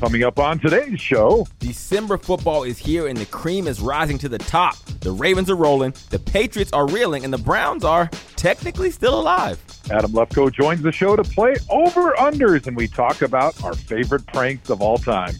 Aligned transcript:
Coming 0.00 0.24
up 0.24 0.38
on 0.38 0.58
today's 0.58 0.98
show, 0.98 1.46
December 1.58 2.16
football 2.16 2.62
is 2.62 2.78
here 2.78 3.08
and 3.08 3.18
the 3.18 3.26
cream 3.26 3.66
is 3.66 3.82
rising 3.82 4.16
to 4.20 4.30
the 4.30 4.38
top. 4.38 4.76
The 5.00 5.10
Ravens 5.10 5.50
are 5.50 5.56
rolling, 5.56 5.92
the 6.08 6.18
Patriots 6.18 6.72
are 6.72 6.88
reeling, 6.88 7.22
and 7.22 7.30
the 7.30 7.38
Browns 7.38 7.84
are 7.84 8.08
technically 8.34 8.90
still 8.92 9.20
alive. 9.20 9.62
Adam 9.90 10.12
Lefkoe 10.12 10.50
joins 10.50 10.80
the 10.80 10.90
show 10.90 11.16
to 11.16 11.22
play 11.22 11.54
over 11.68 12.12
unders, 12.12 12.66
and 12.66 12.74
we 12.78 12.88
talk 12.88 13.20
about 13.20 13.62
our 13.62 13.74
favorite 13.74 14.26
pranks 14.28 14.70
of 14.70 14.80
all 14.80 14.96
time. 14.96 15.34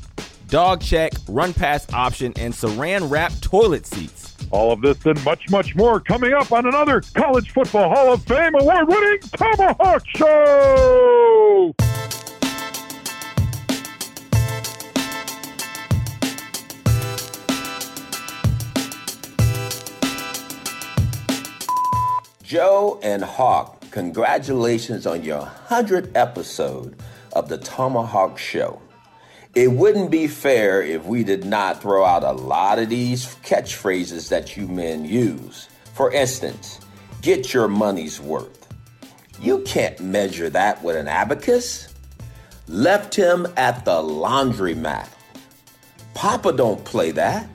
Dog 0.48 0.82
check, 0.82 1.14
run 1.26 1.54
pass 1.54 1.90
option, 1.94 2.34
and 2.36 2.52
saran 2.52 3.10
wrap 3.10 3.32
toilet 3.40 3.86
seats. 3.86 4.36
All 4.50 4.72
of 4.72 4.82
this 4.82 5.06
and 5.06 5.24
much, 5.24 5.48
much 5.48 5.74
more 5.74 6.00
coming 6.00 6.34
up 6.34 6.52
on 6.52 6.66
another 6.66 7.00
College 7.14 7.50
Football 7.52 7.88
Hall 7.88 8.12
of 8.12 8.22
Fame 8.24 8.54
award 8.54 8.88
winning 8.88 9.20
ThomaHawk 9.20 10.06
Show! 10.06 11.74
Joe 22.50 22.98
and 23.04 23.22
Hawk, 23.22 23.80
congratulations 23.92 25.06
on 25.06 25.22
your 25.22 25.42
100th 25.68 26.10
episode 26.16 26.96
of 27.32 27.48
the 27.48 27.58
ThomaHawk 27.58 28.38
Show. 28.38 28.82
It 29.54 29.70
wouldn't 29.70 30.10
be 30.10 30.26
fair 30.26 30.82
if 30.82 31.04
we 31.04 31.22
did 31.22 31.44
not 31.44 31.80
throw 31.80 32.04
out 32.04 32.24
a 32.24 32.32
lot 32.32 32.80
of 32.80 32.88
these 32.88 33.36
catchphrases 33.44 34.30
that 34.30 34.56
you 34.56 34.66
men 34.66 35.04
use. 35.04 35.68
For 35.94 36.12
instance, 36.12 36.80
get 37.22 37.54
your 37.54 37.68
money's 37.68 38.20
worth. 38.20 38.66
You 39.40 39.60
can't 39.60 40.00
measure 40.00 40.50
that 40.50 40.82
with 40.82 40.96
an 40.96 41.06
abacus. 41.06 41.94
Left 42.66 43.14
him 43.14 43.46
at 43.56 43.84
the 43.84 44.02
laundromat. 44.02 45.06
Papa 46.14 46.52
don't 46.54 46.84
play 46.84 47.12
that. 47.12 47.48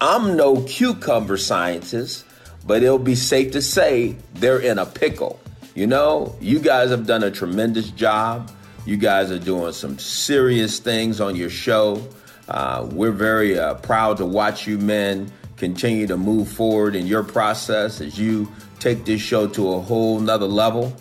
I'm 0.00 0.36
no 0.36 0.62
cucumber 0.62 1.36
scientist, 1.36 2.24
but 2.70 2.84
it'll 2.84 3.00
be 3.00 3.16
safe 3.16 3.50
to 3.50 3.60
say 3.60 4.14
they're 4.34 4.60
in 4.60 4.78
a 4.78 4.86
pickle. 4.86 5.40
You 5.74 5.88
know, 5.88 6.36
you 6.40 6.60
guys 6.60 6.90
have 6.90 7.04
done 7.04 7.24
a 7.24 7.30
tremendous 7.32 7.90
job. 7.90 8.48
You 8.86 8.96
guys 8.96 9.32
are 9.32 9.40
doing 9.40 9.72
some 9.72 9.98
serious 9.98 10.78
things 10.78 11.20
on 11.20 11.34
your 11.34 11.50
show. 11.50 12.00
Uh, 12.48 12.88
we're 12.92 13.10
very 13.10 13.58
uh, 13.58 13.74
proud 13.74 14.18
to 14.18 14.24
watch 14.24 14.68
you 14.68 14.78
men 14.78 15.32
continue 15.56 16.06
to 16.06 16.16
move 16.16 16.46
forward 16.46 16.94
in 16.94 17.08
your 17.08 17.24
process 17.24 18.00
as 18.00 18.20
you 18.20 18.48
take 18.78 19.04
this 19.04 19.20
show 19.20 19.48
to 19.48 19.72
a 19.72 19.80
whole 19.80 20.20
nother 20.20 20.46
level. 20.46 20.94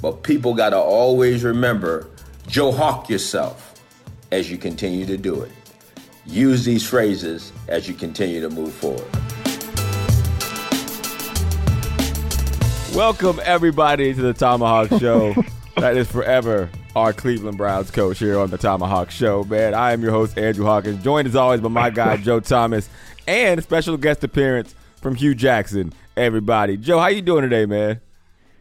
But 0.00 0.22
people 0.22 0.54
got 0.54 0.70
to 0.70 0.78
always 0.78 1.44
remember 1.44 2.08
Joe 2.46 2.72
Hawk 2.72 3.10
yourself 3.10 3.74
as 4.32 4.50
you 4.50 4.56
continue 4.56 5.04
to 5.04 5.18
do 5.18 5.42
it. 5.42 5.52
Use 6.24 6.64
these 6.64 6.88
phrases 6.88 7.52
as 7.68 7.86
you 7.86 7.92
continue 7.92 8.40
to 8.40 8.48
move 8.48 8.72
forward. 8.72 9.29
Welcome, 13.00 13.40
everybody, 13.44 14.12
to 14.12 14.20
the 14.20 14.34
ThomaHawk 14.34 15.00
Show. 15.00 15.32
that 15.80 15.96
is 15.96 16.06
forever 16.12 16.68
our 16.94 17.14
Cleveland 17.14 17.56
Browns 17.56 17.90
coach 17.90 18.18
here 18.18 18.38
on 18.38 18.50
the 18.50 18.58
ThomaHawk 18.58 19.08
Show, 19.08 19.42
man. 19.44 19.72
I 19.72 19.92
am 19.92 20.02
your 20.02 20.10
host, 20.10 20.36
Andrew 20.36 20.66
Hawkins, 20.66 21.02
joined 21.02 21.26
as 21.26 21.34
always 21.34 21.62
by 21.62 21.70
my 21.70 21.88
guy, 21.88 22.18
Joe 22.18 22.40
Thomas, 22.40 22.90
and 23.26 23.58
a 23.58 23.62
special 23.62 23.96
guest 23.96 24.22
appearance 24.22 24.74
from 25.00 25.14
Hue 25.14 25.34
Jackson, 25.34 25.94
everybody. 26.14 26.76
Joe, 26.76 26.98
how 26.98 27.06
you 27.06 27.22
doing 27.22 27.40
today, 27.40 27.64
man? 27.64 28.02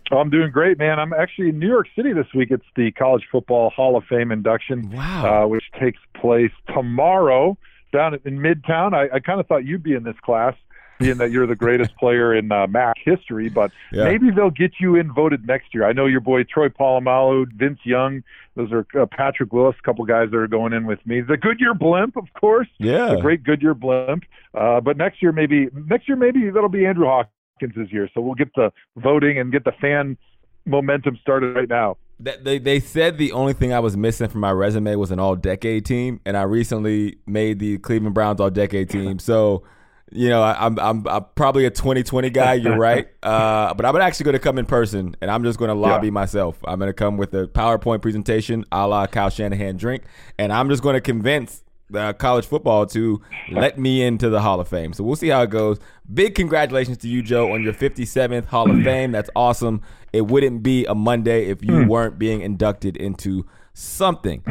Oh, 0.10 0.20
I'm 0.20 0.30
doing 0.30 0.52
great, 0.52 0.78
man. 0.80 1.02
I'm 1.02 1.12
actually 1.12 1.50
in 1.50 1.60
New 1.60 1.68
York 1.68 1.88
City 1.94 2.14
this 2.14 2.28
week. 2.34 2.50
It's 2.50 2.64
the 2.78 2.92
College 2.94 3.26
Football 3.30 3.72
Hall 3.72 3.98
of 3.98 4.06
Fame 4.06 4.32
induction, 4.32 4.90
Wow. 4.92 5.44
uh, 5.44 5.48
which 5.48 5.66
takes 5.78 6.00
place 6.14 6.52
tomorrow 6.74 7.58
down 7.92 8.18
in 8.24 8.40
Midtown. 8.40 8.94
I, 8.94 9.14
I 9.18 9.20
kind 9.20 9.42
of 9.42 9.48
thought 9.48 9.66
you'd 9.66 9.84
be 9.84 9.96
in 9.96 10.04
this 10.04 10.16
class, 10.24 10.56
being 11.00 11.18
that 11.18 11.32
you're 11.32 11.48
the 11.48 11.56
greatest 11.56 11.96
player 11.96 12.36
in 12.36 12.52
uh, 12.52 12.68
MAC 12.68 12.98
history, 13.04 13.48
but 13.50 13.72
Yeah. 13.92 14.04
maybe 14.04 14.30
they'll 14.32 14.50
get 14.52 14.74
you 14.80 14.96
in 14.96 15.12
voted 15.12 15.48
next 15.48 15.74
year. 15.74 15.86
I 15.86 15.94
know 15.94 16.06
your 16.06 16.20
boy 16.20 16.44
Troy 16.44 16.68
Polamalu, 16.68 17.48
Vince 17.56 17.80
Young, 17.86 18.22
those 18.56 18.72
are 18.74 18.86
uh, 19.00 19.06
Patrick 19.06 19.54
Willis, 19.54 19.76
a 19.80 19.82
couple 19.84 20.04
guys 20.06 20.30
that 20.32 20.38
are 20.38 20.48
going 20.48 20.74
in 20.74 20.86
with 20.86 21.00
me. 21.08 21.22
The 21.22 21.38
Goodyear 21.38 21.74
blimp, 21.74 22.18
of 22.18 22.26
course, 22.40 22.68
Yeah. 22.80 23.16
the 23.16 23.22
great 23.22 23.44
Goodyear 23.44 23.74
blimp. 23.74 24.24
Uh, 24.54 24.82
but 24.82 24.98
next 24.98 25.22
year, 25.22 25.32
maybe 25.32 25.70
next 25.88 26.08
year, 26.10 26.18
maybe 26.18 26.50
that'll 26.50 26.68
be 26.70 26.86
Andrew 26.86 27.06
Hawkins' 27.06 27.92
year. 27.92 28.10
So 28.14 28.20
we'll 28.20 28.36
get 28.36 28.54
the 28.56 28.72
voting 28.98 29.40
and 29.40 29.52
get 29.54 29.64
the 29.64 29.72
fan 29.80 30.18
momentum 30.66 31.18
started 31.22 31.56
right 31.56 31.70
now. 31.70 31.96
They 32.20 32.60
they 32.60 32.82
said 32.82 33.18
the 33.18 33.32
only 33.32 33.54
thing 33.54 33.72
I 33.72 33.80
was 33.80 33.96
missing 33.96 34.28
from 34.28 34.42
my 34.42 34.52
resume 34.52 34.94
was 34.98 35.10
an 35.12 35.20
all 35.20 35.38
decade 35.38 35.86
team, 35.86 36.20
and 36.26 36.36
I 36.36 36.42
recently 36.42 37.16
made 37.26 37.60
the 37.60 37.78
Cleveland 37.78 38.14
Browns 38.14 38.42
all 38.42 38.50
decade 38.50 38.90
team. 38.90 39.20
So, 39.20 39.64
you 40.12 40.30
know, 40.30 40.42
I, 40.42 40.66
I'm, 40.66 40.80
I'm 40.80 41.08
I'm 41.08 41.26
probably 41.36 41.66
a 41.66 41.70
2020 41.70 42.30
guy. 42.30 42.54
You're 42.56 42.78
right, 42.90 43.08
uh, 43.24 43.74
but 43.74 43.86
I'm 43.86 43.96
actually 43.98 44.26
going 44.26 44.34
to 44.34 44.40
come 44.40 44.58
in 44.58 44.66
person, 44.66 45.16
and 45.22 45.30
I'm 45.30 45.44
just 45.44 45.60
going 45.60 45.70
to 45.70 45.76
lobby 45.76 46.08
Yeah. 46.08 46.12
myself. 46.12 46.58
I'm 46.66 46.80
going 46.80 46.90
to 46.90 46.94
come 46.94 47.18
with 47.18 47.34
a 47.34 47.48
PowerPoint 47.48 48.02
presentation, 48.02 48.66
a 48.72 48.88
la 48.88 49.08
Kyle 49.08 49.30
Shanahan 49.30 49.78
drink, 49.78 50.04
and 50.38 50.52
I'm 50.52 50.70
just 50.70 50.82
going 50.84 50.96
to 50.96 51.02
convince 51.02 51.64
uh, 51.94 52.14
college 52.14 52.46
football 52.46 52.86
to 52.88 53.20
let 53.52 53.80
me 53.80 54.04
into 54.04 54.30
the 54.30 54.42
Hall 54.42 54.60
of 54.60 54.68
Fame. 54.68 54.94
So 54.94 55.04
we'll 55.04 55.16
see 55.16 55.30
how 55.30 55.42
it 55.42 55.50
goes. 55.50 55.80
Big 56.14 56.36
congratulations 56.36 56.98
to 57.00 57.08
you, 57.08 57.22
Joe, 57.24 57.52
on 57.52 57.64
your 57.64 57.74
57th 57.74 58.46
Hall 58.46 58.70
of 58.70 58.84
Fame. 58.84 59.12
That's 59.12 59.30
awesome. 59.36 59.82
It 60.14 60.28
wouldn't 60.28 60.62
be 60.64 60.86
a 60.86 60.94
Monday 60.96 61.46
if 61.48 61.64
you 61.64 61.86
weren't 61.88 62.20
being 62.20 62.42
inducted 62.42 62.96
into 62.98 63.46
something. 63.74 64.44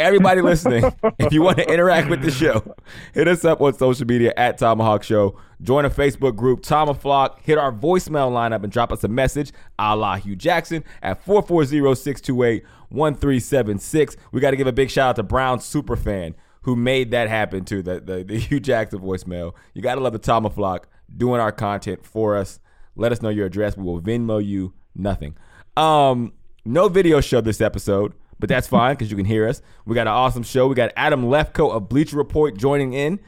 Everybody 0.00 0.40
listening, 0.40 0.84
if 1.18 1.32
you 1.32 1.42
want 1.42 1.58
to 1.58 1.70
interact 1.70 2.08
with 2.08 2.22
the 2.22 2.30
show, 2.30 2.74
hit 3.12 3.28
us 3.28 3.44
up 3.44 3.60
on 3.60 3.74
social 3.74 4.06
media 4.06 4.32
at 4.36 4.58
ThomaHawk 4.58 5.02
Show. 5.02 5.38
Join 5.62 5.84
a 5.84 5.90
Facebook 5.90 6.36
group, 6.36 6.62
ThomaHawk. 6.62 7.40
Hit 7.42 7.58
our 7.58 7.70
voicemail 7.70 8.30
lineup 8.30 8.64
and 8.64 8.72
drop 8.72 8.92
us 8.92 9.04
a 9.04 9.08
message, 9.08 9.52
a 9.78 9.94
la 9.94 10.16
Hue 10.16 10.36
Jackson, 10.36 10.84
at 11.02 11.22
440-628-1376. 11.26 14.16
We 14.32 14.40
got 14.40 14.52
to 14.52 14.56
give 14.56 14.66
a 14.66 14.72
big 14.72 14.90
shout 14.90 15.10
out 15.10 15.16
to 15.16 15.22
Brown 15.22 15.58
Superfan 15.58 16.32
who 16.62 16.76
made 16.76 17.10
that 17.10 17.28
happen 17.28 17.64
too, 17.64 17.82
the, 17.82 18.00
the, 18.00 18.24
the 18.24 18.38
Hue 18.38 18.60
Jackson 18.60 19.00
voicemail. 19.00 19.54
You 19.74 19.82
got 19.82 19.96
to 19.96 20.00
love 20.00 20.12
the 20.12 20.18
ThomaHawk 20.18 20.84
doing 21.14 21.40
our 21.40 21.52
content 21.52 22.06
for 22.06 22.36
us. 22.36 22.60
Let 22.96 23.12
us 23.12 23.22
know 23.22 23.28
your 23.28 23.46
address. 23.46 23.76
We 23.76 23.84
will 23.84 24.00
Venmo 24.00 24.44
you 24.44 24.72
nothing. 24.94 25.36
Um, 25.76 26.32
no 26.64 26.88
video 26.88 27.20
show 27.20 27.40
this 27.40 27.60
episode, 27.60 28.14
but 28.40 28.48
that's 28.48 28.66
fine 28.66 28.94
because 28.94 29.10
you 29.10 29.16
can 29.16 29.26
hear 29.26 29.46
us. 29.46 29.62
We 29.84 29.94
got 29.94 30.06
an 30.06 30.14
awesome 30.14 30.42
show. 30.42 30.66
We 30.66 30.74
got 30.74 30.92
Adam 30.96 31.24
Lefkoe 31.24 31.70
of 31.70 31.88
Bleacher 31.88 32.16
Report 32.16 32.56
joining 32.56 32.94
in. 32.94 33.20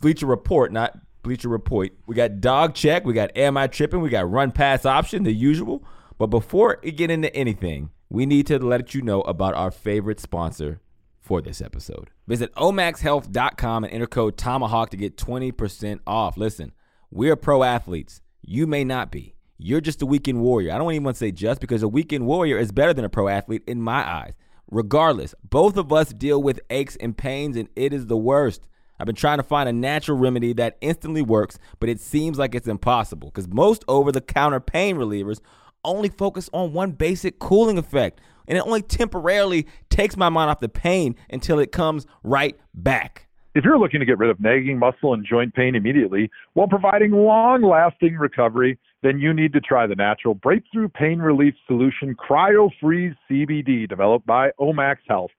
Bleacher 0.00 0.26
Report, 0.26 0.72
not 0.72 0.98
Bleacher 1.22 1.48
Report. 1.48 1.92
We 2.06 2.14
got 2.14 2.40
Dog 2.40 2.74
Check. 2.74 3.04
We 3.04 3.12
got 3.12 3.36
Am 3.36 3.56
I 3.56 3.66
Tripping? 3.66 4.00
We 4.00 4.08
got 4.08 4.28
Run 4.30 4.50
Pass 4.50 4.86
Option, 4.86 5.22
the 5.22 5.32
usual. 5.32 5.84
But 6.16 6.28
before 6.28 6.80
we 6.82 6.90
get 6.90 7.10
into 7.10 7.32
anything, 7.34 7.90
we 8.08 8.26
need 8.26 8.46
to 8.46 8.58
let 8.58 8.94
you 8.94 9.02
know 9.02 9.20
about 9.22 9.54
our 9.54 9.70
favorite 9.70 10.18
sponsor 10.18 10.80
for 11.20 11.42
this 11.42 11.60
episode. 11.60 12.10
Visit 12.26 12.54
omaxhealth.com 12.54 13.84
and 13.84 13.92
enter 13.92 14.06
code 14.06 14.36
ThomaHawk 14.36 14.88
to 14.90 14.96
get 14.96 15.16
20% 15.16 16.00
off. 16.06 16.38
Listen, 16.38 16.72
we're 17.10 17.36
pro 17.36 17.62
athletes. 17.62 18.22
You 18.42 18.66
may 18.66 18.82
not 18.82 19.12
be. 19.12 19.34
You're 19.60 19.80
just 19.80 20.02
a 20.02 20.06
weekend 20.06 20.40
warrior. 20.40 20.72
I 20.72 20.78
don't 20.78 20.92
even 20.92 21.02
want 21.02 21.16
to 21.16 21.18
say 21.18 21.32
just 21.32 21.60
because 21.60 21.82
a 21.82 21.88
weekend 21.88 22.26
warrior 22.26 22.58
is 22.58 22.70
better 22.70 22.94
than 22.94 23.04
a 23.04 23.08
pro 23.08 23.26
athlete 23.26 23.64
in 23.66 23.82
my 23.82 24.08
eyes. 24.08 24.34
Regardless, 24.70 25.34
both 25.42 25.76
of 25.76 25.92
us 25.92 26.10
deal 26.10 26.40
with 26.40 26.60
aches 26.70 26.94
and 27.00 27.18
pains, 27.18 27.56
and 27.56 27.68
it 27.74 27.92
is 27.92 28.06
the 28.06 28.16
worst. 28.16 28.62
I've 29.00 29.06
been 29.06 29.16
trying 29.16 29.38
to 29.38 29.42
find 29.42 29.68
a 29.68 29.72
natural 29.72 30.16
remedy 30.16 30.52
that 30.52 30.78
instantly 30.80 31.22
works, 31.22 31.58
but 31.80 31.88
it 31.88 31.98
seems 31.98 32.38
like 32.38 32.54
it's 32.54 32.68
impossible 32.68 33.30
because 33.30 33.48
most 33.48 33.84
over 33.88 34.12
the 34.12 34.20
counter 34.20 34.60
pain 34.60 34.96
relievers 34.96 35.40
only 35.84 36.08
focus 36.08 36.48
on 36.52 36.72
one 36.72 36.92
basic 36.92 37.40
cooling 37.40 37.78
effect, 37.78 38.20
and 38.46 38.56
it 38.56 38.64
only 38.64 38.82
temporarily 38.82 39.66
takes 39.90 40.16
my 40.16 40.28
mind 40.28 40.50
off 40.50 40.60
the 40.60 40.68
pain 40.68 41.16
until 41.30 41.58
it 41.58 41.72
comes 41.72 42.06
right 42.22 42.56
back. 42.74 43.26
If 43.56 43.64
you're 43.64 43.78
looking 43.78 43.98
to 43.98 44.06
get 44.06 44.18
rid 44.18 44.30
of 44.30 44.38
nagging 44.38 44.78
muscle 44.78 45.14
and 45.14 45.26
joint 45.28 45.52
pain 45.52 45.74
immediately 45.74 46.30
while 46.52 46.68
providing 46.68 47.10
long 47.10 47.62
lasting 47.62 48.14
recovery, 48.14 48.78
then 49.02 49.18
you 49.18 49.32
need 49.32 49.52
to 49.52 49.60
try 49.60 49.86
the 49.86 49.94
natural 49.94 50.34
breakthrough 50.34 50.88
pain 50.88 51.18
relief 51.18 51.54
solution 51.66 52.14
Cryo 52.14 52.70
Freeze 52.80 53.14
CBD 53.30 53.88
developed 53.88 54.26
by 54.26 54.50
Omax 54.60 54.96
Health. 55.08 55.30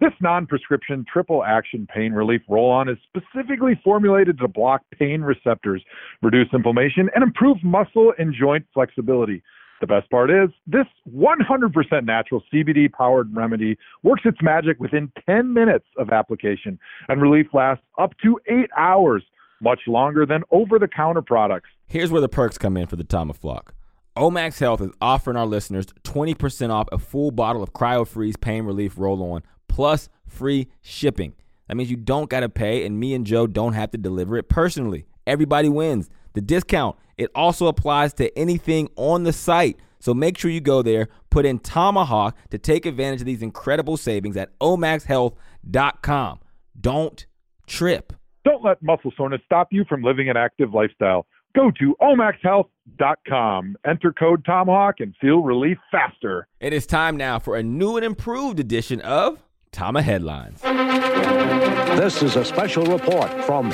This 0.00 0.12
non 0.20 0.46
prescription 0.46 1.04
triple 1.12 1.42
action 1.42 1.86
pain 1.92 2.12
relief 2.12 2.42
roll 2.48 2.70
on 2.70 2.88
is 2.88 2.98
specifically 3.08 3.80
formulated 3.82 4.38
to 4.38 4.46
block 4.46 4.82
pain 4.96 5.22
receptors, 5.22 5.82
reduce 6.22 6.46
inflammation, 6.52 7.10
and 7.14 7.24
improve 7.24 7.56
muscle 7.64 8.12
and 8.16 8.32
joint 8.32 8.64
flexibility. 8.72 9.42
The 9.80 9.86
best 9.86 10.10
part 10.10 10.30
is 10.30 10.50
this 10.66 10.86
100% 11.12 12.04
natural 12.04 12.42
CBD 12.52 12.92
powered 12.92 13.34
remedy 13.34 13.76
works 14.02 14.22
its 14.24 14.38
magic 14.42 14.78
within 14.80 15.12
10 15.26 15.52
minutes 15.52 15.86
of 15.98 16.10
application, 16.10 16.78
and 17.08 17.22
relief 17.22 17.46
lasts 17.52 17.84
up 17.98 18.12
to 18.24 18.40
eight 18.48 18.70
hours, 18.76 19.22
much 19.60 19.80
longer 19.86 20.26
than 20.26 20.42
over 20.50 20.78
the 20.78 20.88
counter 20.88 21.22
products. 21.22 21.68
Here's 21.86 22.10
where 22.10 22.20
the 22.20 22.28
perks 22.28 22.58
come 22.58 22.76
in 22.76 22.86
for 22.86 22.96
the 22.96 23.06
of 23.18 23.36
Flock. 23.36 23.74
Omax 24.16 24.58
Health 24.58 24.80
is 24.80 24.90
offering 25.00 25.36
our 25.36 25.46
listeners 25.46 25.86
20% 26.02 26.70
off 26.70 26.88
a 26.90 26.98
full 26.98 27.30
bottle 27.30 27.62
of 27.62 27.72
CryoFreeze 27.72 28.40
Pain 28.40 28.64
Relief 28.64 28.94
Roll 28.96 29.32
On 29.32 29.42
plus 29.68 30.08
free 30.26 30.68
shipping. 30.80 31.34
That 31.68 31.76
means 31.76 31.90
you 31.90 31.96
don't 31.96 32.28
got 32.28 32.40
to 32.40 32.48
pay, 32.48 32.84
and 32.84 32.98
me 32.98 33.14
and 33.14 33.24
Joe 33.24 33.46
don't 33.46 33.74
have 33.74 33.90
to 33.92 33.98
deliver 33.98 34.36
it 34.36 34.48
personally. 34.48 35.06
Everybody 35.26 35.68
wins. 35.68 36.10
The 36.32 36.40
discount, 36.40 36.96
it 37.16 37.30
also 37.34 37.66
applies 37.66 38.12
to 38.14 38.36
anything 38.36 38.88
on 38.96 39.22
the 39.22 39.32
site. 39.32 39.78
So 40.00 40.14
make 40.14 40.38
sure 40.38 40.50
you 40.50 40.60
go 40.60 40.82
there, 40.82 41.08
put 41.30 41.44
in 41.44 41.58
ThomaHawk 41.60 42.32
to 42.50 42.58
take 42.58 42.86
advantage 42.86 43.20
of 43.20 43.26
these 43.26 43.42
incredible 43.42 43.96
savings 43.96 44.36
at 44.36 44.56
omaxhealth.com. 44.58 46.40
Don't 46.80 47.26
trip. 47.66 48.12
Don't 48.44 48.64
let 48.64 48.82
muscle 48.82 49.12
soreness 49.16 49.40
stop 49.44 49.68
you 49.70 49.84
from 49.88 50.02
living 50.02 50.28
an 50.28 50.36
active 50.36 50.72
lifestyle. 50.72 51.26
Go 51.56 51.70
to 51.78 51.96
omaxhealth.com, 52.00 53.76
enter 53.86 54.12
code 54.12 54.44
ThomaHawk, 54.44 54.94
and 55.00 55.14
feel 55.20 55.40
relief 55.40 55.78
faster. 55.90 56.46
It 56.60 56.72
is 56.72 56.86
time 56.86 57.16
now 57.16 57.38
for 57.38 57.56
a 57.56 57.62
new 57.62 57.96
and 57.96 58.04
improved 58.04 58.60
edition 58.60 59.00
of 59.00 59.42
Tama 59.72 60.02
Headlines. 60.02 60.60
This 60.62 62.22
is 62.22 62.36
a 62.36 62.44
special 62.44 62.84
report 62.84 63.30
from 63.44 63.72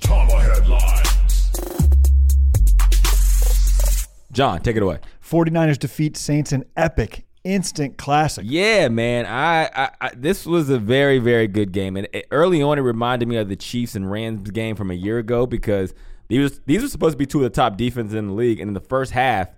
Tama 0.00 0.40
Headlines. 0.40 1.08
John, 4.32 4.60
take 4.60 4.76
it 4.76 4.82
away. 4.82 4.98
49ers 5.24 5.78
defeat 5.78 6.16
Saints 6.16 6.52
in 6.52 6.64
epic 6.76 7.24
instant 7.44 7.96
classic. 7.98 8.44
Yeah, 8.46 8.88
man. 8.88 9.26
I, 9.26 9.64
I, 9.74 9.90
I 10.00 10.10
this 10.14 10.46
was 10.46 10.70
a 10.70 10.78
very 10.78 11.18
very 11.18 11.48
good 11.48 11.72
game, 11.72 11.96
and 11.96 12.08
it, 12.12 12.26
early 12.30 12.62
on 12.62 12.78
it 12.78 12.82
reminded 12.82 13.28
me 13.28 13.36
of 13.36 13.48
the 13.48 13.56
Chiefs 13.56 13.94
and 13.94 14.10
Rams 14.10 14.50
game 14.50 14.76
from 14.76 14.90
a 14.90 14.94
year 14.94 15.18
ago 15.18 15.46
because 15.46 15.94
these 16.28 16.60
these 16.66 16.82
were 16.82 16.88
supposed 16.88 17.14
to 17.14 17.18
be 17.18 17.26
two 17.26 17.38
of 17.38 17.44
the 17.44 17.50
top 17.50 17.76
defenses 17.76 18.14
in 18.14 18.28
the 18.28 18.34
league, 18.34 18.60
and 18.60 18.68
in 18.68 18.74
the 18.74 18.80
first 18.80 19.12
half 19.12 19.48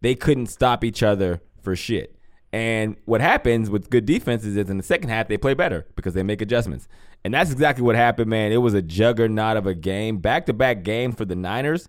they 0.00 0.14
couldn't 0.14 0.46
stop 0.46 0.84
each 0.84 1.02
other 1.02 1.40
for 1.62 1.74
shit. 1.74 2.14
And 2.52 2.96
what 3.04 3.20
happens 3.20 3.68
with 3.68 3.90
good 3.90 4.06
defenses 4.06 4.56
is 4.56 4.70
in 4.70 4.76
the 4.76 4.82
second 4.82 5.08
half 5.08 5.28
they 5.28 5.38
play 5.38 5.54
better 5.54 5.86
because 5.96 6.14
they 6.14 6.22
make 6.22 6.40
adjustments. 6.40 6.86
And 7.24 7.32
that's 7.32 7.50
exactly 7.50 7.82
what 7.82 7.96
happened, 7.96 8.28
man. 8.30 8.52
It 8.52 8.58
was 8.58 8.74
a 8.74 8.82
juggernaut 8.82 9.56
of 9.56 9.66
a 9.66 9.74
game, 9.74 10.18
back 10.18 10.46
to 10.46 10.52
back 10.52 10.84
game 10.84 11.12
for 11.12 11.24
the 11.24 11.34
Niners. 11.34 11.88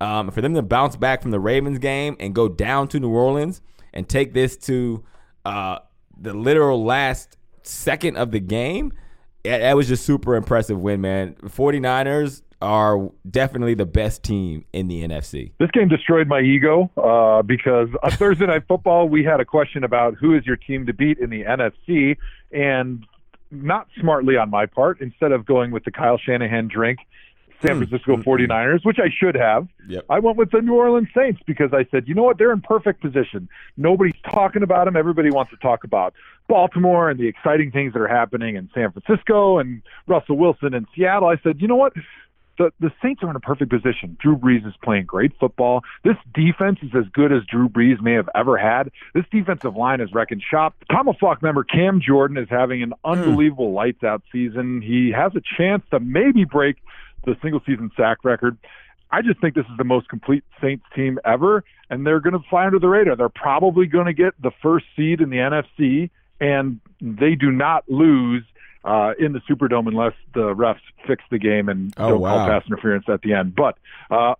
Um, 0.00 0.30
for 0.30 0.40
them 0.40 0.54
to 0.54 0.62
bounce 0.62 0.96
back 0.96 1.20
from 1.20 1.30
the 1.30 1.38
Ravens 1.38 1.78
game 1.78 2.16
and 2.18 2.34
go 2.34 2.48
down 2.48 2.88
to 2.88 2.98
New 2.98 3.10
Orleans 3.10 3.60
and 3.92 4.08
take 4.08 4.32
this 4.32 4.56
to 4.56 5.04
uh, 5.44 5.78
the 6.20 6.34
literal 6.34 6.84
last 6.84 7.36
second 7.62 8.16
of 8.16 8.30
the 8.30 8.40
game, 8.40 8.92
that 9.44 9.74
was 9.76 9.88
just 9.88 10.04
super 10.04 10.34
impressive 10.34 10.78
win, 10.80 11.00
man. 11.00 11.34
49ers 11.42 12.42
are 12.62 13.10
definitely 13.28 13.74
the 13.74 13.86
best 13.86 14.22
team 14.22 14.64
in 14.72 14.88
the 14.88 15.02
NFC. 15.02 15.52
This 15.58 15.70
game 15.70 15.88
destroyed 15.88 16.28
my 16.28 16.40
ego 16.40 16.90
uh, 16.96 17.42
because 17.42 17.88
on 18.02 18.10
Thursday 18.10 18.46
Night 18.46 18.64
Football, 18.68 19.08
we 19.08 19.24
had 19.24 19.40
a 19.40 19.44
question 19.44 19.82
about 19.82 20.14
who 20.14 20.36
is 20.36 20.44
your 20.44 20.56
team 20.56 20.86
to 20.86 20.92
beat 20.92 21.18
in 21.18 21.30
the 21.30 21.44
NFC. 21.44 22.16
And 22.52 23.06
not 23.50 23.88
smartly 23.98 24.36
on 24.36 24.50
my 24.50 24.66
part, 24.66 25.00
instead 25.00 25.32
of 25.32 25.46
going 25.46 25.70
with 25.70 25.84
the 25.84 25.90
Kyle 25.90 26.18
Shanahan 26.18 26.68
drink, 26.68 27.00
San 27.62 27.76
hmm. 27.76 27.84
Francisco 27.84 28.16
hmm. 28.16 28.22
49ers, 28.22 28.84
which 28.84 28.98
I 28.98 29.08
should 29.10 29.34
have. 29.34 29.68
Yep. 29.88 30.06
I 30.08 30.18
went 30.18 30.36
with 30.36 30.50
the 30.50 30.60
New 30.60 30.74
Orleans 30.74 31.08
Saints 31.14 31.40
because 31.46 31.72
I 31.72 31.86
said, 31.90 32.08
you 32.08 32.14
know 32.14 32.22
what, 32.22 32.38
they're 32.38 32.52
in 32.52 32.60
perfect 32.60 33.00
position. 33.00 33.48
Nobody's 33.76 34.20
talking 34.30 34.62
about 34.62 34.86
them. 34.86 34.96
Everybody 34.96 35.30
wants 35.30 35.50
to 35.50 35.56
talk 35.58 35.84
about 35.84 36.14
Baltimore 36.48 37.10
and 37.10 37.18
the 37.18 37.28
exciting 37.28 37.70
things 37.70 37.92
that 37.92 38.00
are 38.00 38.08
happening 38.08 38.56
in 38.56 38.70
San 38.74 38.92
Francisco 38.92 39.58
and 39.58 39.82
Russell 40.06 40.36
Wilson 40.36 40.74
in 40.74 40.86
Seattle. 40.94 41.28
I 41.28 41.36
said, 41.42 41.60
you 41.60 41.68
know 41.68 41.76
what? 41.76 41.92
The, 42.58 42.72
the 42.78 42.92
Saints 43.02 43.22
are 43.22 43.30
in 43.30 43.36
a 43.36 43.40
perfect 43.40 43.70
position. 43.70 44.18
Drew 44.20 44.36
Brees 44.36 44.66
is 44.66 44.74
playing 44.82 45.06
great 45.06 45.32
football. 45.40 45.82
This 46.04 46.16
defense 46.34 46.78
is 46.82 46.90
as 46.94 47.08
good 47.10 47.32
as 47.32 47.42
Drew 47.44 47.70
Brees 47.70 48.02
may 48.02 48.12
have 48.12 48.28
ever 48.34 48.58
had. 48.58 48.90
This 49.14 49.24
defensive 49.30 49.76
line 49.76 50.02
is 50.02 50.12
wrecking 50.12 50.42
shop. 50.46 50.74
ThomaHawk 50.90 51.40
member 51.40 51.64
Cam 51.64 52.02
Jordan 52.02 52.36
is 52.36 52.48
having 52.50 52.82
an 52.82 52.92
hmm. 53.02 53.10
unbelievable 53.12 53.72
lights 53.72 54.04
out 54.04 54.22
season. 54.30 54.82
He 54.82 55.10
has 55.10 55.32
a 55.34 55.40
chance 55.56 55.84
to 55.90 56.00
maybe 56.00 56.44
break 56.44 56.76
the 57.24 57.36
single 57.42 57.60
season 57.66 57.90
sack 57.96 58.18
record. 58.24 58.56
I 59.10 59.22
just 59.22 59.40
think 59.40 59.54
this 59.54 59.66
is 59.66 59.76
the 59.76 59.84
most 59.84 60.08
complete 60.08 60.44
Saints 60.60 60.84
team 60.94 61.18
ever, 61.24 61.64
and 61.90 62.06
they're 62.06 62.20
going 62.20 62.40
to 62.40 62.48
fly 62.48 62.66
under 62.66 62.78
the 62.78 62.88
radar. 62.88 63.16
They're 63.16 63.28
probably 63.28 63.86
going 63.86 64.06
to 64.06 64.12
get 64.12 64.40
the 64.40 64.52
first 64.62 64.86
seed 64.96 65.20
in 65.20 65.30
the 65.30 65.38
NFC, 65.38 66.10
and 66.40 66.80
they 67.00 67.34
do 67.34 67.50
not 67.50 67.84
lose 67.90 68.44
uh, 68.84 69.12
in 69.18 69.32
the 69.32 69.40
Superdome 69.40 69.88
unless 69.88 70.14
the 70.32 70.54
refs 70.54 70.78
fix 71.06 71.24
the 71.30 71.38
game 71.38 71.68
and 71.68 71.92
Oh, 71.96 72.10
don't 72.10 72.20
wow. 72.20 72.36
call 72.36 72.46
pass 72.48 72.66
interference 72.66 73.04
at 73.08 73.20
the 73.22 73.34
end. 73.34 73.54
But 73.56 73.76
uh, 74.10 74.34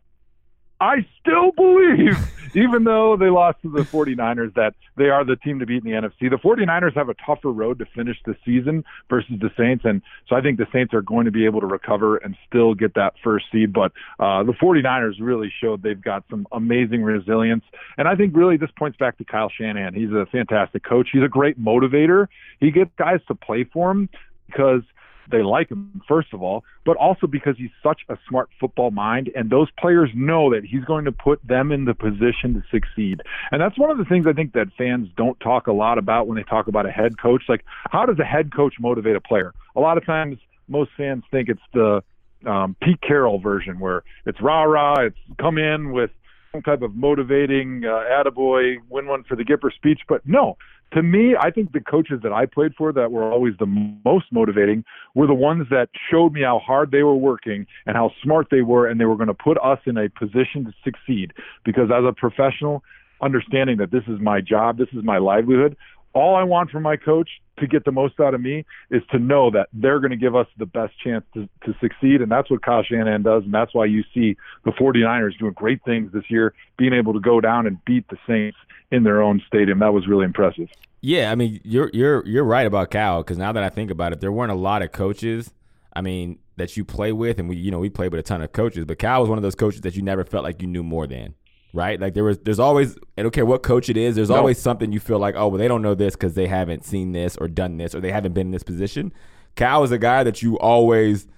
I 0.81 1.07
still 1.21 1.53
believe, 1.53 2.17
even 2.55 2.85
though 2.85 3.17
they 3.17 3.29
lost 3.29 3.59
to 3.63 3.71
the 3.71 3.83
49ers, 3.83 4.55
that 4.55 4.75
they 4.97 5.11
are 5.11 5.25
the 5.25 5.37
team 5.37 5.59
to 5.59 5.67
beat 5.67 5.85
in 5.85 5.91
the 5.91 5.97
NFC. 5.97 6.31
The 6.31 6.37
49ers 6.37 6.95
have 6.95 7.09
a 7.09 7.15
tougher 7.15 7.53
road 7.53 7.79
to 7.81 7.87
finish 7.95 8.17
the 8.25 8.35
season 8.45 8.85
versus 9.09 9.35
the 9.41 9.51
Saints. 9.59 9.85
And 9.85 10.01
so 10.29 10.37
I 10.37 10.41
think 10.41 10.59
the 10.59 10.67
Saints 10.73 10.95
are 10.95 11.03
going 11.03 11.27
to 11.27 11.31
be 11.31 11.45
able 11.45 11.61
to 11.61 11.67
recover 11.67 12.17
and 12.17 12.35
still 12.49 12.75
get 12.75 12.95
that 12.95 13.15
first 13.23 13.47
seed. 13.53 13.73
But 13.73 13.93
uh, 14.19 14.43
the 14.43 14.53
49ers 14.53 15.17
really 15.21 15.53
showed 15.61 15.83
they've 15.83 16.01
got 16.01 16.25
some 16.31 16.47
amazing 16.53 17.03
resilience. 17.03 17.65
And 17.99 18.09
I 18.09 18.15
think 18.15 18.35
really 18.35 18.57
this 18.57 18.71
points 18.79 18.97
back 18.97 19.19
to 19.19 19.25
Kyle 19.25 19.51
Shanahan. 19.51 19.95
He's 19.95 20.11
a 20.11 20.27
fantastic 20.33 20.83
coach. 20.83 21.11
He's 21.13 21.23
a 21.23 21.29
great 21.29 21.61
motivator. 21.61 22.29
He 22.59 22.71
gets 22.71 22.91
guys 22.97 23.21
to 23.29 23.35
play 23.35 23.65
for 23.65 23.91
him 23.91 24.09
because 24.47 24.83
they 25.31 25.43
like 25.43 25.71
him, 25.71 26.03
first 26.07 26.33
of 26.33 26.43
all, 26.43 26.65
but 26.85 26.97
also 26.97 27.27
because 27.27 27.57
he's 27.57 27.71
such 27.83 28.03
a 28.09 28.17
smart 28.29 28.49
football 28.59 28.91
mind, 28.91 29.31
and 29.35 29.51
those 29.51 29.69
players 29.79 30.11
know 30.15 30.51
that 30.53 30.65
he's 30.65 30.85
going 30.85 31.05
to 31.05 31.13
put 31.13 31.41
them 31.47 31.73
in 31.73 31.85
the 31.85 31.95
position 31.95 32.55
to 32.55 32.63
succeed. 32.71 33.21
And 33.51 33.61
that's 33.61 33.79
one 33.79 33.91
of 33.91 33.99
the 33.99 34.05
things 34.05 34.27
I 34.27 34.33
think 34.33 34.53
that 34.55 34.69
fans 34.77 35.09
don't 35.17 35.39
talk 35.41 35.67
a 35.67 35.73
lot 35.73 35.99
about 35.99 36.27
when 36.27 36.37
they 36.37 36.45
talk 36.45 36.69
about 36.69 36.87
a 36.87 36.91
head 36.91 37.21
coach. 37.21 37.45
Like, 37.49 37.65
how 37.91 38.07
does 38.07 38.19
a 38.19 38.25
head 38.25 38.55
coach 38.55 38.75
motivate 38.81 39.17
a 39.17 39.21
player? 39.21 39.53
A 39.77 39.81
lot 39.81 39.99
of 39.99 40.07
times, 40.07 40.39
most 40.69 40.91
fans 40.97 41.25
think 41.31 41.49
it's 41.49 41.61
the 41.73 42.03
um, 42.47 42.77
Pete 42.83 43.01
Carroll 43.01 43.39
version, 43.39 43.79
where 43.79 44.03
it's 44.25 44.41
rah 44.41 44.63
rah, 44.63 45.01
it's 45.01 45.19
come 45.39 45.59
in 45.59 45.93
with 45.93 46.11
some 46.53 46.63
type 46.63 46.83
of 46.83 46.97
motivating 46.97 47.85
uh, 47.85 48.03
attaboy, 48.11 48.77
win 48.89 49.07
one 49.07 49.25
for 49.25 49.37
the 49.37 49.45
Gipper 49.45 49.73
speech. 49.73 50.01
But 50.09 50.27
no, 50.27 50.57
to 50.93 51.03
me, 51.03 51.37
I 51.41 51.51
think 51.51 51.73
the 51.73 51.81
coaches 51.81 52.21
that 52.23 52.33
I 52.33 52.47
played 52.47 52.75
for 52.77 52.93
that 52.93 53.13
were 53.13 53.31
always 53.31 53.55
the 53.59 53.67
most 54.05 54.27
motivating 54.33 54.85
were 55.15 55.27
the 55.27 55.35
ones 55.35 55.67
that 55.71 55.89
showed 56.11 56.33
me 56.33 56.43
how 56.43 56.59
hard 56.59 56.91
they 56.91 57.03
were 57.03 57.15
working 57.15 57.67
and 57.87 57.97
how 57.97 58.11
smart 58.23 58.49
they 58.51 58.63
were, 58.63 58.89
and 58.89 59.01
they 59.01 59.05
were 59.05 59.17
going 59.17 59.29
to 59.29 59.35
put 59.35 59.57
us 59.63 59.79
in 59.87 59.97
a 59.97 60.09
position 60.09 60.65
to 60.65 60.73
succeed. 60.83 61.33
Because 61.65 61.91
as 61.91 62.05
a 62.05 62.13
professional, 62.13 62.83
understanding 63.23 63.77
that 63.79 63.91
this 63.91 64.03
is 64.09 64.19
my 64.21 64.41
job, 64.41 64.79
this 64.79 64.89
is 64.93 65.05
my 65.05 65.19
livelihood, 65.19 65.77
all 66.13 66.35
I 66.35 66.43
want 66.43 66.71
from 66.71 66.83
my 66.83 66.97
coach 66.97 67.29
to 67.59 67.67
get 67.67 67.85
the 67.85 67.93
most 67.93 68.19
out 68.21 68.35
of 68.35 68.41
me 68.41 68.65
is 68.91 69.03
to 69.11 69.19
know 69.19 69.51
that 69.51 69.69
they're 69.73 70.01
going 70.01 70.11
to 70.11 70.17
give 70.17 70.35
us 70.35 70.47
the 70.59 70.67
best 70.67 70.93
chance 71.03 71.25
to, 71.35 71.49
to 71.65 71.75
succeed. 71.81 72.21
And 72.21 72.31
that's 72.31 72.51
what 72.51 72.63
Kyle 72.63 72.83
Shanahan 72.83 73.23
does. 73.23 73.45
And 73.45 73.55
that's 73.55 73.75
why 73.75 73.85
you 73.85 74.03
see 74.13 74.37
the 74.65 74.73
49ers 74.73 75.39
doing 75.39 75.53
great 75.53 75.85
things 75.85 76.13
this 76.13 76.25
year, 76.29 76.55
being 76.79 76.93
able 76.93 77.13
to 77.13 77.21
go 77.21 77.41
down 77.41 77.67
and 77.67 77.83
beat 77.85 78.09
the 78.09 78.17
Saints 78.27 78.59
in 78.91 79.05
their 79.05 79.23
own 79.23 79.43
stadium. 79.47 79.79
That 79.79 79.93
was 79.93 80.09
really 80.09 80.25
impressive. 80.25 80.69
Yeah, 81.03 81.33
I 81.33 81.35
mean 81.35 81.61
you're 81.65 81.91
you're 81.95 82.27
you're 82.27 82.45
right 82.45 82.67
about 82.67 82.91
Cal 82.91 83.23
because 83.23 83.39
now 83.39 83.53
that 83.53 83.63
I 83.63 83.71
think 83.71 83.91
about 83.91 84.13
it, 84.13 84.21
there 84.21 84.33
weren't 84.33 84.53
a 84.53 84.57
lot 84.57 84.83
of 84.83 84.93
coaches. 84.93 85.51
I 85.95 86.03
mean 86.03 86.39
that 86.57 86.77
you 86.77 86.85
play 86.85 87.13
with, 87.13 87.39
and 87.39 87.49
we 87.49 87.57
you 87.57 87.71
know 87.71 87.79
we 87.79 87.89
played 87.89 88.13
with 88.13 88.21
a 88.21 88.23
ton 88.23 88.43
of 88.43 88.53
coaches, 88.53 88.85
but 88.85 88.99
Cal 88.99 89.21
was 89.21 89.29
one 89.29 89.39
of 89.39 89.43
those 89.43 89.55
coaches 89.55 89.81
that 89.81 89.97
you 89.97 90.03
never 90.03 90.25
felt 90.25 90.45
like 90.45 90.61
you 90.61 90.69
knew 90.69 90.83
more 90.83 91.07
than. 91.07 91.35
Right, 91.73 92.01
like 92.01 92.15
there 92.15 92.25
was, 92.25 92.39
there's 92.39 92.59
always, 92.59 92.97
I 93.17 93.23
don't 93.23 93.31
care 93.31 93.47
what 93.47 93.63
coach 93.63 93.89
it 93.89 93.97
is, 93.97 94.17
there's 94.17 94.29
No. 94.31 94.37
always 94.37 94.59
something 94.59 94.91
you 94.93 94.99
feel 94.99 95.19
like, 95.21 95.37
oh, 95.37 95.49
well, 95.49 95.59
they 95.59 95.69
don't 95.69 95.83
know 95.83 95.95
this 95.95 96.15
because 96.15 96.35
they 96.35 96.49
haven't 96.49 96.85
seen 96.85 97.13
this 97.13 97.37
or 97.37 97.47
done 97.47 97.77
this 97.77 97.95
or 97.95 98.01
they 98.01 98.11
haven't 98.11 98.33
been 98.33 98.49
in 98.49 98.51
this 98.51 98.65
position. 98.65 99.13
Cal 99.55 99.85
is 99.85 99.93
a 99.93 99.99
guy 99.99 100.25
that 100.25 100.43
you 100.43 100.59
always 100.59 101.29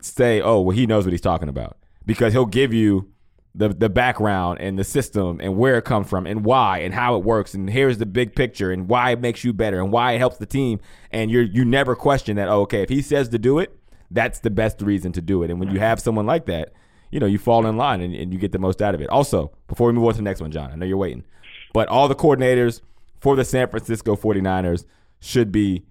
say, 0.00 0.40
oh, 0.40 0.60
well, 0.60 0.76
he 0.76 0.86
knows 0.86 1.04
what 1.04 1.12
he's 1.12 1.20
talking 1.20 1.48
about 1.48 1.76
because 2.06 2.32
he'll 2.32 2.46
give 2.46 2.72
you 2.72 3.08
the 3.54 3.68
the 3.68 3.90
background 3.90 4.58
and 4.62 4.78
the 4.78 4.84
system 4.84 5.38
and 5.42 5.58
where 5.58 5.76
it 5.76 5.84
comes 5.84 6.08
from 6.08 6.26
and 6.26 6.42
why 6.42 6.78
and 6.78 6.94
how 6.94 7.16
it 7.16 7.22
works 7.22 7.52
and 7.52 7.68
here's 7.68 7.98
the 7.98 8.06
big 8.06 8.34
picture 8.34 8.70
and 8.70 8.88
why 8.88 9.10
it 9.10 9.20
makes 9.20 9.44
you 9.44 9.52
better 9.52 9.78
and 9.78 9.92
why 9.92 10.12
it 10.12 10.18
helps 10.18 10.38
the 10.38 10.46
team 10.46 10.80
and 11.10 11.30
you 11.30 11.40
you 11.40 11.62
never 11.62 11.94
question 11.94 12.36
that 12.36 12.48
oh, 12.48 12.62
okay 12.62 12.80
if 12.80 12.88
he 12.88 13.02
says 13.02 13.28
to 13.28 13.38
do 13.38 13.58
it 13.58 13.78
that's 14.10 14.38
the 14.38 14.48
best 14.48 14.80
reason 14.80 15.12
to 15.12 15.20
do 15.20 15.42
it 15.42 15.50
and 15.50 15.60
when 15.60 15.70
you 15.70 15.78
have 15.78 16.00
someone 16.00 16.24
like 16.24 16.46
that 16.46 16.72
you 17.12 17.20
know 17.20 17.26
you 17.26 17.38
fall 17.38 17.64
in 17.66 17.76
line 17.76 18.00
and, 18.00 18.14
and 18.14 18.32
you 18.32 18.38
get 18.38 18.50
the 18.50 18.58
most 18.58 18.82
out 18.82 18.94
of 18.94 19.00
it 19.00 19.08
also 19.10 19.52
before 19.68 19.86
we 19.86 19.92
move 19.92 20.04
on 20.04 20.12
to 20.12 20.16
the 20.16 20.22
next 20.22 20.40
one 20.40 20.50
John 20.50 20.72
I 20.72 20.74
know 20.74 20.86
you're 20.86 20.96
waiting 20.96 21.24
but 21.72 21.88
all 21.88 22.08
the 22.08 22.16
coordinators 22.16 22.80
for 23.20 23.36
the 23.36 23.44
San 23.44 23.68
Francisco 23.68 24.16
49ers 24.16 24.84
should 25.20 25.52
be 25.52 25.84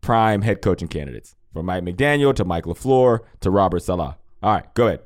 prime 0.00 0.42
head 0.42 0.62
coaching 0.62 0.88
candidates 0.88 1.36
from 1.52 1.66
Mike 1.66 1.84
McDaniel 1.84 2.34
to 2.34 2.44
Mike 2.44 2.64
LaFleur 2.64 3.20
to 3.40 3.50
Robert 3.50 3.80
Salah 3.80 4.16
all 4.42 4.54
right 4.54 4.74
go 4.74 4.86
ahead 4.86 5.00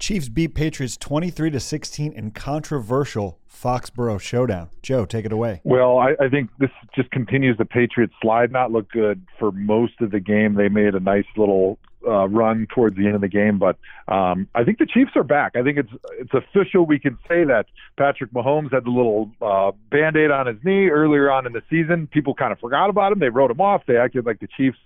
Chiefs 0.00 0.30
beat 0.30 0.54
Patriots 0.54 0.96
23 0.96 1.50
to 1.50 1.60
16 1.60 2.12
in 2.14 2.30
controversial 2.30 3.38
Foxborough 3.46 4.18
showdown. 4.18 4.70
Joe, 4.82 5.04
take 5.04 5.26
it 5.26 5.32
away. 5.32 5.60
Well, 5.62 5.98
I, 5.98 6.14
I 6.18 6.30
think 6.30 6.48
this 6.58 6.70
just 6.96 7.10
continues 7.10 7.58
the 7.58 7.66
Patriots 7.66 8.14
slide 8.22 8.50
not 8.50 8.72
look 8.72 8.90
good 8.90 9.22
for 9.38 9.52
most 9.52 10.00
of 10.00 10.10
the 10.10 10.18
game. 10.18 10.54
They 10.54 10.70
made 10.70 10.94
a 10.94 11.00
nice 11.00 11.26
little 11.36 11.78
uh, 12.06 12.28
run 12.28 12.66
towards 12.74 12.96
the 12.96 13.06
end 13.06 13.14
of 13.14 13.20
the 13.20 13.28
game. 13.28 13.58
But 13.58 13.76
um, 14.08 14.48
I 14.54 14.64
think 14.64 14.78
the 14.78 14.86
Chiefs 14.86 15.12
are 15.16 15.24
back. 15.24 15.56
I 15.56 15.62
think 15.62 15.78
it's 15.78 15.90
it's 16.18 16.32
official. 16.34 16.86
We 16.86 16.98
can 16.98 17.18
say 17.28 17.44
that 17.44 17.66
Patrick 17.96 18.32
Mahomes 18.32 18.72
had 18.72 18.84
the 18.84 18.90
little 18.90 19.30
uh, 19.40 19.72
band 19.90 20.16
aid 20.16 20.30
on 20.30 20.46
his 20.46 20.56
knee 20.64 20.88
earlier 20.88 21.30
on 21.30 21.46
in 21.46 21.52
the 21.52 21.62
season. 21.70 22.06
People 22.06 22.34
kind 22.34 22.52
of 22.52 22.58
forgot 22.58 22.90
about 22.90 23.12
him. 23.12 23.18
They 23.18 23.28
wrote 23.28 23.50
him 23.50 23.60
off. 23.60 23.82
They 23.86 23.96
acted 23.96 24.26
like 24.26 24.40
the 24.40 24.48
Chiefs 24.56 24.78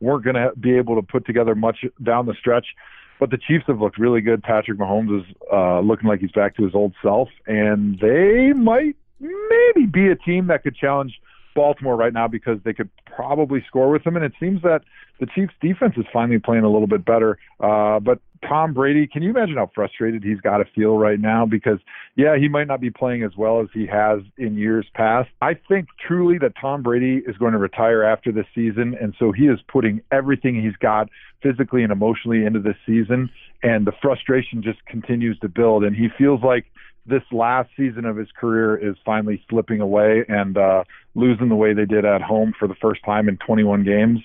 weren't 0.00 0.24
going 0.24 0.36
to 0.36 0.52
be 0.58 0.76
able 0.76 0.96
to 0.96 1.02
put 1.02 1.24
together 1.26 1.54
much 1.54 1.84
down 2.02 2.26
the 2.26 2.34
stretch. 2.38 2.66
But 3.20 3.30
the 3.30 3.38
Chiefs 3.38 3.64
have 3.68 3.80
looked 3.80 3.98
really 3.98 4.20
good. 4.20 4.42
Patrick 4.42 4.78
Mahomes 4.78 5.20
is 5.20 5.36
uh, 5.52 5.80
looking 5.80 6.08
like 6.08 6.20
he's 6.20 6.32
back 6.32 6.56
to 6.56 6.64
his 6.64 6.74
old 6.74 6.92
self, 7.02 7.28
and 7.46 7.98
they 8.00 8.52
might 8.52 8.96
maybe 9.20 9.86
be 9.86 10.08
a 10.08 10.16
team 10.16 10.48
that 10.48 10.64
could 10.64 10.74
challenge 10.74 11.20
Baltimore 11.54 11.96
right 11.96 12.12
now 12.12 12.28
because 12.28 12.58
they 12.64 12.72
could 12.72 12.90
probably 13.06 13.64
score 13.66 13.90
with 13.90 14.04
them. 14.04 14.16
And 14.16 14.24
it 14.24 14.32
seems 14.40 14.62
that 14.62 14.82
the 15.20 15.26
Chiefs' 15.26 15.52
defense 15.60 15.94
is 15.96 16.04
finally 16.12 16.38
playing 16.38 16.64
a 16.64 16.70
little 16.70 16.86
bit 16.86 17.04
better. 17.04 17.38
Uh, 17.60 18.00
but 18.00 18.20
Tom 18.48 18.74
Brady, 18.74 19.06
can 19.06 19.22
you 19.22 19.30
imagine 19.30 19.56
how 19.56 19.70
frustrated 19.74 20.24
he's 20.24 20.40
got 20.40 20.58
to 20.58 20.64
feel 20.74 20.98
right 20.98 21.20
now? 21.20 21.46
Because, 21.46 21.78
yeah, 22.16 22.36
he 22.36 22.48
might 22.48 22.66
not 22.66 22.80
be 22.80 22.90
playing 22.90 23.22
as 23.22 23.30
well 23.36 23.60
as 23.60 23.68
he 23.72 23.86
has 23.86 24.20
in 24.36 24.56
years 24.56 24.86
past. 24.94 25.28
I 25.40 25.54
think 25.68 25.86
truly 26.06 26.38
that 26.38 26.54
Tom 26.60 26.82
Brady 26.82 27.22
is 27.26 27.36
going 27.36 27.52
to 27.52 27.58
retire 27.58 28.02
after 28.02 28.32
this 28.32 28.46
season. 28.54 28.96
And 29.00 29.14
so 29.18 29.30
he 29.30 29.44
is 29.44 29.60
putting 29.68 30.00
everything 30.10 30.60
he's 30.60 30.76
got 30.76 31.08
physically 31.42 31.82
and 31.82 31.92
emotionally 31.92 32.44
into 32.44 32.60
this 32.60 32.76
season. 32.84 33.30
And 33.62 33.86
the 33.86 33.92
frustration 34.02 34.62
just 34.62 34.84
continues 34.86 35.38
to 35.38 35.48
build. 35.48 35.84
And 35.84 35.94
he 35.94 36.08
feels 36.18 36.42
like 36.42 36.66
this 37.06 37.22
last 37.32 37.70
season 37.76 38.04
of 38.04 38.16
his 38.16 38.28
career 38.38 38.76
is 38.76 38.96
finally 39.04 39.42
slipping 39.50 39.80
away 39.80 40.24
and 40.28 40.56
uh, 40.56 40.84
losing 41.14 41.48
the 41.48 41.56
way 41.56 41.74
they 41.74 41.84
did 41.84 42.04
at 42.04 42.22
home 42.22 42.52
for 42.58 42.68
the 42.68 42.74
first 42.76 43.04
time 43.04 43.28
in 43.28 43.36
21 43.38 43.84
games 43.84 44.20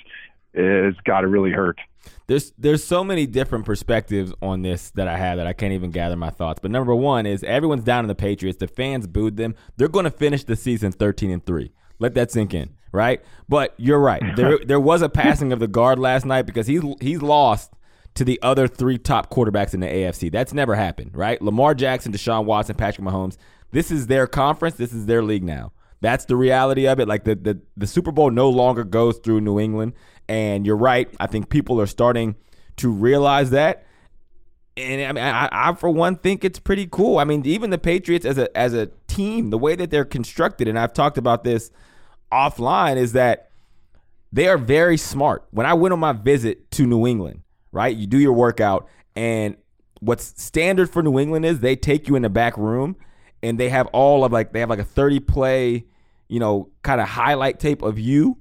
is 0.54 0.96
got 1.04 1.22
to 1.22 1.28
really 1.28 1.52
hurt. 1.52 1.80
There's 2.28 2.52
there's 2.58 2.84
so 2.84 3.04
many 3.04 3.26
different 3.26 3.66
perspectives 3.66 4.34
on 4.42 4.62
this 4.62 4.92
that 4.92 5.08
I 5.08 5.18
have 5.18 5.38
that 5.38 5.48
I 5.48 5.54
can't 5.54 5.74
even 5.74 5.92
gather 5.92 6.16
my 6.16 6.30
thoughts. 6.30 6.60
But 6.62 6.72
number 6.72 6.96
one 6.96 7.26
is 7.26 7.44
everyone's 7.44 7.84
down 7.84 8.06
on 8.06 8.08
the 8.08 8.16
Patriots. 8.16 8.58
The 8.58 8.68
fans 8.68 9.08
booed 9.08 9.38
them. 9.38 9.56
They're 9.76 9.88
going 9.88 10.06
to 10.06 10.12
finish 10.12 10.44
the 10.44 10.56
season 10.56 10.92
13 10.92 11.32
and 11.32 11.46
three. 11.46 11.74
Let 12.00 12.14
that 12.14 12.32
sink 12.32 12.54
in, 12.54 12.76
right? 12.92 13.22
But 13.50 13.74
you're 13.78 14.00
right. 14.00 14.22
There 14.36 14.58
there 14.66 14.80
was 14.80 15.02
a 15.02 15.10
passing 15.10 15.52
of 15.52 15.60
the 15.60 15.68
guard 15.68 16.00
last 16.00 16.26
night 16.26 16.44
because 16.44 16.68
he's 16.68 16.84
he's 17.02 17.22
lost 17.22 17.74
to 18.18 18.26
the 18.26 18.40
other 18.42 18.68
three 18.68 18.98
top 18.98 19.32
quarterbacks 19.32 19.76
in 19.76 19.80
the 19.80 19.86
AFC. 19.86 20.32
That's 20.32 20.52
never 20.52 20.74
happened, 20.74 21.12
right? 21.16 21.40
Lamar 21.40 21.76
Jackson, 21.76 22.12
Deshaun 22.12 22.46
Watson, 22.46 22.76
Patrick 22.76 23.06
Mahomes. 23.06 23.38
This 23.72 23.92
is 23.92 24.08
their 24.08 24.26
conference. 24.26 24.76
This 24.76 24.92
is 24.92 25.06
their 25.06 25.22
league 25.22 25.44
now. 25.44 25.72
That's 26.02 26.26
the 26.26 26.36
reality 26.36 26.88
of 26.88 27.00
it. 27.00 27.08
Like 27.08 27.26
the, 27.26 27.36
the 27.36 27.62
the 27.76 27.86
Super 27.86 28.12
Bowl 28.12 28.32
no 28.32 28.50
longer 28.50 28.84
goes 28.84 29.20
through 29.20 29.42
New 29.42 29.60
England. 29.60 29.94
And 30.28 30.66
you're 30.66 30.78
right. 30.78 31.08
I 31.20 31.28
think 31.28 31.50
people 31.50 31.80
are 31.80 31.86
starting 31.86 32.36
to 32.78 32.92
realize 32.92 33.52
that. 33.52 33.86
And 34.76 35.02
I 35.02 35.12
mean, 35.12 35.24
I, 35.24 35.50
I 35.52 35.74
for 35.76 35.90
one 35.90 36.16
think 36.16 36.44
it's 36.44 36.60
pretty 36.60 36.88
cool. 36.88 37.20
I 37.20 37.24
mean, 37.24 37.46
even 37.46 37.70
the 37.70 37.78
Patriots 37.78 38.26
as 38.26 38.40
a 38.40 38.56
as 38.58 38.74
a 38.74 38.88
team, 39.08 39.52
the 39.52 39.60
way 39.60 39.76
that 39.76 39.92
they're 39.92 40.06
constructed, 40.06 40.68
and 40.68 40.78
I've 40.78 40.94
talked 40.94 41.20
about 41.20 41.44
this 41.44 41.70
offline, 42.32 42.98
is 42.98 43.14
that 43.14 43.52
they 44.34 44.48
are 44.48 44.58
very 44.58 44.98
smart. 44.98 45.46
When 45.52 45.68
I 45.68 45.76
went 45.76 45.94
on 45.94 46.00
my 46.00 46.14
visit 46.14 46.72
to 46.72 46.88
New 46.88 47.06
England, 47.06 47.42
right? 47.72 47.96
You 47.96 48.08
do 48.08 48.20
your 48.20 48.34
workout, 48.34 48.88
and 49.16 49.56
what's 50.00 50.42
standard 50.42 50.90
for 50.90 51.02
New 51.02 51.20
England 51.20 51.46
is 51.46 51.60
they 51.60 51.76
take 51.76 52.08
you 52.08 52.16
in 52.16 52.22
the 52.22 52.30
back 52.30 52.58
room 52.58 52.96
and 53.42 53.60
they 53.60 53.70
have 53.70 53.88
all 53.88 54.24
of 54.24 54.32
like 54.32 54.54
they 54.54 54.60
have 54.60 54.70
like 54.70 54.80
a 54.80 54.84
30 54.84 55.20
play, 55.22 55.86
you 56.28 56.40
know, 56.40 56.70
kind 56.84 57.02
of 57.02 57.08
highlight 57.08 57.60
tape 57.60 57.82
of 57.82 58.00
you 58.00 58.38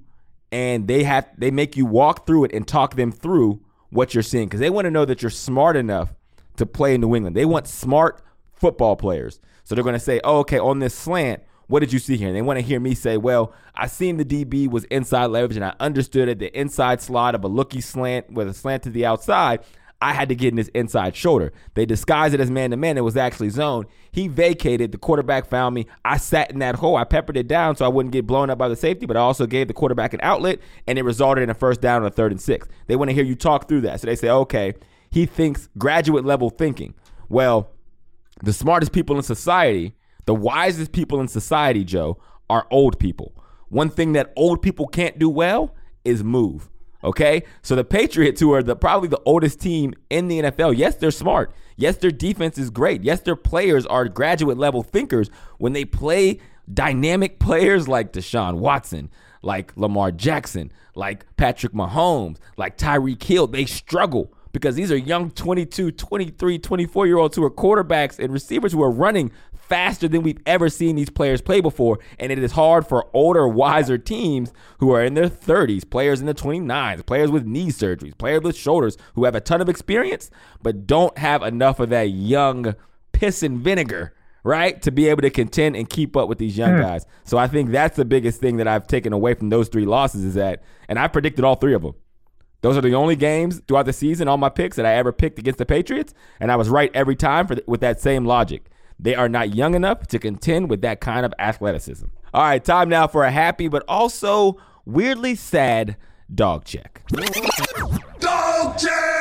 and 0.51 0.87
they 0.87 1.03
have 1.03 1.27
they 1.37 1.51
make 1.51 1.75
you 1.75 1.85
walk 1.85 2.25
through 2.25 2.45
it 2.45 2.53
and 2.53 2.67
talk 2.67 2.95
them 2.95 3.11
through 3.11 3.61
what 3.89 4.13
you're 4.13 4.23
seeing 4.23 4.49
cuz 4.49 4.59
they 4.59 4.69
want 4.69 4.85
to 4.85 4.91
know 4.91 5.05
that 5.05 5.21
you're 5.21 5.29
smart 5.29 5.75
enough 5.75 6.13
to 6.57 6.65
play 6.65 6.95
in 6.95 7.01
New 7.01 7.15
England. 7.15 7.35
They 7.35 7.45
want 7.45 7.67
smart 7.67 8.21
football 8.53 8.95
players. 8.95 9.39
So 9.63 9.75
they're 9.75 9.83
going 9.83 9.93
to 9.93 9.99
say, 9.99 10.21
"Oh, 10.23 10.39
okay, 10.39 10.59
on 10.59 10.79
this 10.79 10.95
slant, 10.95 11.43
what 11.67 11.81
did 11.81 11.93
you 11.93 11.99
see 11.99 12.17
here? 12.17 12.27
And 12.27 12.35
they 12.35 12.41
want 12.41 12.57
to 12.57 12.65
hear 12.65 12.79
me 12.79 12.95
say, 12.95 13.17
well, 13.17 13.53
I 13.75 13.87
seen 13.87 14.17
the 14.17 14.25
DB 14.25 14.69
was 14.69 14.85
inside 14.85 15.27
leverage 15.27 15.57
and 15.57 15.65
I 15.65 15.75
understood 15.79 16.29
it. 16.29 16.39
The 16.39 16.57
inside 16.57 17.01
slot 17.01 17.35
of 17.35 17.43
a 17.43 17.47
looky 17.47 17.81
slant 17.81 18.31
with 18.31 18.47
a 18.47 18.53
slant 18.53 18.83
to 18.83 18.89
the 18.89 19.05
outside. 19.05 19.63
I 19.99 20.13
had 20.13 20.29
to 20.29 20.35
get 20.35 20.51
in 20.51 20.57
his 20.57 20.67
inside 20.69 21.15
shoulder. 21.15 21.51
They 21.73 21.85
disguised 21.85 22.35
it 22.35 22.39
as 22.39 22.51
man 22.51 22.69
to 22.69 22.77
man. 22.77 22.97
It 22.97 23.01
was 23.01 23.17
actually 23.17 23.49
zone. 23.49 23.85
He 24.11 24.27
vacated. 24.27 24.91
The 24.91 24.97
quarterback 24.97 25.47
found 25.47 25.73
me. 25.73 25.87
I 26.05 26.17
sat 26.17 26.51
in 26.51 26.59
that 26.59 26.75
hole. 26.75 26.95
I 26.95 27.03
peppered 27.03 27.35
it 27.35 27.47
down 27.47 27.75
so 27.75 27.83
I 27.83 27.87
wouldn't 27.87 28.13
get 28.13 28.27
blown 28.27 28.51
up 28.51 28.59
by 28.59 28.69
the 28.69 28.75
safety, 28.75 29.07
but 29.07 29.17
I 29.17 29.21
also 29.21 29.47
gave 29.47 29.67
the 29.67 29.73
quarterback 29.73 30.13
an 30.13 30.19
outlet, 30.21 30.59
and 30.85 30.99
it 30.99 31.03
resulted 31.03 31.43
in 31.43 31.49
a 31.49 31.55
first 31.55 31.81
down 31.81 32.03
on 32.03 32.07
a 32.07 32.11
third 32.11 32.31
and 32.31 32.39
six. 32.39 32.67
They 32.85 32.95
want 32.95 33.09
to 33.09 33.15
hear 33.15 33.23
you 33.23 33.35
talk 33.35 33.67
through 33.67 33.81
that. 33.81 33.99
So 33.99 34.05
they 34.05 34.15
say, 34.15 34.29
okay, 34.29 34.75
he 35.09 35.25
thinks 35.25 35.67
graduate 35.79 36.25
level 36.25 36.51
thinking. 36.51 36.93
Well, 37.27 37.71
the 38.43 38.53
smartest 38.53 38.91
people 38.91 39.17
in 39.17 39.23
society 39.23 39.95
the 40.27 40.35
wisest 40.35 40.91
people 40.91 41.19
in 41.19 41.27
society, 41.27 41.83
Joe, 41.83 42.19
are 42.49 42.67
old 42.69 42.99
people. 42.99 43.33
One 43.69 43.89
thing 43.89 44.13
that 44.13 44.31
old 44.35 44.61
people 44.61 44.87
can't 44.87 45.17
do 45.17 45.29
well 45.29 45.73
is 46.05 46.23
move. 46.23 46.69
Okay, 47.03 47.43
so 47.61 47.75
the 47.75 47.83
Patriots, 47.83 48.41
who 48.41 48.51
are 48.53 48.61
the 48.61 48.75
probably 48.75 49.07
the 49.07 49.21
oldest 49.25 49.61
team 49.61 49.93
in 50.09 50.27
the 50.27 50.41
NFL, 50.41 50.77
yes, 50.77 50.95
they're 50.95 51.11
smart. 51.11 51.53
Yes, 51.75 51.97
their 51.97 52.11
defense 52.11 52.57
is 52.57 52.69
great. 52.69 53.03
Yes, 53.03 53.21
their 53.21 53.35
players 53.35 53.85
are 53.85 54.07
graduate 54.09 54.57
level 54.57 54.83
thinkers. 54.83 55.29
When 55.59 55.73
they 55.73 55.85
play 55.85 56.39
dynamic 56.71 57.39
players 57.39 57.87
like 57.87 58.13
Deshaun 58.13 58.55
Watson, 58.55 59.09
like 59.41 59.71
Lamar 59.77 60.11
Jackson, 60.11 60.71
like 60.95 61.25
Patrick 61.37 61.71
Mahomes, 61.71 62.37
like 62.57 62.77
Tyreek 62.77 63.21
Hill, 63.23 63.47
they 63.47 63.65
struggle 63.65 64.33
because 64.51 64.75
these 64.75 64.91
are 64.91 64.97
young 64.97 65.29
22, 65.29 65.91
23, 65.91 66.59
24 66.59 67.07
year 67.07 67.17
olds 67.17 67.35
who 67.35 67.43
are 67.43 67.51
quarterbacks 67.51 68.17
and 68.17 68.33
receivers 68.33 68.71
who 68.73 68.81
are 68.81 68.91
running 68.91 69.31
faster 69.67 70.07
than 70.07 70.23
we've 70.23 70.41
ever 70.45 70.69
seen 70.69 70.95
these 70.95 71.09
players 71.09 71.41
play 71.41 71.61
before. 71.61 71.99
And 72.19 72.31
it 72.31 72.39
is 72.39 72.53
hard 72.53 72.87
for 72.87 73.07
older, 73.13 73.47
wiser 73.47 73.97
teams 73.97 74.53
who 74.79 74.91
are 74.91 75.03
in 75.03 75.13
their 75.13 75.29
30s, 75.29 75.89
players 75.89 76.19
in 76.19 76.25
their 76.25 76.35
29s, 76.35 77.05
players 77.05 77.31
with 77.31 77.45
knee 77.45 77.67
surgeries, 77.67 78.17
players 78.17 78.41
with 78.43 78.55
shoulders 78.55 78.97
who 79.15 79.25
have 79.25 79.35
a 79.35 79.41
ton 79.41 79.61
of 79.61 79.69
experience, 79.69 80.29
but 80.61 80.87
don't 80.87 81.17
have 81.17 81.43
enough 81.43 81.79
of 81.79 81.89
that 81.89 82.09
young 82.09 82.75
piss 83.11 83.43
and 83.43 83.59
vinegar 83.59 84.13
right? 84.43 84.81
To 84.83 84.91
be 84.91 85.09
able 85.09 85.23
to 85.23 85.29
contend 85.29 85.75
and 85.75 85.89
keep 85.89 86.15
up 86.15 86.29
with 86.29 86.37
these 86.37 86.57
young 86.57 86.71
mm. 86.71 86.81
guys. 86.81 87.05
So 87.25 87.37
I 87.37 87.47
think 87.47 87.71
that's 87.71 87.97
the 87.97 88.05
biggest 88.05 88.39
thing 88.39 88.57
that 88.57 88.67
I've 88.67 88.87
taken 88.87 89.11
away 89.11 89.33
from 89.33 89.49
those 89.49 89.67
three 89.67 89.85
losses 89.85 90.23
is 90.23 90.35
that, 90.35 90.63
and 90.87 90.97
I 90.97 91.09
predicted 91.09 91.43
all 91.43 91.55
three 91.55 91.73
of 91.73 91.81
them. 91.81 91.95
Those 92.61 92.77
are 92.77 92.81
the 92.81 92.95
only 92.95 93.17
games 93.17 93.61
throughout 93.67 93.85
the 93.85 93.93
season, 93.93 94.27
all 94.27 94.37
my 94.37 94.49
picks 94.49 94.77
that 94.77 94.85
I 94.85 94.95
ever 94.95 95.11
picked 95.11 95.37
against 95.37 95.57
the 95.57 95.65
Patriots, 95.65 96.13
and 96.39 96.49
I 96.49 96.55
was 96.55 96.69
right 96.69 96.89
every 96.93 97.15
time 97.15 97.45
for 97.45 97.57
with 97.67 97.81
that 97.81 97.99
same 97.99 98.25
logic. 98.25 98.69
They 98.99 99.15
are 99.15 99.29
not 99.29 99.53
young 99.53 99.75
enough 99.75 100.07
to 100.07 100.19
contend 100.19 100.69
with 100.69 100.81
that 100.81 101.01
kind 101.01 101.25
of 101.25 101.33
athleticism. 101.37 102.07
All 102.33 102.43
right, 102.43 102.63
time 102.63 102.89
now 102.89 103.07
for 103.07 103.23
a 103.23 103.31
happy 103.31 103.67
but 103.67 103.83
also 103.87 104.57
weirdly 104.85 105.35
sad 105.35 105.97
dog 106.33 106.65
check. 106.65 107.03
Dog 108.19 108.77
check! 108.77 109.17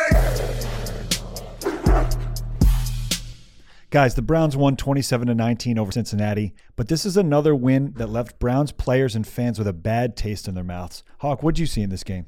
Guys, 3.90 4.14
the 4.14 4.22
Browns 4.22 4.56
won 4.56 4.76
27 4.76 5.28
to 5.28 5.34
19 5.34 5.78
over 5.78 5.92
Cincinnati, 5.92 6.54
but 6.74 6.88
this 6.88 7.06
is 7.06 7.16
another 7.16 7.54
win 7.54 7.92
that 7.96 8.08
left 8.08 8.38
Browns 8.38 8.72
players 8.72 9.14
and 9.14 9.26
fans 9.26 9.58
with 9.58 9.68
a 9.68 9.72
bad 9.72 10.16
taste 10.16 10.48
in 10.48 10.54
their 10.54 10.64
mouths. 10.64 11.02
Hawk, 11.20 11.42
what 11.42 11.54
did 11.54 11.60
you 11.60 11.66
see 11.66 11.82
in 11.82 11.90
this 11.90 12.02
game? 12.02 12.26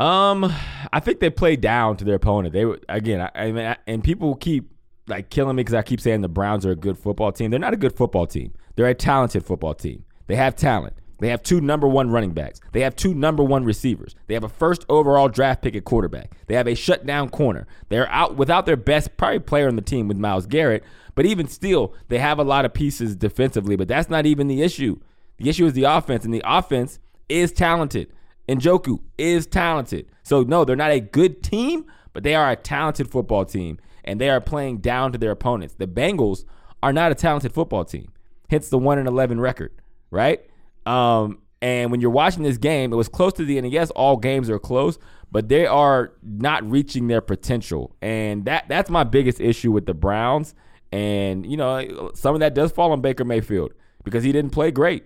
Um, 0.00 0.52
I 0.92 0.98
think 1.00 1.20
they 1.20 1.30
played 1.30 1.60
down 1.60 1.96
to 1.98 2.04
their 2.04 2.16
opponent. 2.16 2.52
They 2.52 2.64
were 2.64 2.80
again, 2.88 3.20
I, 3.20 3.30
I 3.34 3.52
mean, 3.52 3.66
I, 3.66 3.76
and 3.86 4.02
people 4.02 4.34
keep 4.34 4.73
like 5.06 5.30
killing 5.30 5.56
me 5.56 5.60
because 5.60 5.74
I 5.74 5.82
keep 5.82 6.00
saying 6.00 6.22
the 6.22 6.28
Browns 6.28 6.64
are 6.64 6.70
a 6.70 6.76
good 6.76 6.98
football 6.98 7.32
team. 7.32 7.50
They're 7.50 7.60
not 7.60 7.74
a 7.74 7.78
good 7.78 7.96
football 7.96 8.26
team. 8.26 8.52
They're 8.76 8.86
a 8.86 8.94
talented 8.94 9.44
football 9.44 9.74
team. 9.74 10.04
They 10.26 10.36
have 10.36 10.56
talent. 10.56 10.94
They 11.20 11.28
have 11.28 11.42
two 11.42 11.60
number 11.60 11.86
one 11.86 12.10
running 12.10 12.32
backs. 12.32 12.60
They 12.72 12.80
have 12.80 12.96
two 12.96 13.14
number 13.14 13.42
one 13.42 13.64
receivers. 13.64 14.14
They 14.26 14.34
have 14.34 14.44
a 14.44 14.48
first 14.48 14.84
overall 14.88 15.28
draft 15.28 15.62
pick 15.62 15.76
at 15.76 15.84
quarterback. 15.84 16.32
They 16.48 16.54
have 16.54 16.66
a 16.66 16.74
shutdown 16.74 17.30
corner. 17.30 17.66
They're 17.88 18.08
out 18.10 18.36
without 18.36 18.66
their 18.66 18.76
best 18.76 19.16
probably 19.16 19.38
player 19.38 19.68
on 19.68 19.76
the 19.76 19.82
team 19.82 20.08
with 20.08 20.16
Myles 20.16 20.46
Garrett. 20.46 20.84
But 21.14 21.26
even 21.26 21.46
still, 21.46 21.94
they 22.08 22.18
have 22.18 22.38
a 22.38 22.44
lot 22.44 22.64
of 22.64 22.74
pieces 22.74 23.14
defensively. 23.14 23.76
But 23.76 23.88
that's 23.88 24.10
not 24.10 24.26
even 24.26 24.48
the 24.48 24.62
issue. 24.62 24.98
The 25.36 25.48
issue 25.48 25.66
is 25.66 25.72
the 25.72 25.84
offense, 25.84 26.24
and 26.24 26.34
the 26.34 26.42
offense 26.44 26.98
is 27.28 27.52
talented. 27.52 28.12
And 28.48 28.60
Njoku 28.60 29.00
is 29.16 29.46
talented. 29.46 30.06
So 30.22 30.42
no, 30.42 30.64
they're 30.64 30.76
not 30.76 30.90
a 30.90 31.00
good 31.00 31.42
team, 31.42 31.86
but 32.12 32.22
they 32.22 32.34
are 32.34 32.50
a 32.50 32.56
talented 32.56 33.10
football 33.10 33.44
team 33.44 33.78
and 34.04 34.20
they 34.20 34.30
are 34.30 34.40
playing 34.40 34.78
down 34.78 35.12
to 35.12 35.18
their 35.18 35.30
opponents. 35.30 35.74
The 35.74 35.86
Bengals 35.86 36.44
are 36.82 36.92
not 36.92 37.12
a 37.12 37.14
talented 37.14 37.52
football 37.52 37.84
team. 37.84 38.12
Hence 38.50 38.68
the 38.68 38.78
1 38.78 38.98
and 38.98 39.08
11 39.08 39.40
record, 39.40 39.72
right? 40.10 40.40
Um, 40.86 41.38
and 41.62 41.90
when 41.90 42.00
you're 42.00 42.10
watching 42.10 42.42
this 42.42 42.58
game, 42.58 42.92
it 42.92 42.96
was 42.96 43.08
close 43.08 43.32
to 43.34 43.44
the 43.44 43.56
end. 43.56 43.72
yes, 43.72 43.90
all 43.92 44.18
games 44.18 44.50
are 44.50 44.58
close, 44.58 44.98
but 45.32 45.48
they 45.48 45.66
are 45.66 46.12
not 46.22 46.68
reaching 46.70 47.08
their 47.08 47.22
potential. 47.22 47.96
And 48.02 48.44
that 48.44 48.66
that's 48.68 48.90
my 48.90 49.02
biggest 49.02 49.40
issue 49.40 49.72
with 49.72 49.86
the 49.86 49.94
Browns. 49.94 50.54
And, 50.92 51.46
you 51.50 51.56
know, 51.56 52.12
some 52.14 52.34
of 52.34 52.40
that 52.40 52.54
does 52.54 52.70
fall 52.70 52.92
on 52.92 53.00
Baker 53.00 53.24
Mayfield 53.24 53.72
because 54.04 54.22
he 54.22 54.30
didn't 54.30 54.50
play 54.50 54.70
great. 54.70 55.04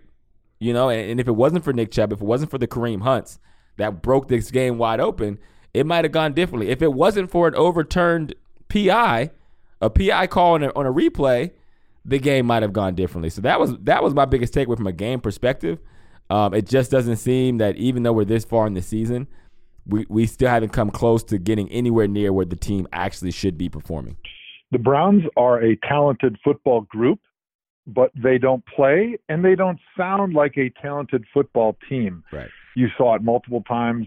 You 0.59 0.73
know, 0.73 0.89
and, 0.89 1.13
and 1.13 1.21
if 1.21 1.29
it 1.29 1.37
wasn't 1.37 1.63
for 1.63 1.73
Nick 1.73 1.93
Chubb, 1.93 2.13
if 2.13 2.21
it 2.21 2.25
wasn't 2.25 2.51
for 2.51 2.59
the 2.59 2.67
Kareem 2.67 3.03
Hunts 3.03 3.39
that 3.77 4.03
broke 4.03 4.27
this 4.27 4.51
game 4.51 4.79
wide 4.79 4.99
open, 4.99 5.39
it 5.73 5.87
might 5.87 6.05
have 6.05 6.13
gone 6.13 6.33
differently. 6.33 6.71
If 6.71 6.83
it 6.83 6.93
wasn't 6.93 7.31
for 7.31 7.47
an 7.47 7.55
overturned 7.55 8.35
PI, 8.69 9.31
a 9.81 9.91
PI 9.91 10.27
call 10.27 10.55
on 10.55 10.63
a, 10.65 10.69
on 10.75 10.87
a 10.87 10.93
replay, 10.93 11.53
the 12.05 12.19
game 12.19 12.47
might 12.47 12.63
have 12.63 12.73
gone 12.73 12.95
differently. 12.95 13.31
So 13.31 13.43
that 13.43 13.61
was 13.61 13.77
that 13.81 14.03
was 14.03 14.15
my 14.15 14.25
biggest 14.25 14.55
takeaway 14.55 14.77
from 14.77 14.87
a 14.87 14.93
game 14.93 15.21
perspective. 15.21 15.79
Um, 16.31 16.55
it 16.55 16.67
just 16.67 16.91
doesn't 16.91 17.17
seem 17.17 17.59
that 17.59 17.77
even 17.77 18.03
though 18.03 18.13
we're 18.13 18.25
this 18.25 18.45
far 18.45 18.67
in 18.67 18.75
the 18.75 18.83
season, 18.83 19.29
we, 19.87 20.05
we 20.09 20.27
still 20.27 20.51
haven't 20.51 20.71
come 20.71 20.91
close 20.91 21.25
to 21.25 21.39
getting 21.39 21.71
anywhere 21.71 22.07
near 22.07 22.33
where 22.33 22.45
the 22.45 22.57
team 22.57 22.87
actually 22.93 23.31
should 23.31 23.57
be 23.57 23.69
performing. 23.69 24.17
The 24.71 24.79
Browns 24.79 25.23
are 25.37 25.63
a 25.63 25.77
talented 25.77 26.37
football 26.45 26.83
group, 26.83 27.21
but 27.87 28.11
they 28.15 28.37
don't 28.37 28.63
play 28.67 29.19
and 29.31 29.43
they 29.43 29.55
don't 29.55 29.79
sound 29.97 30.35
like 30.35 30.59
a 30.59 30.71
talented 30.83 31.25
football 31.33 31.77
team. 31.89 32.23
Right. 32.31 32.51
You 32.77 32.89
saw 32.99 33.15
it 33.15 33.23
multiple 33.23 33.63
times 33.67 34.07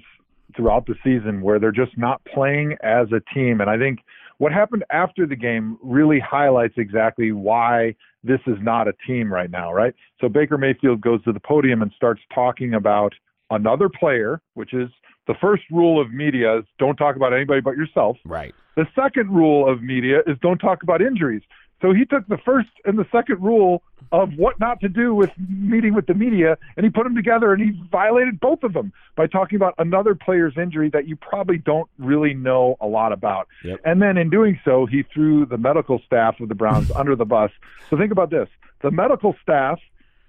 throughout 0.55 0.85
the 0.85 0.95
season 1.03 1.41
where 1.41 1.59
they're 1.59 1.71
just 1.71 1.97
not 1.97 2.21
playing 2.25 2.77
as 2.83 3.07
a 3.11 3.21
team. 3.33 3.61
And 3.61 3.69
I 3.69 3.77
think 3.77 3.99
what 4.41 4.51
happened 4.51 4.83
after 4.91 5.27
the 5.27 5.35
game 5.35 5.77
really 5.83 6.19
highlights 6.19 6.73
exactly 6.77 7.31
why 7.31 7.93
this 8.23 8.39
is 8.47 8.57
not 8.59 8.87
a 8.87 8.93
team 9.05 9.31
right 9.31 9.51
now, 9.51 9.71
right? 9.71 9.93
So 10.19 10.29
Baker 10.29 10.57
Mayfield 10.57 10.99
goes 10.99 11.23
to 11.25 11.31
the 11.31 11.39
podium 11.39 11.83
and 11.83 11.91
starts 11.95 12.21
talking 12.33 12.73
about 12.73 13.13
another 13.51 13.87
player, 13.87 14.41
which 14.55 14.73
is 14.73 14.89
the 15.27 15.35
first 15.39 15.61
rule 15.69 16.01
of 16.01 16.11
media 16.11 16.57
is 16.57 16.65
don't 16.79 16.95
talk 16.95 17.15
about 17.15 17.33
anybody 17.33 17.61
but 17.61 17.77
yourself. 17.77 18.17
Right. 18.25 18.51
The 18.75 18.87
second 18.95 19.29
rule 19.29 19.71
of 19.71 19.83
media 19.83 20.21
is 20.25 20.37
don't 20.41 20.57
talk 20.57 20.81
about 20.81 21.03
injuries. 21.03 21.43
So 21.81 21.93
he 21.93 22.05
took 22.05 22.27
the 22.27 22.37
first 22.37 22.69
and 22.85 22.97
the 22.97 23.07
second 23.11 23.41
rule 23.41 23.81
of 24.11 24.33
what 24.35 24.59
not 24.59 24.79
to 24.81 24.89
do 24.89 25.15
with 25.15 25.31
meeting 25.37 25.93
with 25.93 26.05
the 26.05 26.13
media, 26.13 26.57
and 26.77 26.83
he 26.83 26.89
put 26.89 27.03
them 27.05 27.15
together, 27.15 27.53
and 27.53 27.63
he 27.63 27.71
violated 27.91 28.39
both 28.39 28.63
of 28.63 28.73
them 28.73 28.93
by 29.15 29.25
talking 29.25 29.55
about 29.55 29.73
another 29.77 30.13
player's 30.13 30.53
injury 30.57 30.89
that 30.89 31.07
you 31.07 31.15
probably 31.15 31.57
don't 31.57 31.89
really 31.97 32.33
know 32.33 32.75
a 32.81 32.87
lot 32.87 33.13
about. 33.13 33.47
Yep. 33.63 33.79
And 33.83 34.01
then 34.01 34.17
in 34.17 34.29
doing 34.29 34.59
so, 34.63 34.85
he 34.85 35.03
threw 35.03 35.45
the 35.45 35.57
medical 35.57 35.99
staff 36.05 36.39
of 36.39 36.49
the 36.49 36.55
Browns 36.55 36.91
under 36.95 37.15
the 37.15 37.25
bus. 37.25 37.51
So 37.89 37.97
think 37.97 38.11
about 38.11 38.29
this: 38.29 38.49
the 38.81 38.91
medical 38.91 39.35
staff 39.41 39.79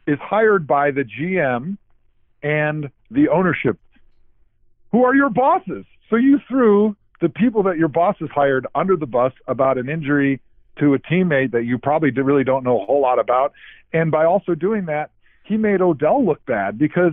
is 0.06 0.18
hired 0.21 0.66
by 0.66 0.90
the 0.90 1.04
GM 1.04 1.76
and 2.42 2.90
the 3.11 3.28
ownership, 3.28 3.78
who 4.90 5.04
are 5.04 5.14
your 5.14 5.30
bosses. 5.30 5.85
So 6.09 6.16
you 6.16 6.40
threw 6.49 6.97
the 7.21 7.28
people 7.28 7.62
that 7.64 7.78
your 7.78 7.88
bosses 7.88 8.28
hired 8.35 8.66
under 8.75 8.97
the 8.97 9.06
bus 9.06 9.32
about 9.47 9.78
an 9.78 9.88
injury 9.88 10.40
to 10.78 10.94
a 10.94 10.98
teammate 10.98 11.52
that 11.52 11.64
you 11.64 11.78
probably 11.78 12.10
really 12.10 12.44
don't 12.44 12.64
know 12.64 12.80
a 12.80 12.84
whole 12.84 13.00
lot 13.00 13.18
about. 13.18 13.52
And 13.92 14.10
by 14.10 14.24
also 14.24 14.54
doing 14.54 14.86
that, 14.86 15.10
he 15.44 15.56
made 15.56 15.80
Odell 15.80 16.24
look 16.24 16.44
bad 16.46 16.78
because 16.78 17.12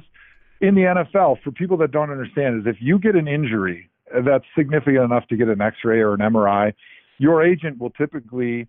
in 0.62 0.76
the 0.76 0.82
NFL, 0.82 1.42
for 1.44 1.52
people 1.52 1.78
that 1.78 1.92
don't 1.92 2.12
understand, 2.12 2.62
is 2.62 2.68
if 2.68 2.82
you 2.82 3.00
get 3.00 3.16
an 3.16 3.28
injury 3.28 3.90
uh, 4.16 4.22
that's 4.22 4.46
significant 4.58 5.04
enough 5.04 5.28
to 5.28 5.38
get 5.38 5.48
an 5.48 5.62
X-ray 5.62 6.00
or 6.00 6.14
an 6.14 6.20
MRI, 6.20 6.74
your 7.18 7.44
agent 7.44 7.80
will 7.80 7.92
typically 7.92 8.68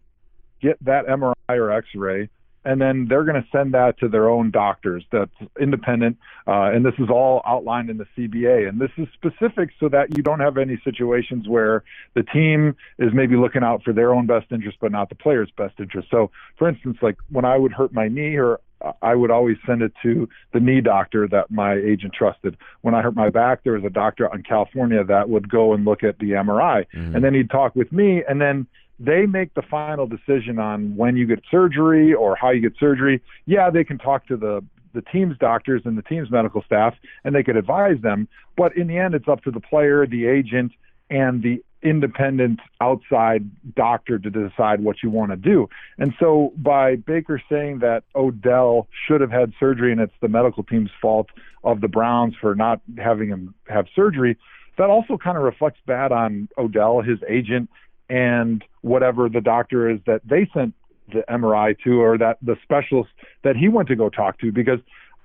get 0.61 0.83
that 0.85 1.07
MRI 1.07 1.35
or 1.51 1.71
X-ray 1.71 2.29
and 2.65 2.81
then 2.81 3.07
they're 3.09 3.25
going 3.25 3.41
to 3.41 3.49
send 3.51 3.73
that 3.75 3.99
to 3.99 4.09
their 4.09 4.29
own 4.29 4.51
doctors 4.51 5.05
that's 5.11 5.31
independent 5.61 6.17
uh, 6.47 6.71
and 6.75 6.85
this 6.85 6.95
is 6.99 7.09
all 7.11 7.43
outlined 7.47 7.89
in 7.91 7.97
the 7.99 8.07
cba 8.17 8.69
and 8.69 8.81
this 8.81 8.91
is 8.97 9.07
specific 9.15 9.71
so 9.79 9.89
that 9.89 10.17
you 10.17 10.23
don't 10.23 10.41
have 10.41 10.59
any 10.59 10.81
situations 10.85 11.49
where 11.49 11.85
the 12.15 12.23
team 12.23 12.75
is 12.99 13.11
maybe 13.15 13.37
looking 13.37 13.63
out 13.63 13.83
for 13.83 13.93
their 13.93 14.15
own 14.15 14.27
best 14.27 14.47
interest 14.51 14.79
but 14.81 14.93
not 14.93 15.09
the 15.09 15.15
player's 15.15 15.51
best 15.57 15.75
interest 15.79 16.09
so 16.11 16.31
for 16.59 16.69
instance 16.69 16.99
like 17.03 17.17
when 17.31 17.45
i 17.45 17.57
would 17.57 17.73
hurt 17.73 17.93
my 17.93 18.09
knee 18.09 18.37
or 18.37 18.61
I 19.03 19.15
would 19.15 19.31
always 19.31 19.59
send 19.67 19.83
it 19.83 19.93
to 20.03 20.27
the 20.55 20.59
knee 20.61 20.81
doctor 20.81 21.29
that 21.29 21.51
my 21.51 21.75
agent 21.75 22.15
trusted. 22.15 22.57
When 22.81 22.95
I 22.95 23.03
hurt 23.03 23.15
my 23.15 23.29
back, 23.29 23.63
there 23.63 23.75
was 23.75 23.85
a 23.85 23.91
doctor 23.91 24.27
in 24.35 24.43
California 24.43 25.05
that 25.05 25.29
would 25.29 25.51
go 25.51 25.75
and 25.75 25.85
look 25.85 26.03
at 26.03 26.19
the 26.19 26.31
MRI, 26.31 26.87
Mm-hmm. 26.95 27.15
and 27.15 27.23
then 27.23 27.35
he'd 27.35 27.51
talk 27.51 27.77
with 27.77 27.93
me, 27.93 28.23
and 28.27 28.41
then 28.41 28.67
they 29.01 29.25
make 29.25 29.55
the 29.55 29.63
final 29.63 30.07
decision 30.07 30.59
on 30.59 30.95
when 30.95 31.17
you 31.17 31.27
get 31.27 31.43
surgery 31.51 32.13
or 32.13 32.37
how 32.37 32.51
you 32.51 32.61
get 32.61 32.79
surgery. 32.79 33.23
Yeah, 33.47 33.71
they 33.71 33.83
can 33.83 33.99
talk 33.99 34.27
to 34.27 34.37
the 34.37 34.63
the 34.93 35.03
team's 35.03 35.39
doctors 35.39 35.83
and 35.85 35.97
the 35.97 36.03
team's 36.03 36.33
medical 36.33 36.63
staff, 36.63 36.95
and 37.25 37.33
they 37.33 37.45
could 37.45 37.57
advise 37.57 38.01
them. 38.03 38.27
But 38.57 38.77
in 38.77 38.89
the 38.89 38.99
end, 38.99 39.15
it's 39.15 39.29
up 39.29 39.43
to 39.45 39.53
the 39.53 39.61
player, 39.61 40.05
the 40.05 40.27
agent, 40.27 40.73
and 41.09 41.43
the 41.43 41.63
independent 41.83 42.61
outside 42.81 43.49
doctor 43.75 44.19
to 44.19 44.31
decide 44.31 44.83
what 44.83 44.97
you 45.03 45.09
want 45.09 45.31
to 45.31 45.37
do. 45.37 45.69
And 45.99 46.13
so 46.19 46.53
by 46.57 46.97
Baker 46.97 47.41
saying 47.49 47.79
that 47.79 48.03
Odell 48.15 48.89
should 49.07 49.21
have 49.21 49.31
had 49.31 49.53
surgery 49.59 49.93
and 49.93 50.01
it's 50.01 50.13
the 50.21 50.29
medical 50.29 50.63
team's 50.63 50.91
fault 51.01 51.29
of 51.65 51.81
the 51.81 51.89
Browns 51.89 52.35
for 52.39 52.55
not 52.55 52.81
having 52.99 53.29
him 53.29 53.55
have 53.69 53.87
surgery, 53.95 54.37
that 54.77 54.91
also 54.91 55.17
kind 55.17 55.37
of 55.37 55.43
reflects 55.43 55.81
bad 55.87 56.13
on 56.13 56.49
Odell, 56.59 57.01
his 57.01 57.19
agent, 57.29 57.71
and 58.11 58.65
whatever 58.83 59.29
the 59.29 59.41
doctor 59.41 59.89
is 59.89 60.01
that 60.07 60.21
they 60.25 60.51
sent 60.53 60.75
the 61.13 61.25
MRI 61.31 61.77
to 61.85 62.01
or 62.01 62.19
that 62.19 62.39
the 62.43 62.57
specialist 62.63 63.11
that 63.43 63.57
he 63.57 63.69
went 63.69 63.89
to 63.89 63.97
go 63.97 64.11
talk 64.11 64.39
to 64.41 64.53
because 64.53 64.79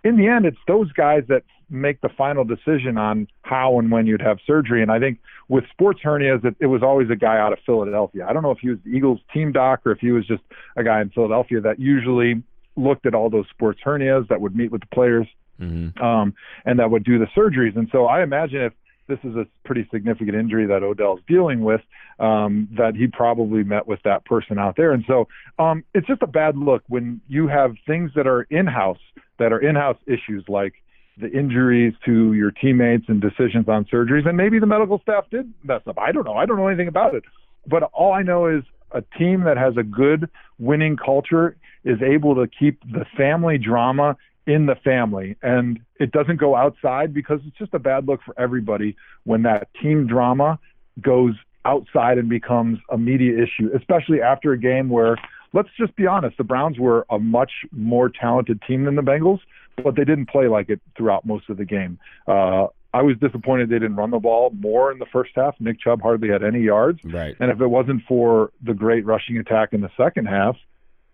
in 0.04 0.17
the 0.17 0.28
end 0.28 0.45
it's 0.45 0.58
those 0.67 0.91
guys 0.93 1.24
that 1.28 1.43
make 1.69 2.00
the 2.02 2.10
final 2.10 2.43
decision 2.43 2.98
on 2.98 3.28
how 3.41 3.80
and 3.80 3.91
when 3.91 4.06
you'd 4.06 4.21
have 4.21 4.38
surgery 4.45 4.82
and 4.82 4.91
I 4.91 5.00
think 5.00 5.19
with 5.48 5.63
sports 5.71 6.00
hernias 6.04 6.43
it, 6.45 6.56
it 6.60 6.67
was 6.67 6.82
always 6.84 7.10
a 7.10 7.15
guy 7.15 7.38
out 7.38 7.54
of 7.54 7.60
Philadelphia. 7.65 8.26
I 8.28 8.34
don't 8.34 8.43
know 8.43 8.52
if 8.52 8.60
he 8.60 8.69
was 8.69 8.80
the 8.86 8.91
Eagles 8.91 9.19
team 9.34 9.52
doc 9.52 9.82
or 9.86 9.91
if 9.91 10.00
he 10.00 10.12
was 10.12 10.26
just 10.26 10.43
a 10.76 10.84
guy 10.84 11.02
in 11.02 11.10
Philadelphia 11.10 11.62
that 11.62 11.80
usually 11.80 12.41
looked 12.76 13.06
at 13.06 13.15
all 13.15 13.30
those 13.30 13.48
sports 13.50 13.80
hernias 13.84 14.28
that 14.28 14.41
would 14.41 14.56
meet 14.56 14.71
with 14.71 14.82
the 14.82 14.88
players 14.88 15.28
um, 16.02 16.34
and 16.65 16.80
that 16.80 16.91
would 16.91 17.04
do 17.04 17.17
the 17.17 17.28
surgeries. 17.28 17.76
And 17.78 17.88
so 17.91 18.06
I 18.06 18.24
imagine 18.24 18.62
if 18.62 18.74
this 19.08 19.20
is 19.24 19.36
a 19.36 19.46
pretty 19.65 19.88
significant 19.91 20.36
injury 20.36 20.65
that 20.68 20.84
Odell's 20.84 21.20
dealing 21.28 21.62
with, 21.62 21.82
um, 22.20 22.68
that 22.78 22.96
he 22.96 23.08
probably 23.08 23.63
met 23.63 23.88
with 23.88 24.00
that 24.04 24.26
person 24.26 24.58
out 24.58 24.76
there. 24.76 24.91
And 24.91 25.04
so 25.08 25.28
um, 25.60 25.84
it's 25.94 26.08
just 26.08 26.22
a 26.22 26.28
bad 26.28 26.58
look 26.58 26.84
when 26.88 27.22
you 27.28 27.48
have 27.48 27.76
things 27.86 28.12
that 28.15 28.28
are 28.28 28.44
in 28.44 28.65
house, 28.65 29.00
that 29.38 29.54
are 29.54 29.60
in 29.60 29.76
house 29.76 29.98
issues 30.08 30.44
like 30.48 30.74
the 31.18 31.32
injuries 31.32 31.94
to 32.06 32.34
your 32.34 32.52
teammates 32.52 33.06
and 33.08 33.22
decisions 33.22 33.70
on 33.70 33.86
surgeries. 33.86 34.28
And 34.28 34.36
maybe 34.36 34.60
the 34.60 34.65
medical 34.65 35.00
staff 35.00 35.26
did 35.30 35.54
mess 35.63 35.82
up. 35.88 35.98
I 36.00 36.12
don't 36.12 36.26
know. 36.26 36.34
I 36.34 36.46
don't 36.46 36.58
know 36.58 36.68
anything 36.68 36.88
about 36.88 37.15
it. 37.15 37.24
But 37.68 37.84
all 37.94 38.13
I 38.13 38.22
know 38.22 38.48
is 38.48 38.63
a 38.91 39.02
team 39.18 39.44
that 39.44 39.58
has 39.58 39.78
a 39.78 39.84
good 39.84 40.30
winning 40.60 40.98
culture 40.98 41.56
is 41.84 42.02
able 42.02 42.36
to 42.36 42.48
keep 42.48 42.82
the 42.82 43.06
family 43.18 43.58
drama 43.58 44.18
in 44.47 44.65
the 44.67 44.75
family 44.75 45.36
and 45.41 45.79
it 45.99 46.12
doesn't 46.12 46.38
go 46.38 46.55
outside 46.55 47.13
because 47.13 47.39
it's 47.47 47.58
just 47.58 47.73
a 47.73 47.79
bad 47.79 48.08
look 48.08 48.21
for 48.23 48.39
everybody 48.39 48.95
when 49.23 49.43
that 49.43 49.67
team 49.81 50.05
drama 50.05 50.60
goes 51.01 51.34
outside 51.65 52.17
and 52.17 52.29
becomes 52.29 52.77
a 52.91 52.97
media 52.97 53.34
issue 53.34 53.69
especially 53.75 54.21
after 54.21 54.51
a 54.51 54.58
game 54.58 54.89
where 54.89 55.17
let's 55.53 55.69
just 55.79 55.95
be 55.95 56.05
honest 56.05 56.38
the 56.38 56.43
Browns 56.43 56.77
were 56.77 57.05
a 57.10 57.17
much 57.17 57.51
more 57.71 58.10
talented 58.10 58.62
team 58.67 58.86
than 58.86 58.95
the 58.95 59.01
Bengals 59.01 59.39
but 59.84 59.95
they 59.95 60.05
didn't 60.05 60.27
play 60.27 60.47
like 60.47 60.69
it 60.69 60.79
throughout 60.95 61.25
most 61.25 61.49
of 61.49 61.58
the 61.58 61.65
game 61.65 61.97
uh 62.27 62.67
I 62.93 63.01
was 63.01 63.17
disappointed 63.17 63.69
they 63.69 63.75
didn't 63.79 63.97
run 63.97 64.12
the 64.12 64.19
ball 64.19 64.51
more 64.58 64.89
in 64.89 64.99
the 64.99 65.05
first 65.12 65.31
half. 65.36 65.55
Nick 65.60 65.81
Chubb 65.81 66.01
hardly 66.01 66.29
had 66.29 66.45
any 66.45 66.62
yards. 66.62 67.01
Right. 67.03 67.36
And 67.41 67.51
if 67.51 67.60
it 67.60 67.67
wasn't 67.67 68.03
for 68.08 68.53
the 68.63 68.73
great 68.73 69.05
rushing 69.05 69.38
attack 69.38 69.73
in 69.73 69.81
the 69.81 69.91
second 69.97 70.27
half, 70.27 70.55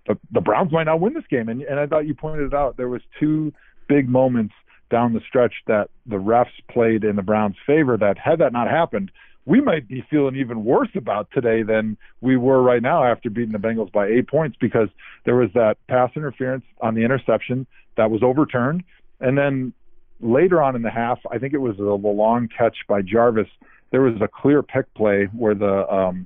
the, 0.07 0.17
the 0.31 0.41
Browns 0.41 0.71
might 0.71 0.85
not 0.85 0.99
win 0.99 1.13
this 1.13 1.27
game. 1.29 1.49
And, 1.49 1.61
and 1.61 1.79
I 1.79 1.87
thought 1.87 2.07
you 2.07 2.15
pointed 2.15 2.47
it 2.47 2.53
out. 2.53 2.77
There 2.77 2.89
was 2.89 3.01
two 3.19 3.53
big 3.87 4.09
moments 4.09 4.53
down 4.89 5.13
the 5.13 5.21
stretch 5.27 5.53
that 5.67 5.89
the 6.05 6.17
refs 6.17 6.47
played 6.69 7.03
in 7.03 7.15
the 7.15 7.21
Browns' 7.21 7.55
favor. 7.65 7.97
That 7.97 8.17
had 8.17 8.39
that 8.39 8.51
not 8.51 8.69
happened, 8.69 9.11
we 9.45 9.61
might 9.61 9.87
be 9.87 10.05
feeling 10.09 10.35
even 10.35 10.63
worse 10.63 10.89
about 10.95 11.29
today 11.33 11.63
than 11.63 11.97
we 12.19 12.37
were 12.37 12.61
right 12.61 12.81
now 12.81 13.03
after 13.03 13.29
beating 13.29 13.53
the 13.53 13.57
Bengals 13.57 13.91
by 13.91 14.07
eight 14.07 14.27
points 14.27 14.57
because 14.59 14.89
there 15.25 15.35
was 15.35 15.49
that 15.55 15.77
pass 15.87 16.11
interference 16.15 16.63
on 16.81 16.93
the 16.93 17.01
interception 17.01 17.65
that 17.97 18.11
was 18.11 18.21
overturned, 18.21 18.83
and 19.19 19.37
then 19.37 19.73
later 20.19 20.61
on 20.61 20.75
in 20.75 20.83
the 20.83 20.91
half, 20.91 21.19
I 21.31 21.39
think 21.39 21.53
it 21.53 21.57
was 21.57 21.77
a, 21.79 21.83
long 21.83 22.47
catch 22.55 22.77
by 22.87 23.01
Jarvis. 23.01 23.47
There 23.91 24.01
was 24.01 24.21
a 24.21 24.27
clear 24.27 24.61
pick 24.61 24.93
play 24.93 25.27
where 25.33 25.55
the 25.55 25.91
um, 25.91 26.25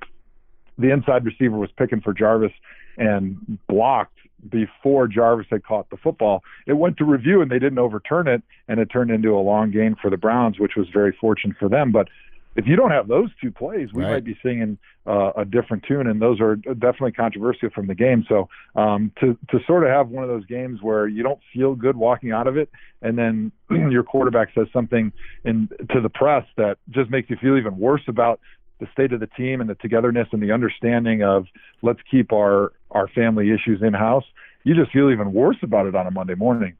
the 0.77 0.91
inside 0.91 1.23
receiver 1.23 1.57
was 1.57 1.69
picking 1.77 2.01
for 2.01 2.13
Jarvis 2.13 2.51
and 2.97 3.57
blocked 3.67 4.17
before 4.49 5.07
Jarvis 5.07 5.47
had 5.49 5.63
caught 5.63 5.89
the 5.89 5.97
football. 5.97 6.43
It 6.67 6.73
went 6.73 6.97
to 6.97 7.05
review 7.05 7.41
and 7.41 7.49
they 7.49 7.59
didn't 7.59 7.79
overturn 7.79 8.27
it, 8.27 8.43
and 8.67 8.79
it 8.79 8.87
turned 8.87 9.11
into 9.11 9.35
a 9.35 9.41
long 9.41 9.71
gain 9.71 9.95
for 9.99 10.09
the 10.09 10.17
Browns, 10.17 10.59
which 10.59 10.75
was 10.75 10.87
very 10.93 11.15
fortunate 11.19 11.57
for 11.59 11.69
them. 11.69 11.91
But 11.91 12.09
if 12.55 12.65
you 12.67 12.75
don't 12.75 12.91
have 12.91 13.07
those 13.07 13.29
two 13.41 13.51
plays, 13.51 13.91
we 13.91 14.03
Right. 14.03 14.13
might 14.13 14.23
be 14.23 14.37
singing 14.41 14.77
uh, 15.05 15.31
a 15.35 15.45
different 15.45 15.83
tune, 15.83 16.07
and 16.07 16.21
those 16.21 16.39
are 16.39 16.55
definitely 16.55 17.11
controversial 17.11 17.69
from 17.69 17.87
the 17.87 17.95
game. 17.95 18.23
So 18.29 18.47
um, 18.75 19.11
to 19.19 19.37
to 19.49 19.59
sort 19.67 19.83
of 19.83 19.89
have 19.89 20.09
one 20.09 20.23
of 20.23 20.29
those 20.29 20.45
games 20.45 20.81
where 20.81 21.07
you 21.07 21.21
don't 21.21 21.39
feel 21.53 21.75
good 21.75 21.97
walking 21.97 22.31
out 22.31 22.47
of 22.47 22.55
it, 22.57 22.69
and 23.01 23.17
then 23.17 23.51
your 23.69 24.03
quarterback 24.03 24.49
says 24.55 24.67
something 24.71 25.11
in 25.43 25.67
to 25.91 25.99
the 26.01 26.09
press 26.09 26.45
that 26.55 26.77
just 26.91 27.09
makes 27.09 27.29
you 27.29 27.35
feel 27.41 27.57
even 27.57 27.77
worse 27.77 28.03
about 28.07 28.39
the 28.79 28.87
state 28.91 29.13
of 29.13 29.19
the 29.19 29.27
team 29.27 29.61
and 29.61 29.69
the 29.69 29.75
togetherness 29.75 30.27
and 30.31 30.41
the 30.41 30.51
understanding 30.51 31.23
of 31.23 31.45
let's 31.81 31.99
keep 32.09 32.33
our 32.33 32.71
our 32.95 33.07
family 33.09 33.51
issues 33.51 33.83
in 33.83 33.93
house. 33.93 34.23
You 34.63 34.73
just 34.73 34.91
feel 34.91 35.11
even 35.11 35.33
worse 35.33 35.57
about 35.61 35.85
it 35.85 35.93
on 35.93 36.07
a 36.07 36.11
Monday 36.11 36.33
morning. 36.33 36.75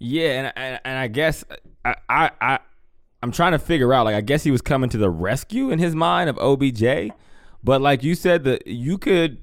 Yeah, 0.00 0.52
and 0.54 0.80
and, 0.84 0.98
I 0.98 1.06
guess 1.06 1.44
I, 1.84 1.94
I 2.08 2.30
I 2.40 2.58
I'm 3.22 3.30
trying 3.30 3.52
to 3.52 3.60
figure 3.60 3.94
out. 3.94 4.04
Like, 4.06 4.16
I 4.16 4.20
guess 4.20 4.42
he 4.42 4.50
was 4.50 4.60
coming 4.60 4.90
to 4.90 4.98
the 4.98 5.10
rescue 5.10 5.70
in 5.70 5.78
his 5.78 5.94
mind 5.94 6.28
of 6.28 6.36
OBJ, 6.38 7.12
but 7.62 7.80
like 7.80 8.02
you 8.02 8.16
said, 8.16 8.42
that 8.44 8.66
you 8.66 8.98
could 8.98 9.38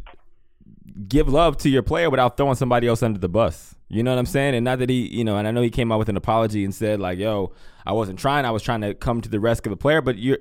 give 1.07 1.29
love 1.29 1.55
to 1.57 1.69
your 1.69 1.83
player 1.83 2.09
without 2.09 2.35
throwing 2.35 2.55
somebody 2.55 2.87
else 2.87 3.01
under 3.01 3.19
the 3.19 3.29
bus. 3.29 3.75
You 3.87 4.03
know 4.03 4.11
what 4.11 4.19
I'm 4.19 4.25
saying? 4.25 4.55
And 4.55 4.65
not 4.65 4.79
that 4.79 4.89
he, 4.89 5.07
you 5.07 5.23
know, 5.23 5.37
and 5.37 5.47
I 5.47 5.51
know 5.51 5.61
he 5.61 5.69
came 5.69 5.91
out 5.91 5.99
with 5.99 6.09
an 6.09 6.17
apology 6.17 6.65
and 6.65 6.75
said 6.75 6.99
like, 6.99 7.19
"Yo, 7.19 7.53
I 7.85 7.93
wasn't 7.93 8.19
trying. 8.19 8.43
I 8.43 8.51
was 8.51 8.61
trying 8.61 8.81
to 8.81 8.93
come 8.93 9.21
to 9.21 9.29
the 9.29 9.39
rescue 9.39 9.71
of 9.71 9.77
the 9.77 9.81
player." 9.81 10.01
But 10.01 10.17
you're 10.17 10.39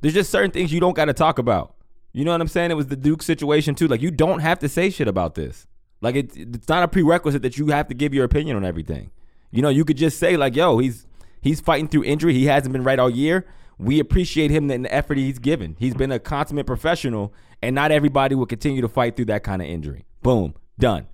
there's 0.00 0.14
just 0.14 0.30
certain 0.30 0.52
things 0.52 0.72
you 0.72 0.78
don't 0.78 0.94
got 0.94 1.06
to 1.06 1.12
talk 1.12 1.38
about. 1.38 1.74
You 2.18 2.24
know 2.24 2.32
what 2.32 2.40
I'm 2.40 2.48
saying? 2.48 2.72
It 2.72 2.74
was 2.74 2.88
the 2.88 2.96
Duke 2.96 3.22
situation 3.22 3.76
too. 3.76 3.86
Like 3.86 4.02
you 4.02 4.10
don't 4.10 4.40
have 4.40 4.58
to 4.58 4.68
say 4.68 4.90
shit 4.90 5.06
about 5.06 5.36
this. 5.36 5.68
Like 6.00 6.16
it, 6.16 6.36
it's 6.36 6.68
not 6.68 6.82
a 6.82 6.88
prerequisite 6.88 7.42
that 7.42 7.56
you 7.58 7.68
have 7.68 7.86
to 7.86 7.94
give 7.94 8.12
your 8.12 8.24
opinion 8.24 8.56
on 8.56 8.64
everything. 8.64 9.12
You 9.52 9.62
know, 9.62 9.68
you 9.68 9.84
could 9.84 9.96
just 9.96 10.18
say 10.18 10.36
like, 10.36 10.56
"Yo, 10.56 10.78
he's 10.78 11.06
he's 11.42 11.60
fighting 11.60 11.86
through 11.86 12.02
injury. 12.02 12.34
He 12.34 12.46
hasn't 12.46 12.72
been 12.72 12.82
right 12.82 12.98
all 12.98 13.08
year. 13.08 13.46
We 13.78 14.00
appreciate 14.00 14.50
him 14.50 14.68
and 14.68 14.84
the 14.84 14.92
effort 14.92 15.16
he's 15.16 15.38
given. 15.38 15.76
He's 15.78 15.94
been 15.94 16.10
a 16.10 16.18
consummate 16.18 16.66
professional, 16.66 17.32
and 17.62 17.72
not 17.76 17.92
everybody 17.92 18.34
will 18.34 18.46
continue 18.46 18.82
to 18.82 18.88
fight 18.88 19.14
through 19.14 19.26
that 19.26 19.44
kind 19.44 19.62
of 19.62 19.68
injury. 19.68 20.04
Boom, 20.20 20.54
done. 20.76 21.06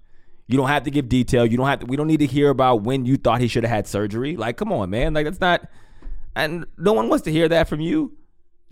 You 0.46 0.56
don't 0.56 0.68
have 0.68 0.84
to 0.84 0.90
give 0.90 1.10
detail. 1.10 1.44
You 1.44 1.58
don't 1.58 1.66
have 1.66 1.80
to. 1.80 1.86
We 1.86 1.98
don't 1.98 2.06
need 2.06 2.20
to 2.20 2.26
hear 2.26 2.48
about 2.48 2.76
when 2.82 3.04
you 3.04 3.18
thought 3.18 3.42
he 3.42 3.48
should 3.48 3.64
have 3.64 3.70
had 3.70 3.86
surgery. 3.86 4.38
Like, 4.38 4.56
come 4.56 4.72
on, 4.72 4.88
man. 4.88 5.12
Like 5.12 5.26
that's 5.26 5.40
not. 5.40 5.68
And 6.34 6.64
no 6.78 6.94
one 6.94 7.10
wants 7.10 7.24
to 7.24 7.30
hear 7.30 7.46
that 7.50 7.68
from 7.68 7.80
you. 7.80 8.16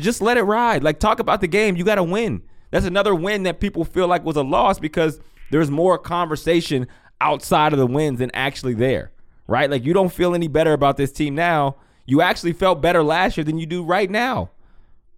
Just 0.00 0.22
let 0.22 0.36
it 0.36 0.42
ride. 0.42 0.82
Like, 0.82 0.98
talk 0.98 1.20
about 1.20 1.40
the 1.40 1.46
game. 1.46 1.76
You 1.76 1.84
got 1.84 1.96
to 1.96 2.02
win. 2.02 2.42
That's 2.70 2.86
another 2.86 3.14
win 3.14 3.42
that 3.44 3.60
people 3.60 3.84
feel 3.84 4.08
like 4.08 4.24
was 4.24 4.36
a 4.36 4.42
loss 4.42 4.78
because 4.78 5.20
there's 5.50 5.70
more 5.70 5.98
conversation 5.98 6.86
outside 7.20 7.72
of 7.72 7.78
the 7.78 7.86
wins 7.86 8.18
than 8.18 8.30
actually 8.34 8.74
there, 8.74 9.12
right? 9.46 9.70
Like, 9.70 9.84
you 9.84 9.92
don't 9.92 10.12
feel 10.12 10.34
any 10.34 10.48
better 10.48 10.72
about 10.72 10.96
this 10.96 11.12
team 11.12 11.34
now. 11.34 11.76
You 12.06 12.20
actually 12.22 12.54
felt 12.54 12.80
better 12.80 13.02
last 13.02 13.36
year 13.36 13.44
than 13.44 13.58
you 13.58 13.66
do 13.66 13.84
right 13.84 14.10
now 14.10 14.50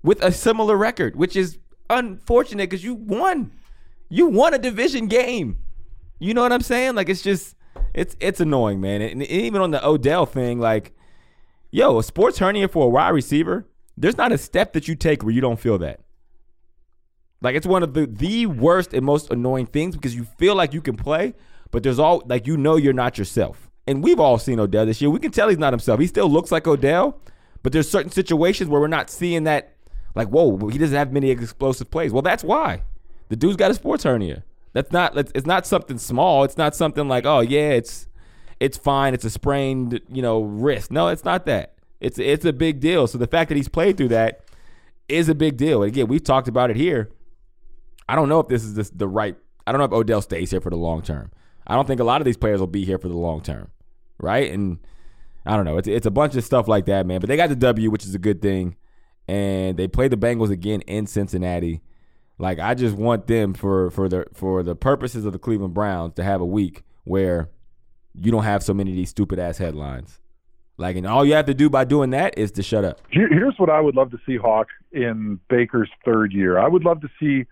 with 0.03 0.23
a 0.23 0.33
similar 0.33 0.77
record, 0.77 1.17
which 1.17 1.37
is 1.37 1.59
unfortunate 1.89 2.69
because 2.69 2.85
you 2.85 2.95
won. 2.95 3.53
You 4.09 4.27
won 4.27 4.53
a 4.53 4.59
division 4.59 5.07
game. 5.07 5.59
You 6.19 6.35
know 6.35 6.43
what 6.43 6.53
I'm 6.53 6.61
saying? 6.61 6.95
Like, 6.95 7.09
it's 7.09 7.23
just, 7.23 7.57
it's 7.95 8.17
it's 8.21 8.41
annoying, 8.41 8.81
man. 8.81 9.01
And 9.01 9.23
even 9.23 9.63
on 9.63 9.71
the 9.71 9.85
Odell 9.87 10.27
thing, 10.27 10.59
like, 10.59 10.93
yo, 11.71 11.99
a 11.99 12.03
sports 12.03 12.39
hernia 12.39 12.69
for 12.69 12.87
a 12.87 12.89
wide 12.89 13.11
receiver 13.11 13.67
there's 13.97 14.17
not 14.17 14.33
a 14.33 14.39
step 14.39 14.73
that 14.73 14.89
you 14.89 14.95
take 14.95 15.23
where 15.23 15.33
you 15.33 15.41
don't 15.41 15.59
feel 15.59 15.79
that. 15.79 16.01
Like 17.41 17.57
it's 17.57 17.67
one 17.67 17.83
of 17.83 17.93
the 17.95 18.07
the 18.07 18.47
worst 18.47 18.95
and 18.95 19.05
most 19.05 19.31
annoying 19.31 19.67
things 19.67 19.95
because 19.95 20.15
you 20.15 20.25
feel 20.39 20.55
like 20.55 20.73
you 20.73 20.81
can 20.81 20.97
play, 20.97 21.35
but 21.71 21.83
there's 21.83 21.99
all 21.99 22.23
like 22.27 22.47
you 22.47 22.57
know 22.57 22.77
you're 22.77 22.93
not 22.93 23.19
yourself. 23.19 23.71
And 23.87 24.03
we've 24.03 24.19
all 24.19 24.39
seen 24.39 24.59
Odell 24.59 24.87
this 24.87 25.03
year. 25.03 25.11
We 25.11 25.19
can 25.19 25.31
tell 25.31 25.49
he's 25.49 25.59
not 25.59 25.73
himself. 25.75 26.01
He 26.01 26.07
still 26.07 26.29
looks 26.29 26.51
like 26.51 26.67
Odell, 26.67 27.21
but 27.63 27.73
there's 27.73 27.89
certain 27.89 28.11
situations 28.11 28.71
where 28.71 28.81
we're 28.81 28.87
not 28.87 29.11
seeing 29.11 29.45
that. 29.45 29.77
Like, 30.15 30.29
whoa, 30.29 30.69
he 30.69 30.79
doesn't 30.79 30.97
have 30.97 31.13
many 31.13 31.31
explosive 31.31 31.91
plays. 31.91 32.13
Well, 32.13 32.23
that's 32.23 32.45
why 32.45 32.83
the 33.29 33.37
dude's 33.37 33.57
got 33.57 33.71
a 33.71 33.75
sports 33.75 34.05
hernia. 34.05 34.45
That's 34.73 34.91
not. 34.91 35.17
It's 35.17 35.47
not 35.47 35.67
something 35.67 35.99
small. 35.99 36.45
It's 36.45 36.57
not 36.57 36.75
something 36.75 37.09
like, 37.09 37.27
oh 37.27 37.41
yeah, 37.41 37.71
it's 37.71 38.09
it's 38.59 38.79
fine. 38.79 39.13
It's 39.13 39.25
a 39.25 39.31
sprained, 39.31 40.01
you 40.09 40.23
know, 40.23 40.41
wrist. 40.41 40.91
No, 40.91 41.09
it's 41.09 41.25
not 41.25 41.45
that. 41.47 41.74
It's 42.05 42.19
it's 42.19 42.45
a 42.45 42.53
big 42.53 42.81
deal. 42.81 43.07
So 43.07 43.17
the 43.17 43.27
fact 43.27 43.49
that 43.49 43.57
he's 43.57 43.69
played 43.69 43.97
through 43.97 44.09
that 44.09 44.45
is 45.09 45.31
a 45.31 45.35
big 45.35 45.57
deal. 45.57 45.83
And 45.83 45.91
again, 45.91 46.07
we've 46.07 46.23
talked 46.23 46.49
about 46.49 46.71
it 46.71 46.77
here. 46.77 47.11
I 48.07 48.15
don't 48.15 48.29
know 48.29 48.41
if 48.41 48.49
this 48.49 48.63
is 48.63 48.75
the, 48.75 48.91
the 48.95 49.09
right. 49.09 49.37
I 49.67 49.73
don't 49.73 49.79
know 49.79 49.87
if 49.87 49.93
Odell 49.93 50.21
stays 50.21 50.51
here 50.51 50.61
for 50.61 50.69
the 50.69 50.77
long 50.77 51.01
term. 51.01 51.33
I 51.67 51.75
don't 51.75 51.87
think 51.87 52.01
a 52.01 52.05
lot 52.05 52.21
of 52.21 52.27
these 52.27 52.37
players 52.37 52.61
will 52.61 52.67
be 52.67 52.85
here 52.85 52.99
for 52.99 53.09
the 53.09 53.17
long 53.17 53.41
term, 53.41 53.71
right? 54.19 54.53
And 54.53 54.81
I 55.47 55.57
don't 55.57 55.65
know. 55.65 55.79
It's 55.79 55.89
it's 55.89 56.05
a 56.05 56.11
bunch 56.11 56.37
of 56.37 56.45
stuff 56.45 56.69
like 56.69 56.85
that, 56.87 57.07
man. 57.07 57.21
But 57.21 57.29
they 57.29 57.39
got 57.39 57.49
the 57.49 57.57
W, 57.57 57.91
which 57.91 58.05
is 58.05 58.15
a 58.15 58.19
good 58.19 58.43
thing, 58.43 58.77
and 59.27 59.79
they 59.79 59.89
play 59.89 60.09
the 60.09 60.19
Bengals 60.19 60.51
again 60.51 60.83
in 60.83 61.07
Cincinnati. 61.07 61.81
Like 62.39 62.59
I 62.59 62.75
just 62.75 62.97
want 62.97 63.29
them 63.29 63.55
for 63.55 63.91
for 63.91 64.11
the 64.11 64.27
for 64.35 64.63
the 64.63 64.77
purposes 64.77 65.25
of 65.25 65.33
the 65.33 65.39
Cleveland 65.39 65.73
Browns 65.73 66.13
to 66.15 66.23
have 66.23 66.43
a 66.43 66.47
week 66.47 66.83
where 67.05 67.49
you 68.15 68.31
don't 68.31 68.45
have 68.45 68.63
so 68.63 68.75
many 68.75 68.91
of 68.91 68.97
these 68.97 69.09
stupid 69.09 69.39
ass 69.39 69.57
headlines. 69.57 70.21
Like, 70.77 70.97
and 70.97 71.07
all 71.07 71.25
you 71.25 71.35
have 71.35 71.47
to 71.47 71.55
do 71.55 71.71
by 71.71 71.85
doing 71.85 72.11
that 72.11 72.37
is 72.37 72.51
to 72.53 72.63
shut 72.63 72.85
up. 72.85 73.01
Here's 73.11 73.55
what 73.59 73.71
I 73.71 73.81
would 73.81 73.95
love 73.95 74.11
to 74.11 74.19
see, 74.27 74.37
Hawk, 74.37 74.69
in 74.91 75.39
Baker's 75.49 75.91
third 76.05 76.33
year. 76.33 76.59
I 76.59 76.67
would 76.67 76.85
love 76.85 77.01
to 77.03 77.09
see 77.21 77.47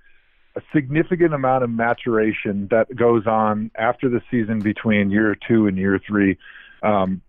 a 0.57 0.61
significant 0.75 1.33
amount 1.33 1.65
of 1.65 1.71
maturation 1.71 2.69
that 2.71 2.95
goes 2.95 3.27
on 3.27 3.71
after 3.77 4.09
the 4.09 4.21
season 4.31 4.59
between 4.59 5.11
year 5.11 5.37
two 5.49 5.67
and 5.67 5.79
year 5.79 6.01
three. 6.07 6.37
Um, 6.83 7.23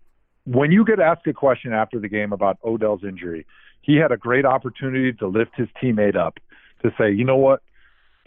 when 0.44 0.72
you 0.72 0.84
get 0.84 1.00
asked 1.00 1.26
a 1.26 1.32
question 1.32 1.72
after 1.72 1.98
the 1.98 2.08
game 2.08 2.32
about 2.32 2.58
Odell's 2.64 3.02
injury, 3.02 3.46
he 3.80 3.96
had 3.96 4.12
a 4.12 4.16
great 4.16 4.44
opportunity 4.44 5.12
to 5.14 5.26
lift 5.26 5.52
his 5.56 5.68
teammate 5.82 6.16
up 6.16 6.38
to 6.82 6.90
say, 6.98 7.12
you 7.12 7.24
know 7.24 7.36
what, 7.36 7.62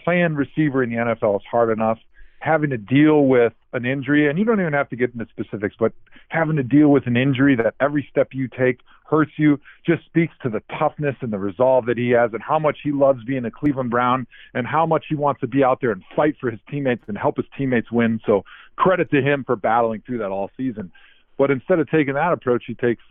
playing 0.03 0.35
receiver 0.35 0.81
in 0.81 0.89
the 0.89 0.95
NFL 0.95 1.35
is 1.37 1.45
hard 1.49 1.69
enough 1.69 1.99
having 2.39 2.69
to 2.69 2.77
deal 2.77 3.25
with 3.25 3.53
an 3.73 3.85
injury, 3.85 4.29
and 4.29 4.37
you 4.37 4.45
don't 4.45 4.59
even 4.59 4.73
have 4.73 4.89
to 4.89 4.95
get 4.95 5.13
into 5.13 5.25
specifics, 5.29 5.75
but 5.79 5.93
having 6.29 6.55
to 6.57 6.63
deal 6.63 6.89
with 6.89 7.07
an 7.07 7.17
injury 7.17 7.55
that 7.55 7.75
every 7.79 8.07
step 8.09 8.29
you 8.31 8.47
take 8.47 8.79
hurts 9.05 9.31
you 9.37 9.59
just 9.85 10.05
speaks 10.05 10.33
to 10.43 10.49
the 10.49 10.61
toughness 10.77 11.15
and 11.21 11.31
the 11.31 11.37
resolve 11.37 11.85
that 11.85 11.97
he 11.97 12.09
has 12.09 12.31
and 12.33 12.41
how 12.41 12.59
much 12.59 12.77
he 12.83 12.91
loves 12.91 13.23
being 13.23 13.45
a 13.45 13.51
Cleveland 13.51 13.89
Brown 13.89 14.27
and 14.53 14.67
how 14.67 14.85
much 14.85 15.05
he 15.09 15.15
wants 15.15 15.41
to 15.41 15.47
be 15.47 15.63
out 15.63 15.79
there 15.81 15.91
and 15.91 16.03
fight 16.15 16.35
for 16.39 16.51
his 16.51 16.59
teammates 16.69 17.03
and 17.07 17.17
help 17.17 17.37
his 17.37 17.45
teammates 17.57 17.91
win. 17.91 18.19
So 18.25 18.43
credit 18.75 19.09
to 19.11 19.21
him 19.21 19.43
for 19.45 19.55
battling 19.55 20.03
through 20.05 20.19
that 20.19 20.29
all 20.29 20.51
season. 20.57 20.91
But 21.37 21.51
instead 21.51 21.79
of 21.79 21.89
taking 21.89 22.15
that 22.15 22.33
approach, 22.33 22.63
he 22.67 22.73
takes 22.73 23.03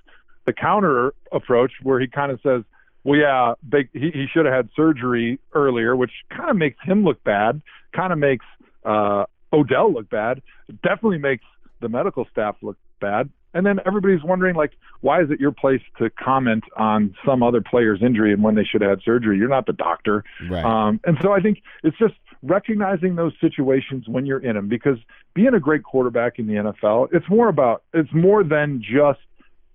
the 0.45 0.53
counter 0.53 1.15
approach 1.33 1.73
where 1.83 1.99
he 1.99 2.09
kind 2.09 2.31
of 2.31 2.41
says, 2.43 2.63
well, 3.05 3.19
yeah, 3.19 3.55
they, 3.67 3.89
he, 3.93 4.11
he 4.11 4.27
should 4.33 4.47
have 4.47 4.55
had 4.55 4.69
surgery 4.77 5.39
earlier, 5.55 5.97
which 5.97 6.11
kind 6.29 6.51
of 6.51 6.57
makes 6.57 6.77
him 6.83 7.05
look 7.05 7.23
bad, 7.25 7.63
kind 7.95 8.13
of 8.13 8.19
makes 8.19 8.45
uh, 8.87 9.27
Odell 9.53 9.93
look 9.93 10.09
bad. 10.09 10.41
It 10.69 10.81
definitely 10.83 11.19
makes 11.19 11.45
the 11.81 11.89
medical 11.89 12.27
staff 12.31 12.57
look 12.63 12.77
bad. 13.01 13.29
And 13.55 13.65
then 13.65 13.81
everybody's 13.87 14.23
wondering, 14.23 14.55
like, 14.55 14.73
why 15.01 15.23
is 15.23 15.31
it 15.31 15.41
your 15.41 15.53
place 15.53 15.81
to 15.99 16.11
comment 16.11 16.65
on 16.77 17.15
some 17.25 17.43
other 17.43 17.63
player's 17.63 18.03
injury 18.03 18.33
and 18.35 18.43
when 18.43 18.55
they 18.55 18.65
should 18.65 18.83
have 18.83 18.91
had 18.91 19.01
surgery? 19.03 19.39
You're 19.39 19.49
not 19.49 19.65
the 19.67 19.73
doctor. 19.73 20.25
Right. 20.51 20.63
Um, 20.65 21.01
and 21.05 21.17
so 21.23 21.33
I 21.33 21.41
think 21.41 21.63
it's 21.83 21.97
just 21.97 22.15
recognizing 22.43 23.17
those 23.17 23.33
situations 23.41 24.09
when 24.09 24.27
you're 24.27 24.41
in 24.45 24.57
them 24.57 24.69
because 24.69 24.99
being 25.35 25.55
a 25.55 25.61
great 25.61 25.85
quarterback 25.85 26.39
in 26.39 26.47
the 26.47 26.55
NFL, 26.55 27.09
it's 27.13 27.29
more 27.31 27.49
about, 27.49 27.83
it's 27.95 28.13
more 28.13 28.45
than 28.45 28.83
just 28.83 29.21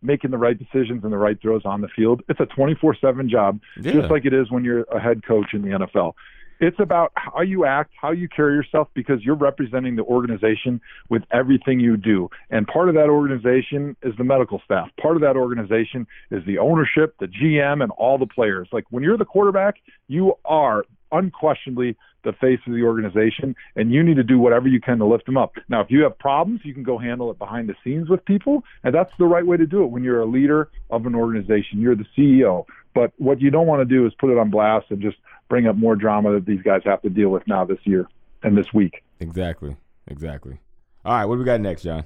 making 0.04 0.30
the 0.32 0.38
right 0.38 0.58
decisions 0.58 1.04
and 1.04 1.12
the 1.12 1.18
right 1.18 1.40
throws 1.42 1.62
on 1.66 1.82
the 1.82 1.88
field. 1.88 2.22
It's 2.30 2.40
a 2.40 2.46
24 2.46 2.98
7 3.02 3.30
job, 3.30 3.60
Yeah. 3.80 3.94
just 3.94 4.12
like 4.12 4.26
it 4.26 4.34
is 4.34 4.52
when 4.52 4.64
you're 4.64 4.84
a 4.92 5.00
head 5.00 5.24
coach 5.26 5.54
in 5.54 5.64
the 5.64 5.70
NFL. 5.70 6.14
It's 6.62 6.80
about 6.80 7.12
how 7.16 7.42
you 7.42 7.66
act, 7.66 7.92
how 8.00 8.12
you 8.12 8.30
carry 8.30 8.54
yourself, 8.54 8.88
because 8.94 9.24
you're 9.24 9.36
representing 9.36 9.96
the 9.96 10.04
organization 10.04 10.80
with 11.10 11.24
everything 11.32 11.80
you 11.80 11.98
do. 11.98 12.30
And 12.52 12.68
part 12.68 12.88
of 12.88 12.94
that 12.94 13.10
organization 13.10 13.98
is 14.04 14.14
the 14.18 14.24
medical 14.24 14.62
staff. 14.64 14.90
Part 15.02 15.16
of 15.16 15.24
that 15.24 15.36
organization 15.36 16.06
is 16.30 16.46
the 16.46 16.60
ownership, 16.60 17.16
the 17.20 17.26
GM, 17.26 17.82
and 17.82 17.92
all 17.98 18.20
the 18.20 18.28
players. 18.28 18.70
Like 18.72 18.86
when 18.92 19.04
you're 19.04 19.18
the 19.18 19.26
quarterback, 19.26 19.76
you 20.08 20.36
are 20.46 20.86
unquestionably 21.12 21.98
the 22.24 22.34
face 22.34 22.60
of 22.68 22.74
the 22.74 22.84
organization, 22.84 23.56
and 23.76 23.92
you 23.92 24.04
need 24.04 24.18
to 24.18 24.24
do 24.24 24.38
whatever 24.38 24.68
you 24.68 24.80
can 24.80 25.00
to 25.00 25.06
lift 25.06 25.26
them 25.26 25.38
up. 25.38 25.54
Now, 25.70 25.82
if 25.82 25.88
you 25.90 26.04
have 26.04 26.20
problems, 26.20 26.62
you 26.64 26.76
can 26.76 26.84
go 26.84 27.00
handle 27.00 27.32
it 27.32 27.40
behind 27.40 27.68
the 27.68 27.76
scenes 27.84 28.10
with 28.10 28.24
people, 28.26 28.64
and 28.84 28.94
that's 28.94 29.12
the 29.18 29.26
right 29.26 29.46
way 29.46 29.58
to 29.58 29.66
do 29.66 29.84
it 29.84 29.88
when 29.88 30.04
you're 30.04 30.22
a 30.22 30.28
leader 30.28 30.70
of 30.92 31.08
an 31.08 31.16
organization. 31.16 31.82
You're 31.82 31.96
the 31.96 32.06
CEO. 32.16 32.66
But 32.94 33.14
what 33.18 33.42
you 33.42 33.50
don't 33.50 33.68
want 33.68 33.82
to 33.82 33.86
do 33.86 34.06
is 34.06 34.14
put 34.20 34.30
it 34.30 34.38
on 34.38 34.52
blast 34.52 34.88
and 34.90 35.02
just 35.02 35.18
bring 35.52 35.68
up 35.68 35.76
more 35.76 35.98
drama 35.98 36.32
that 36.32 36.46
these 36.46 36.62
guys 36.62 36.80
have 36.86 37.02
to 37.02 37.10
deal 37.10 37.28
with 37.28 37.46
now 37.46 37.66
this 37.66 37.78
year 37.84 38.08
and 38.42 38.58
this 38.58 38.68
week. 38.74 39.04
Exactly. 39.20 39.76
Exactly. 40.08 40.58
All 41.04 41.12
right, 41.14 41.26
what 41.26 41.36
do 41.36 41.40
we 41.40 41.46
got 41.46 41.60
next, 41.60 41.84
John? 41.84 42.06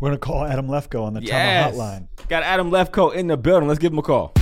We're 0.00 0.08
gonna 0.08 0.18
call 0.18 0.42
Adam 0.46 0.66
Lefkoe 0.66 1.02
on 1.02 1.12
the 1.12 1.20
Yes. 1.22 1.76
Tama 1.76 1.76
hotline. 2.16 2.28
Got 2.28 2.44
Adam 2.44 2.70
Lefkoe 2.70 3.14
in 3.14 3.26
the 3.26 3.36
building. 3.36 3.68
Let's 3.68 3.78
give 3.78 3.92
him 3.92 3.98
a 3.98 4.02
call. 4.02 4.32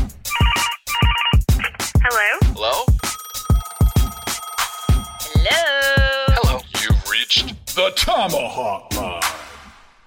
Hello? 2.05 2.39
Hello? 2.55 2.85
Hello? 5.33 6.35
Hello. 6.37 6.61
You've 6.83 7.11
reached 7.11 7.49
the 7.75 7.91
ThomaHawk 7.97 8.97
Line. 8.97 9.23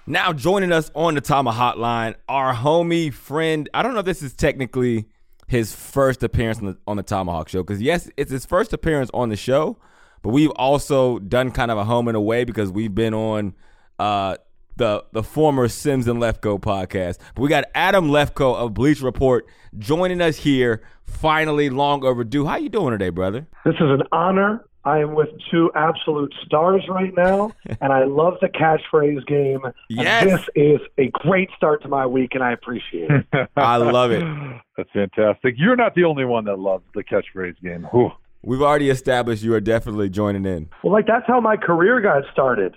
Now 0.06 0.32
joining 0.32 0.72
us 0.72 0.90
on 0.94 1.14
the 1.14 1.20
Tama 1.20 1.52
Hotline, 1.52 2.14
our 2.26 2.54
homie 2.54 3.12
friend. 3.12 3.68
I 3.74 3.82
don't 3.82 3.92
know 3.92 4.00
if 4.00 4.06
this 4.06 4.22
is 4.22 4.32
technically 4.32 5.08
his 5.48 5.74
first 5.74 6.22
appearance 6.22 6.58
on 6.58 6.66
the, 6.66 6.76
on 6.86 6.96
the 6.98 7.02
ThomaHawk 7.02 7.48
Show 7.48 7.62
because 7.62 7.82
yes, 7.82 8.08
it's 8.16 8.30
his 8.30 8.46
first 8.46 8.72
appearance 8.72 9.10
on 9.12 9.30
the 9.30 9.36
show, 9.36 9.78
but 10.22 10.30
we've 10.30 10.52
also 10.52 11.18
done 11.18 11.50
kind 11.50 11.70
of 11.70 11.78
a 11.78 11.84
home 11.84 12.06
and 12.06 12.16
away 12.16 12.44
because 12.44 12.70
we've 12.70 12.94
been 12.94 13.14
on 13.14 13.54
uh, 13.98 14.36
the 14.76 15.04
the 15.12 15.22
former 15.22 15.66
Sims 15.66 16.06
and 16.06 16.20
Lefkoe 16.20 16.60
podcast. 16.60 17.18
But 17.34 17.42
we 17.42 17.48
got 17.48 17.64
Adam 17.74 18.10
Lefkoe 18.10 18.54
of 18.54 18.74
Bleach 18.74 19.00
Report 19.00 19.46
joining 19.78 20.20
us 20.20 20.36
here. 20.36 20.82
Finally, 21.04 21.70
long 21.70 22.04
overdue. 22.04 22.44
How 22.44 22.56
you 22.56 22.68
doing 22.68 22.92
today, 22.92 23.08
brother? 23.08 23.46
This 23.64 23.74
is 23.74 23.80
an 23.80 24.02
honor. 24.12 24.64
I 24.88 25.00
am 25.00 25.14
with 25.14 25.28
two 25.50 25.70
absolute 25.74 26.34
stars 26.46 26.82
right 26.88 27.12
now, 27.14 27.52
and 27.82 27.92
I 27.92 28.04
love 28.04 28.38
the 28.40 28.48
catchphrase 28.48 29.26
game. 29.26 29.62
And 29.62 29.74
Yes. 29.90 30.24
This 30.24 30.48
is 30.54 30.80
a 30.96 31.08
great 31.08 31.50
start 31.54 31.82
to 31.82 31.88
my 31.88 32.06
week, 32.06 32.34
and 32.34 32.42
I 32.42 32.52
appreciate 32.52 33.10
it. 33.10 33.50
I 33.56 33.76
love 33.76 34.12
it. 34.12 34.24
That's 34.78 34.88
fantastic. 34.92 35.56
You're 35.58 35.76
not 35.76 35.94
the 35.94 36.04
only 36.04 36.24
one 36.24 36.46
that 36.46 36.58
loves 36.58 36.84
the 36.94 37.04
catchphrase 37.04 37.60
game. 37.62 37.84
Whew. 37.92 38.12
We've 38.42 38.62
already 38.62 38.88
established 38.88 39.42
you 39.42 39.52
are 39.52 39.60
definitely 39.60 40.08
joining 40.08 40.46
in. 40.46 40.70
well, 40.82 40.94
like 40.94 41.06
that's 41.06 41.26
how 41.26 41.38
my 41.40 41.56
career 41.56 42.00
got 42.00 42.22
started. 42.32 42.74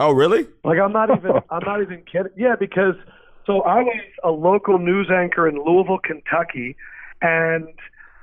Oh, 0.00 0.12
really? 0.12 0.46
Like 0.64 0.78
I'm 0.78 0.92
not 0.92 1.10
even 1.14 1.32
I'm 1.50 1.64
not 1.66 1.82
even 1.82 2.04
kidding. 2.10 2.32
Yeah, 2.36 2.54
because 2.58 2.94
so 3.44 3.60
I 3.62 3.82
was 3.82 4.00
a 4.22 4.30
local 4.30 4.78
news 4.78 5.10
anchor 5.12 5.46
in 5.46 5.62
Louisville, 5.62 5.98
Kentucky, 6.02 6.76
and 7.20 7.68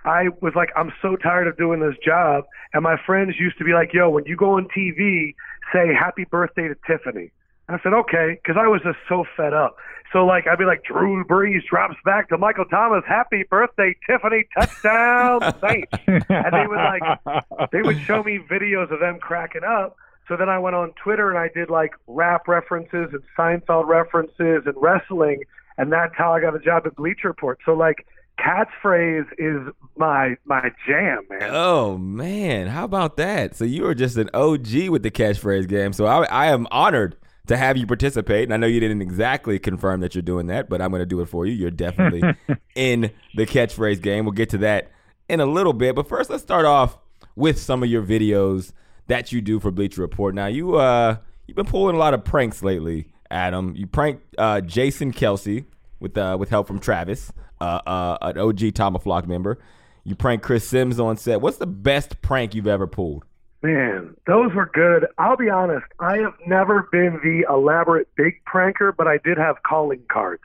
I 0.06 0.30
was 0.42 0.54
like, 0.56 0.70
I'm 0.76 0.92
so 1.02 1.16
tired 1.16 1.48
of 1.48 1.58
doing 1.58 1.80
this 1.80 1.96
job. 2.04 2.46
And 2.74 2.84
my 2.84 2.96
friends 3.06 3.36
used 3.40 3.58
to 3.60 3.64
be 3.64 3.74
like, 3.74 3.94
Yo, 3.94 4.10
when 4.10 4.26
you 4.26 4.36
go 4.36 4.54
on 4.58 4.68
TV, 4.76 5.36
say 5.74 5.94
Happy 5.94 6.26
Birthday 6.26 6.68
to 6.68 6.76
Tiffany. 6.88 7.32
And 7.68 7.80
I 7.80 7.84
said, 7.84 7.94
Okay, 7.94 8.40
because 8.42 8.60
I 8.60 8.68
was 8.68 8.82
just 8.84 8.98
so 9.08 9.26
fed 9.38 9.54
up. 9.54 9.76
So 10.12 10.26
like 10.26 10.46
I'd 10.48 10.58
be 10.58 10.66
like, 10.66 10.84
Drew 10.84 11.24
Brees 11.24 11.64
drops 11.70 11.96
back 12.04 12.30
to 12.30 12.38
Michael 12.38 12.66
Thomas, 12.66 13.04
Happy 13.08 13.44
Birthday, 13.50 13.96
Tiffany, 14.06 14.46
touchdown, 14.58 15.42
Saints. 15.62 15.92
and 16.08 16.54
they 16.54 16.68
would 16.68 16.78
like 16.78 17.72
they 17.72 17.82
would 17.82 18.00
show 18.02 18.24
me 18.24 18.40
videos 18.40 18.92
of 18.92 19.00
them 19.00 19.20
cracking 19.20 19.64
up. 19.64 19.96
So 20.28 20.36
then 20.38 20.50
I 20.50 20.60
went 20.60 20.76
on 20.76 20.94
Twitter 21.02 21.30
and 21.30 21.38
I 21.38 21.50
did 21.54 21.70
like 21.70 21.92
rap 22.08 22.48
references 22.48 23.10
and 23.14 23.22
Seinfeld 23.38 23.88
references 23.88 24.64
and 24.66 24.74
wrestling, 24.78 25.44
and 25.78 25.92
that's 25.92 26.14
how 26.18 26.34
I 26.34 26.42
got 26.42 26.56
a 26.56 26.60
job 26.60 26.84
at 26.86 26.96
Bleacher 26.96 27.28
Report. 27.30 27.60
So 27.66 27.74
like 27.74 28.06
catchphrase 28.42 29.28
is 29.38 29.74
my 29.98 30.36
my 30.46 30.72
jam, 30.88 31.26
man. 31.30 31.50
Oh 31.52 31.98
man, 31.98 32.68
how 32.68 32.86
about 32.86 33.18
that? 33.18 33.56
So 33.56 33.66
you 33.66 33.84
were 33.84 33.96
just 33.96 34.18
an 34.18 34.30
OG 34.34 34.90
with 34.90 35.04
the 35.04 35.12
catchphrase 35.12 35.68
game. 35.68 35.94
So 35.94 36.06
I, 36.06 36.24
I 36.26 36.48
am 36.48 36.68
honored 36.72 37.18
to 37.48 37.58
have 37.58 37.78
you 37.78 37.86
participate. 37.86 38.44
And 38.44 38.54
I 38.54 38.58
know 38.58 38.68
you 38.68 38.80
didn't 38.80 39.02
exactly 39.02 39.60
confirm 39.60 40.00
that 40.02 40.16
you're 40.16 40.22
doing 40.22 40.48
that, 40.48 40.70
but 40.70 40.82
I'm 40.82 40.90
going 40.90 41.02
to 41.02 41.06
do 41.06 41.22
it 41.22 41.28
for 41.28 41.46
you. 41.46 41.54
You're 41.54 41.72
definitely 41.72 42.22
in 42.76 43.12
the 43.36 43.46
catchphrase 43.46 44.02
game. 44.02 44.26
We'll 44.26 44.32
get 44.32 44.50
to 44.52 44.58
that 44.60 44.92
in 45.28 45.40
a 45.40 45.46
little 45.46 45.74
bit. 45.74 45.96
But 45.96 46.08
first, 46.08 46.30
let's 46.30 46.44
start 46.44 46.66
off 46.66 46.98
with 47.36 47.60
some 47.60 47.84
of 47.84 47.90
your 47.90 48.04
videos 48.04 48.72
that 49.08 49.32
you 49.32 49.42
do 49.42 49.60
for 49.60 49.72
Bleacher 49.72 50.02
Report. 50.02 50.36
Now 50.36 50.48
you 50.48 50.76
uh 50.76 51.18
you've 51.48 51.58
been 51.58 51.66
pulling 51.66 51.96
a 51.96 52.00
lot 52.00 52.14
of 52.14 52.24
pranks 52.24 52.64
lately, 52.64 53.12
Adam. 53.30 53.76
You 53.76 53.88
pranked 53.88 54.24
uh, 54.38 54.62
Jason 54.62 55.12
Kelce 55.12 55.66
with 56.00 56.18
uh, 56.18 56.38
with 56.40 56.50
help 56.50 56.68
from 56.68 56.80
Travis, 56.80 57.32
uh, 57.62 57.82
uh, 57.86 58.17
an 58.21 58.38
OG 58.38 58.74
Tom 58.74 58.97
Flock 59.00 59.28
member. 59.28 59.60
You 60.04 60.15
pranked 60.15 60.43
Chris 60.43 60.67
Sims 60.67 61.00
on 61.00 61.15
set. 61.17 61.41
What's 61.41 61.58
the 61.58 61.67
best 61.67 62.21
prank 62.21 62.56
you've 62.56 62.67
ever 62.67 62.88
pulled? 62.88 63.24
Man, 63.62 64.15
those 64.26 64.52
were 64.56 64.69
good. 64.74 65.06
I'll 65.19 65.38
be 65.38 65.50
honest, 65.50 65.86
I 66.00 66.17
have 66.17 66.34
never 66.47 66.89
been 66.91 67.19
the 67.24 67.45
elaborate 67.47 68.08
big 68.15 68.41
pranker, 68.52 68.91
but 68.95 69.08
I 69.08 69.19
did 69.24 69.38
have 69.38 69.62
calling 69.62 70.02
cards. 70.12 70.41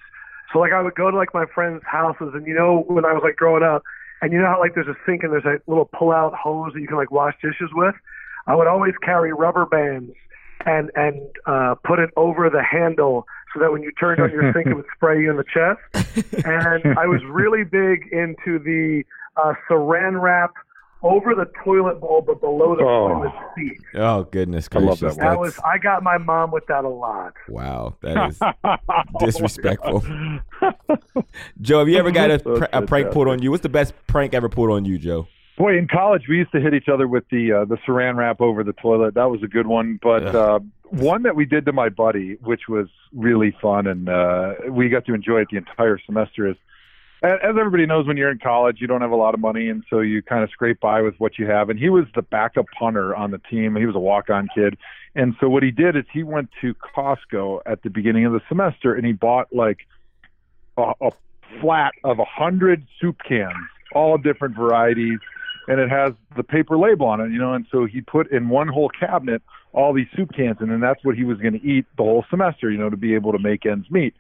So 0.52 0.59
like 0.59 0.72
I 0.72 0.83
would 0.83 0.94
go 0.94 1.11
to 1.11 1.16
like 1.16 1.33
my 1.33 1.46
friends' 1.55 1.83
houses 1.87 2.33
and 2.35 2.46
you 2.46 2.55
know 2.55 2.85
when 2.87 3.07
I 3.07 3.14
was 3.14 3.22
like 3.24 3.37
growing 3.37 3.62
up 3.62 3.83
and 4.20 4.33
you 4.33 4.38
know 4.38 4.46
how 4.46 4.61
like 4.61 4.74
there's 4.74 4.87
a 4.87 4.96
sink 5.07 5.22
and 5.22 5.33
there's 5.33 5.46
a 5.46 5.59
little 5.66 5.87
pull 5.87 6.12
out 6.12 6.35
hose 6.35 6.72
that 6.74 6.81
you 6.81 6.87
can 6.87 6.98
like 6.98 7.11
wash 7.11 7.35
dishes 7.40 7.70
with? 7.72 7.94
I 8.46 8.55
would 8.55 8.66
always 8.66 8.94
carry 9.02 9.33
rubber 9.33 9.64
bands 9.64 10.12
and 10.64 10.90
and 10.95 11.21
uh 11.47 11.75
put 11.85 11.99
it 11.99 12.11
over 12.16 12.49
the 12.51 12.62
handle 12.62 13.27
so 13.55 13.61
that 13.61 13.71
when 13.73 13.83
you 13.83 13.92
turned 13.92 14.21
on 14.21 14.31
your 14.31 14.53
sink 14.55 14.66
it 14.66 14.75
would 14.75 14.85
spray 14.95 15.21
you 15.21 15.31
in 15.31 15.37
the 15.37 15.45
chest. 15.45 16.45
And 16.47 16.99
I 16.99 17.07
was 17.07 17.21
really 17.29 17.64
big 17.64 18.09
into 18.12 18.59
the 18.59 19.05
uh 19.37 19.53
saran 19.69 20.21
wrap 20.21 20.53
over 21.03 21.35
the 21.35 21.45
toilet 21.62 22.01
bowl 22.01 22.23
but 22.27 22.40
below 22.40 22.75
the 22.75 22.83
Oh. 22.83 23.09
toilet 23.09 23.33
seat. 23.55 23.79
Oh 23.95 24.25
goodness 24.25 24.69
I 24.73 24.79
love 24.79 24.99
gracious! 24.99 25.16
that 25.19 25.23
That 25.31 25.38
was 25.38 25.59
I 25.64 25.79
got 25.79 26.03
my 26.03 26.19
mom 26.19 26.51
with 26.51 26.66
that 26.66 26.85
a 26.85 26.88
lot. 26.88 27.35
wow. 27.49 27.97
That 28.01 28.31
is 28.31 28.40
disrespectful. 29.21 30.01
Joe, 31.61 31.79
have 31.81 31.88
you 31.88 31.99
ever 31.99 32.11
got 32.11 32.31
a, 32.31 32.38
pr- 32.38 32.64
a 32.73 32.83
prank 32.83 33.11
pulled 33.12 33.29
on 33.29 33.42
you? 33.42 33.51
What's 33.51 33.62
the 33.62 33.69
best 33.69 33.95
prank 34.07 34.35
ever 34.35 34.49
pulled 34.49 34.71
on 34.71 34.85
you, 34.85 34.99
Joe? 34.99 35.29
Boy, 35.57 35.79
in 35.79 35.88
college 35.88 36.29
we 36.29 36.37
used 36.37 36.53
to 36.53 36.61
hit 36.61 36.75
each 36.75 36.88
other 36.88 37.09
with 37.09 37.25
the 37.31 37.53
uh, 37.53 37.64
the 37.64 37.77
saran 37.87 38.16
wrap 38.16 38.40
over 38.40 38.62
the 38.62 38.75
toilet. 38.75 39.14
That 39.14 39.31
was 39.31 39.42
a 39.42 39.47
good 39.47 39.66
one. 39.66 39.99
But 40.03 40.27
uh, 40.27 40.61
one 40.90 41.23
that 41.23 41.35
we 41.35 41.47
did 41.47 41.64
to 41.64 41.73
my 41.73 41.88
buddy, 41.88 42.35
which 42.42 42.69
was 42.69 42.88
really 43.14 43.57
fun, 43.62 43.87
and 43.87 44.09
uh, 44.09 44.55
we 44.69 44.90
got 44.90 45.07
to 45.07 45.14
enjoy 45.14 45.40
it 45.40 45.49
the 45.51 45.57
entire 45.57 45.99
semester. 46.05 46.49
Is 46.49 46.57
as 47.23 47.40
everybody 47.42 47.87
knows, 47.87 48.07
when 48.07 48.19
you're 48.19 48.31
in 48.31 48.38
college, 48.38 48.83
you 48.83 48.87
don't 48.87 49.01
have 49.01 49.12
a 49.12 49.16
lot 49.16 49.33
of 49.33 49.40
money, 49.40 49.71
and 49.71 49.83
so 49.88 50.01
you 50.01 50.21
kind 50.21 50.45
of 50.45 50.51
scrape 50.51 50.79
by 50.81 51.01
with 51.01 51.14
what 51.19 51.38
you 51.38 51.47
have. 51.47 51.71
And 51.71 51.79
he 51.79 51.88
was 51.88 52.05
the 52.14 52.21
backup 52.23 52.66
punter 52.79 53.16
on 53.16 53.31
the 53.31 53.38
team. 53.38 53.77
He 53.77 53.87
was 53.87 53.97
a 53.97 54.01
walk-on 54.01 54.49
kid, 54.55 54.77
and 55.14 55.35
so 55.40 55.49
what 55.49 55.62
he 55.62 55.71
did 55.71 55.97
is 55.97 56.05
he 56.12 56.23
went 56.23 56.51
to 56.61 56.75
Costco 56.75 57.61
at 57.64 57.83
the 57.83 57.88
beginning 57.88 58.27
of 58.27 58.35
the 58.35 58.42
semester, 58.47 58.95
and 58.95 59.07
he 59.07 59.12
bought 59.12 59.49
like 59.55 59.79
a, 60.77 60.92
a 61.01 61.11
flat 61.62 61.95
of 62.05 62.19
a 62.19 62.27
hundred 62.27 62.87
soup 63.01 63.16
cans, 63.27 63.55
all 63.92 64.19
different 64.19 64.55
varieties, 64.55 65.19
and 65.68 65.81
it 65.81 65.90
has 65.90 66.12
the 66.37 66.42
paper 66.42 66.76
label 66.79 67.07
on 67.07 67.20
it, 67.20 67.31
you 67.31 67.38
know. 67.38 67.55
And 67.55 67.66
so 67.70 67.87
he 67.87 68.00
put 68.00 68.31
in 68.31 68.48
one 68.48 68.68
whole 68.68 68.88
cabinet 68.88 69.42
all 69.72 69.92
these 69.92 70.07
soup 70.16 70.33
cans, 70.35 70.57
and 70.61 70.70
then 70.70 70.81
that's 70.81 71.05
what 71.05 71.16
he 71.16 71.24
was 71.24 71.38
going 71.38 71.52
to 71.52 71.66
eat 71.66 71.85
the 71.96 72.02
whole 72.02 72.24
semester, 72.31 72.70
you 72.70 72.79
know, 72.79 72.88
to 72.88 72.96
be 72.96 73.14
able 73.14 73.33
to 73.33 73.38
make 73.38 73.66
ends 73.66 73.90
meet. 73.90 74.14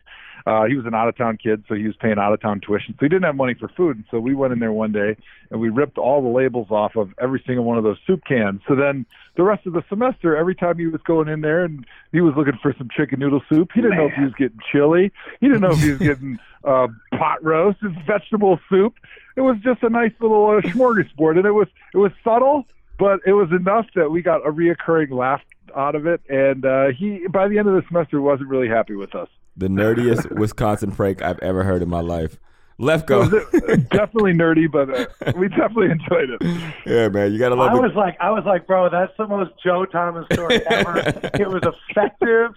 Uh, 0.46 0.64
he 0.64 0.76
was 0.76 0.86
an 0.86 0.94
out 0.94 1.08
of 1.08 1.16
town 1.16 1.36
kid, 1.36 1.64
so 1.68 1.74
he 1.74 1.86
was 1.86 1.96
paying 1.96 2.18
out 2.18 2.32
of 2.32 2.40
town 2.40 2.60
tuition, 2.60 2.94
so 2.94 3.04
he 3.04 3.08
didn't 3.08 3.24
have 3.24 3.34
money 3.34 3.54
for 3.54 3.66
food. 3.68 3.96
And 3.96 4.04
so 4.12 4.20
we 4.20 4.32
went 4.32 4.52
in 4.52 4.60
there 4.60 4.72
one 4.72 4.92
day 4.92 5.16
and 5.50 5.60
we 5.60 5.70
ripped 5.70 5.98
all 5.98 6.22
the 6.22 6.28
labels 6.28 6.68
off 6.70 6.94
of 6.94 7.12
every 7.20 7.42
single 7.44 7.64
one 7.64 7.78
of 7.78 7.82
those 7.84 7.98
soup 8.06 8.22
cans. 8.24 8.60
So 8.68 8.76
then 8.76 9.06
the 9.36 9.42
rest 9.42 9.66
of 9.66 9.72
the 9.72 9.82
semester, 9.88 10.36
every 10.36 10.54
time 10.54 10.78
he 10.78 10.86
was 10.86 11.00
going 11.02 11.28
in 11.28 11.40
there 11.40 11.64
and 11.64 11.84
he 12.12 12.20
was 12.20 12.34
looking 12.36 12.58
for 12.62 12.72
some 12.78 12.88
chicken 12.96 13.18
noodle 13.18 13.42
soup, 13.48 13.70
he 13.74 13.80
didn't 13.80 13.96
know 13.96 14.06
if 14.06 14.14
he 14.14 14.22
was 14.22 14.34
getting 14.38 14.58
chili, 14.70 15.10
he 15.40 15.48
didn't 15.48 15.62
know 15.62 15.72
if 15.72 15.80
he 15.80 15.90
was 15.90 15.98
getting 15.98 16.38
uh, 16.64 16.86
pot 17.18 17.42
roast, 17.42 17.78
and 17.82 17.96
vegetable 18.06 18.60
soup. 18.68 18.94
It 19.34 19.40
was 19.40 19.56
just 19.64 19.82
a 19.82 19.90
nice 19.90 20.12
little 20.20 20.46
uh, 20.46 20.60
smorgasbord, 20.60 21.38
and 21.38 21.46
it 21.46 21.52
was 21.52 21.68
it 21.92 21.98
was 21.98 22.12
subtle, 22.22 22.66
but 22.98 23.20
it 23.26 23.32
was 23.32 23.50
enough 23.50 23.86
that 23.96 24.10
we 24.10 24.22
got 24.22 24.46
a 24.46 24.50
reoccurring 24.50 25.10
laugh 25.10 25.42
out 25.74 25.94
of 25.94 26.06
it. 26.06 26.20
And 26.28 26.64
uh, 26.64 26.88
he, 26.88 27.26
by 27.30 27.48
the 27.48 27.58
end 27.58 27.68
of 27.68 27.74
the 27.74 27.82
semester, 27.88 28.20
wasn't 28.20 28.48
really 28.48 28.68
happy 28.68 28.94
with 28.94 29.14
us. 29.14 29.28
The 29.56 29.68
nerdiest 29.68 30.30
Wisconsin 30.38 30.92
prank 30.92 31.22
I've 31.22 31.38
ever 31.40 31.64
heard 31.64 31.82
in 31.82 31.88
my 31.88 32.00
life. 32.00 32.38
Left 32.78 33.06
go. 33.06 33.26
definitely 33.26 34.34
nerdy, 34.34 34.70
but 34.70 34.90
uh, 34.90 35.32
we 35.34 35.48
definitely 35.48 35.90
enjoyed 35.92 36.28
it. 36.28 36.42
yeah, 36.84 37.08
man, 37.08 37.32
you 37.32 37.38
gotta 37.38 37.54
love 37.54 37.70
I 37.72 37.74
the- 37.76 37.80
was 37.80 37.94
like 37.94 38.18
I 38.20 38.30
was 38.30 38.44
like, 38.44 38.66
bro, 38.66 38.90
that's 38.90 39.16
the 39.16 39.26
most 39.26 39.52
Joe 39.64 39.86
Thomas 39.86 40.26
story 40.30 40.60
ever. 40.66 40.98
it 41.40 41.48
was 41.48 41.62
effective. 41.62 42.52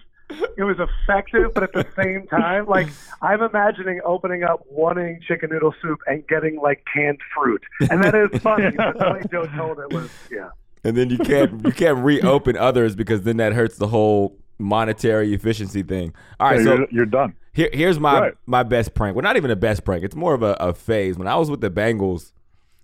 It 0.57 0.63
was 0.63 0.77
effective, 0.77 1.53
but 1.53 1.63
at 1.63 1.71
the 1.71 1.87
same 1.95 2.27
time, 2.27 2.65
like 2.65 2.89
I'm 3.21 3.41
imagining 3.41 4.01
opening 4.03 4.43
up 4.43 4.63
wanting 4.69 5.21
chicken 5.25 5.51
noodle 5.51 5.73
soup 5.81 5.99
and 6.05 6.27
getting 6.27 6.59
like 6.61 6.83
canned 6.93 7.19
fruit, 7.33 7.63
and 7.89 8.03
that 8.03 8.13
is 8.13 8.41
funny. 8.41 8.71
but 8.75 8.99
the 8.99 9.11
way 9.13 9.21
Joe 9.31 9.45
told 9.55 9.79
it 9.79 9.93
was, 9.93 10.09
yeah. 10.29 10.49
And 10.83 10.95
then 10.97 11.09
you 11.09 11.17
can't 11.17 11.65
you 11.65 11.71
can't 11.71 11.97
reopen 12.03 12.57
others 12.57 12.95
because 12.95 13.21
then 13.23 13.37
that 13.37 13.53
hurts 13.53 13.77
the 13.77 13.87
whole 13.87 14.37
monetary 14.57 15.33
efficiency 15.33 15.83
thing. 15.83 16.13
All 16.39 16.49
right, 16.49 16.57
Yeah, 16.59 16.63
so 16.63 16.75
you're, 16.75 16.87
you're 16.91 17.05
done. 17.05 17.33
Here, 17.53 17.69
here's 17.73 17.99
my 17.99 18.19
Right. 18.19 18.33
my 18.45 18.63
best 18.63 18.93
prank. 18.93 19.15
Well, 19.15 19.23
not 19.23 19.37
even 19.37 19.51
a 19.51 19.55
best 19.55 19.83
prank. 19.83 20.03
It's 20.03 20.15
more 20.15 20.33
of 20.33 20.43
a, 20.43 20.53
a 20.59 20.73
phase. 20.73 21.17
When 21.17 21.27
I 21.27 21.35
was 21.35 21.49
with 21.49 21.61
the 21.61 21.71
Bengals, 21.71 22.31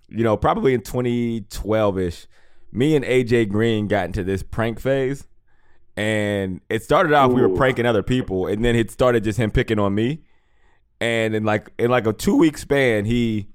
you 0.08 0.24
know, 0.24 0.36
probably 0.36 0.74
in 0.74 0.82
2012 0.82 1.98
ish, 1.98 2.26
me 2.72 2.96
and 2.96 3.04
AJ 3.04 3.48
Green 3.50 3.86
got 3.88 4.06
into 4.06 4.22
this 4.24 4.42
prank 4.42 4.80
phase, 4.80 5.26
and 5.96 6.60
it 6.68 6.82
started 6.82 7.12
off 7.12 7.30
we 7.32 7.40
were 7.40 7.48
pranking 7.56 7.86
other 7.86 8.02
people, 8.02 8.46
and 8.46 8.64
then 8.64 8.74
it 8.76 8.90
started 8.90 9.24
just 9.24 9.38
him 9.38 9.50
picking 9.50 9.78
on 9.78 9.94
me. 9.94 10.22
And 11.00 11.34
in 11.34 11.44
like 11.44 11.70
in 11.78 11.90
like 11.90 12.06
a 12.06 12.12
two 12.12 12.36
week 12.36 12.56
span, 12.58 13.04
he 13.04 13.48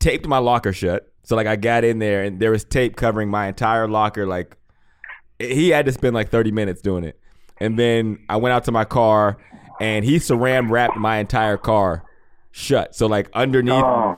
taped 0.00 0.26
my 0.26 0.38
locker 0.38 0.72
shut. 0.72 1.12
So 1.22 1.36
like 1.36 1.46
I 1.46 1.56
got 1.56 1.84
in 1.84 2.00
there, 2.00 2.24
and 2.24 2.40
there 2.40 2.50
was 2.50 2.64
tape 2.64 2.96
covering 2.96 3.28
my 3.30 3.46
entire 3.46 3.86
locker. 3.86 4.26
Like 4.26 4.56
he 5.38 5.70
had 5.70 5.86
to 5.86 5.92
spend 5.92 6.14
like 6.14 6.30
30 6.30 6.50
minutes 6.52 6.82
doing 6.82 7.04
it. 7.04 7.18
And 7.58 7.78
then 7.78 8.18
I 8.28 8.36
went 8.36 8.52
out 8.52 8.64
to 8.64 8.72
my 8.72 8.84
car 8.84 9.36
and 9.80 10.04
he 10.04 10.16
saran 10.16 10.70
wrapped 10.70 10.96
my 10.96 11.18
entire 11.18 11.56
car 11.56 12.04
shut. 12.50 12.94
So 12.94 13.06
like 13.06 13.30
underneath 13.34 13.84
Oh, 13.84 14.16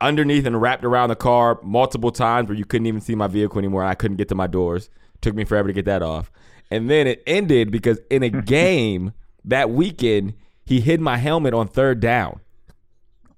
underneath 0.00 0.46
and 0.46 0.60
wrapped 0.60 0.84
around 0.84 1.10
the 1.10 1.16
car 1.16 1.58
multiple 1.62 2.10
times 2.10 2.48
where 2.48 2.56
you 2.56 2.64
couldn't 2.64 2.86
even 2.86 3.00
see 3.00 3.14
my 3.14 3.26
vehicle 3.26 3.58
anymore 3.58 3.82
and 3.82 3.90
I 3.90 3.94
couldn't 3.94 4.16
get 4.16 4.28
to 4.28 4.34
my 4.34 4.46
doors. 4.46 4.90
Took 5.20 5.34
me 5.34 5.44
forever 5.44 5.68
to 5.68 5.74
get 5.74 5.84
that 5.84 6.02
off. 6.02 6.30
And 6.70 6.88
then 6.88 7.06
it 7.06 7.22
ended 7.26 7.70
because 7.70 7.98
in 8.10 8.22
a 8.22 8.30
game 8.42 9.12
that 9.44 9.70
weekend, 9.70 10.34
he 10.64 10.80
hid 10.80 11.00
my 11.00 11.16
helmet 11.16 11.52
on 11.52 11.68
third 11.68 12.00
down. 12.00 12.40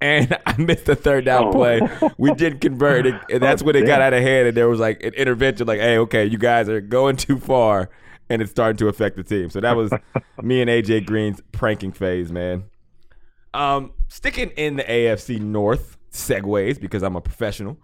And 0.02 0.36
I 0.46 0.56
missed 0.58 0.86
the 0.86 0.96
third 0.96 1.24
down 1.24 1.44
Oh. 1.46 1.52
play. 1.52 1.80
We 2.18 2.34
didn't 2.34 2.60
convert 2.60 3.06
it. 3.06 3.14
And 3.30 3.42
that's 3.42 3.62
when 3.62 3.76
it 3.76 3.86
got 3.86 4.00
out 4.02 4.12
of 4.12 4.22
hand. 4.22 4.48
And 4.48 4.56
there 4.56 4.68
was 4.68 4.80
like 4.80 5.02
an 5.02 5.14
intervention, 5.14 5.66
like, 5.66 5.80
hey, 5.80 5.96
okay, 5.98 6.24
you 6.26 6.38
guys 6.38 6.68
are 6.68 6.80
going 6.80 7.16
too 7.16 7.38
far. 7.38 7.88
And 8.28 8.42
it's 8.42 8.50
starting 8.50 8.76
to 8.78 8.88
affect 8.88 9.16
the 9.16 9.22
team. 9.22 9.50
So 9.50 9.60
that 9.60 9.76
was 9.76 9.92
me 10.42 10.60
and 10.60 10.68
AJ 10.70 11.06
Green's 11.06 11.40
pranking 11.52 11.92
phase, 11.92 12.32
man. 12.32 12.64
Um, 13.54 13.92
sticking 14.08 14.50
in 14.50 14.76
the 14.76 14.84
AFC 14.84 15.38
North 15.40 15.98
segues 16.10 16.80
because 16.80 17.02
I'm 17.02 17.16
a 17.16 17.20
professional. 17.20 17.78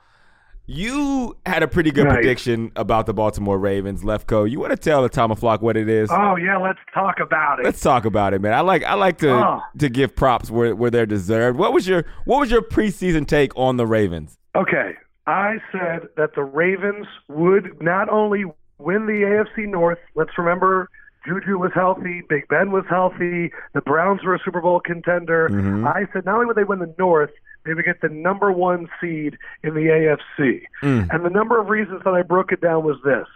You 0.71 1.35
had 1.47 1.63
a 1.63 1.67
pretty 1.69 1.91
good 1.91 2.05
Nice. 2.05 2.17
prediction 2.17 2.73
about 2.77 3.07
the 3.07 3.15
Baltimore 3.15 3.59
Ravens, 3.59 4.03
Lefkoe. 4.05 4.49
You 4.51 4.61
want 4.61 4.73
to 4.73 4.77
tell 4.77 5.01
the 5.01 5.09
Tom 5.09 5.35
Flock 5.35 5.63
what 5.63 5.79
it 5.79 5.89
is? 5.89 6.11
Oh 6.13 6.37
yeah, 6.37 6.59
let's 6.59 6.79
talk 6.93 7.21
about 7.21 7.59
it. 7.59 7.65
Let's 7.65 7.81
talk 7.81 8.05
about 8.05 8.35
it, 8.35 8.43
man. 8.43 8.53
I 8.53 8.61
like 8.61 8.85
I 8.85 8.93
like 8.93 9.17
to 9.19 9.31
Oh. 9.31 9.63
to 9.79 9.89
give 9.89 10.15
props 10.15 10.51
where, 10.51 10.77
where 10.77 10.91
they're 10.91 11.07
deserved. 11.07 11.59
What 11.59 11.73
was 11.73 11.89
your 11.89 12.05
what 12.27 12.39
was 12.41 12.51
your 12.51 12.61
preseason 12.61 13.27
take 13.27 13.51
on 13.57 13.79
the 13.79 13.87
Ravens? 13.87 14.37
Okay, 14.55 14.93
I 15.27 15.57
said 15.73 16.09
that 16.19 16.35
the 16.35 16.45
Ravens 16.45 17.07
would 17.29 17.81
not 17.83 18.11
only 18.11 18.45
win 18.77 19.07
the 19.07 19.23
AFC 19.25 19.67
North. 19.67 19.99
Let's 20.17 20.37
remember. 20.37 20.91
Juju 21.27 21.59
was 21.59 21.73
healthy, 21.75 22.23
Big 22.29 22.47
Ben 22.49 22.71
was 22.71 22.85
healthy, 22.89 23.51
the 23.75 23.81
Browns 23.85 24.23
were 24.25 24.35
a 24.35 24.39
Super 24.45 24.61
Bowl 24.63 24.81
contender. 24.81 25.49
Mm-hmm. 25.51 25.87
I 25.87 26.07
said 26.13 26.25
not 26.25 26.35
only 26.35 26.47
would 26.47 26.57
they 26.57 26.65
win 26.65 26.79
the 26.79 26.95
North, 26.99 27.31
they 27.65 27.75
would 27.75 27.85
get 27.85 28.01
the 28.01 28.09
number 28.09 28.51
one 28.51 28.89
seed 29.01 29.37
in 29.63 29.75
the 29.75 30.17
AFC. 30.41 30.63
Hmm. 30.81 31.11
And 31.11 31.25
the 31.25 31.31
number 31.31 31.61
of 31.61 31.69
reasons 31.69 32.03
that 32.05 32.15
I 32.15 32.23
broke 32.23 32.53
it 32.53 32.61
down 32.61 32.85
was 32.85 32.97
this. 33.05 33.27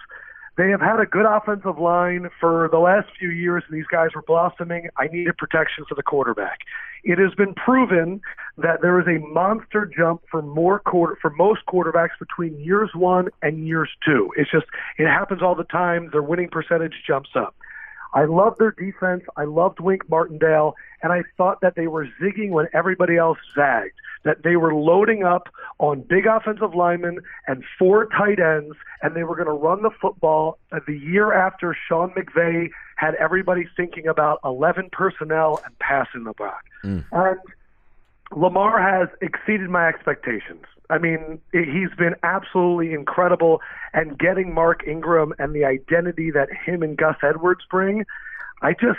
They 0.59 0.69
have 0.69 0.83
had 0.83 1.01
a 1.01 1.07
good 1.07 1.25
offensive 1.25 1.79
line 1.79 2.29
for 2.39 2.69
the 2.71 2.79
last 2.79 3.09
few 3.19 3.31
years, 3.31 3.65
and 3.67 3.77
these 3.77 3.87
guys 3.87 4.11
were 4.15 4.23
blossoming. 4.23 4.91
I 4.99 5.07
needed 5.07 5.39
protection 5.39 5.85
for 5.89 5.95
the 5.95 6.03
quarterback. 6.03 6.59
It 7.05 7.19
has 7.19 7.35
been 7.35 7.55
proven 7.55 8.21
that 8.59 8.83
there 8.83 9.01
is 9.01 9.07
a 9.07 9.19
monster 9.33 9.87
jump 9.87 10.23
for 10.31 10.43
more 10.43 10.79
quarter 10.79 11.17
for 11.23 11.31
most 11.31 11.63
quarterbacks 11.67 12.19
between 12.19 12.61
years 12.61 12.91
one 12.95 13.29
and 13.41 13.67
years 13.67 13.89
two. 14.05 14.31
It's 14.37 14.51
just 14.51 14.67
it 14.99 15.07
happens 15.07 15.43
all 15.43 15.55
the 15.55 15.65
time. 15.65 16.11
Their 16.13 16.23
winning 16.23 16.51
percentage 16.51 17.03
jumps 17.07 17.31
up. 17.35 17.57
I 18.15 18.27
loved 18.27 18.59
their 18.59 18.73
defense. 18.73 19.25
I 19.37 19.45
loved 19.45 19.81
Wink 19.81 20.09
Martindale, 20.11 20.77
and 21.03 21.13
I 21.13 21.23
thought 21.39 21.63
that 21.63 21.77
they 21.77 21.87
were 21.87 22.07
zigging 22.21 22.51
when 22.51 22.67
everybody 22.75 23.17
else 23.17 23.39
zagged. 23.55 23.95
That 24.25 24.45
they 24.45 24.57
were 24.57 24.75
loading 24.75 25.25
up 25.25 25.49
on 25.79 26.03
big 26.03 26.27
offensive 26.27 26.75
linemen 26.75 27.19
and 27.49 27.65
four 27.79 28.07
tight 28.07 28.39
ends, 28.39 28.77
and 29.03 29.17
they 29.17 29.25
were 29.25 29.35
going 29.35 29.47
to 29.47 29.53
run 29.53 29.83
the 29.83 29.91
football 30.01 30.59
the 30.71 30.97
year 30.97 31.33
after 31.33 31.77
Sean 31.89 32.11
McVay 32.11 32.71
had 32.97 33.15
everybody 33.17 33.69
thinking 33.77 34.07
about 34.07 34.39
11 34.45 34.91
personnel 34.93 35.61
and 35.65 35.77
passing 35.81 36.23
the 36.23 36.33
block. 36.35 36.63
Mm. 36.85 37.05
And 37.11 37.39
Lamar 38.37 38.81
has 38.81 39.09
exceeded 39.21 39.69
my 39.69 39.89
expectations. 39.89 40.65
I 40.91 40.99
mean, 40.99 41.41
he's 41.53 41.91
been 41.97 42.15
absolutely 42.23 42.93
incredible, 42.93 43.61
and 43.95 44.19
getting 44.19 44.53
Mark 44.55 44.87
Ingram 44.87 45.33
and 45.39 45.55
the 45.55 45.65
identity 45.65 46.31
that 46.31 46.49
him 46.53 46.83
and 46.83 46.97
Gus 46.97 47.17
Edwards 47.23 47.63
bring, 47.71 48.05
I 48.61 48.73
just, 48.73 48.99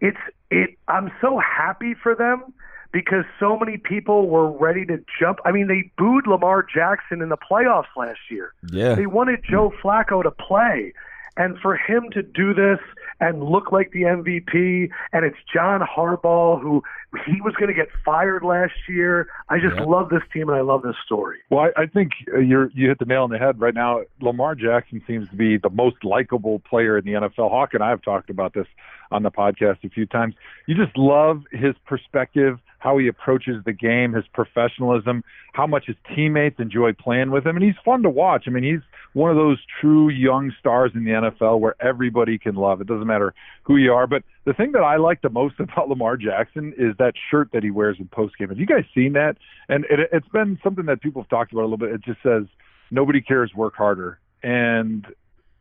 it's, 0.00 0.18
it. 0.50 0.78
I'm 0.86 1.10
so 1.20 1.38
happy 1.38 1.94
for 1.94 2.14
them 2.14 2.54
because 2.94 3.24
so 3.40 3.58
many 3.58 3.76
people 3.76 4.28
were 4.28 4.48
ready 4.48 4.86
to 4.86 5.04
jump. 5.20 5.40
I 5.44 5.50
mean, 5.50 5.66
they 5.66 5.90
booed 5.98 6.28
Lamar 6.28 6.62
Jackson 6.62 7.20
in 7.22 7.28
the 7.28 7.36
playoffs 7.36 7.92
last 7.96 8.20
year. 8.30 8.54
Yeah. 8.70 8.94
They 8.94 9.06
wanted 9.06 9.40
Joe 9.42 9.74
Flacco 9.82 10.22
to 10.22 10.30
play. 10.30 10.94
And 11.36 11.58
for 11.58 11.76
him 11.76 12.10
to 12.12 12.22
do 12.22 12.54
this 12.54 12.78
and 13.18 13.42
look 13.42 13.72
like 13.72 13.90
the 13.90 14.02
MVP, 14.02 14.88
and 15.12 15.24
it's 15.24 15.36
John 15.52 15.80
Harbaugh, 15.80 16.60
who 16.62 16.84
he 17.26 17.40
was 17.40 17.54
going 17.54 17.66
to 17.66 17.74
get 17.74 17.88
fired 18.04 18.44
last 18.44 18.74
year. 18.88 19.26
I 19.48 19.58
just 19.58 19.80
love 19.80 20.10
this 20.10 20.22
team 20.32 20.48
and 20.48 20.56
I 20.56 20.60
love 20.60 20.82
this 20.82 20.94
story. 21.04 21.38
Well, 21.50 21.68
I, 21.76 21.82
I 21.82 21.86
think 21.86 22.12
uh, 22.32 22.38
you're 22.38 22.70
you 22.74 22.86
hit 22.86 23.00
the 23.00 23.04
nail 23.04 23.24
on 23.24 23.30
the 23.30 23.38
head 23.38 23.60
right 23.60 23.74
now. 23.74 24.02
Lamar 24.20 24.54
Jackson 24.54 25.02
seems 25.08 25.28
to 25.30 25.36
be 25.36 25.56
the 25.56 25.70
most 25.70 26.04
likable 26.04 26.60
player 26.60 26.96
in 26.96 27.04
the 27.04 27.12
NFL. 27.14 27.50
Hawk 27.50 27.74
and 27.74 27.82
I 27.82 27.90
have 27.90 28.02
talked 28.02 28.30
about 28.30 28.54
this 28.54 28.66
on 29.10 29.24
the 29.24 29.30
podcast 29.32 29.82
a 29.84 29.88
few 29.88 30.06
times. 30.06 30.34
You 30.66 30.74
just 30.74 30.96
love 30.96 31.42
his 31.50 31.74
perspective, 31.86 32.58
how 32.84 32.98
he 32.98 33.08
approaches 33.08 33.64
the 33.64 33.72
game, 33.72 34.12
his 34.12 34.26
professionalism, 34.34 35.24
how 35.54 35.66
much 35.66 35.86
his 35.86 35.96
teammates 36.14 36.60
enjoy 36.60 36.92
playing 36.92 37.30
with 37.30 37.46
him, 37.46 37.56
and 37.56 37.64
he's 37.64 37.74
fun 37.82 38.02
to 38.02 38.10
watch. 38.10 38.44
I 38.46 38.50
mean, 38.50 38.62
he's 38.62 38.82
one 39.14 39.30
of 39.30 39.36
those 39.38 39.56
true 39.80 40.10
young 40.10 40.52
stars 40.60 40.92
in 40.94 41.02
the 41.02 41.12
NFL 41.12 41.60
where 41.60 41.76
everybody 41.80 42.36
can 42.36 42.56
love. 42.56 42.82
It 42.82 42.86
doesn't 42.86 43.06
matter 43.06 43.32
who 43.62 43.78
you 43.78 43.90
are. 43.94 44.06
But 44.06 44.22
the 44.44 44.52
thing 44.52 44.72
that 44.72 44.82
I 44.82 44.96
like 44.96 45.22
the 45.22 45.30
most 45.30 45.54
about 45.58 45.88
Lamar 45.88 46.18
Jackson 46.18 46.74
is 46.76 46.94
that 46.98 47.14
shirt 47.30 47.48
that 47.54 47.62
he 47.62 47.70
wears 47.70 47.96
in 47.98 48.06
postgame. 48.08 48.50
Have 48.50 48.58
you 48.58 48.66
guys 48.66 48.84
seen 48.94 49.14
that? 49.14 49.38
And 49.70 49.86
it, 49.86 50.10
it's 50.12 50.28
been 50.28 50.58
something 50.62 50.84
that 50.84 51.00
people 51.00 51.22
have 51.22 51.30
talked 51.30 51.52
about 51.52 51.62
a 51.62 51.68
little 51.68 51.78
bit. 51.78 51.90
It 51.90 52.04
just 52.04 52.22
says, 52.22 52.44
nobody 52.90 53.22
cares, 53.22 53.50
work 53.54 53.76
harder. 53.76 54.18
And 54.42 55.06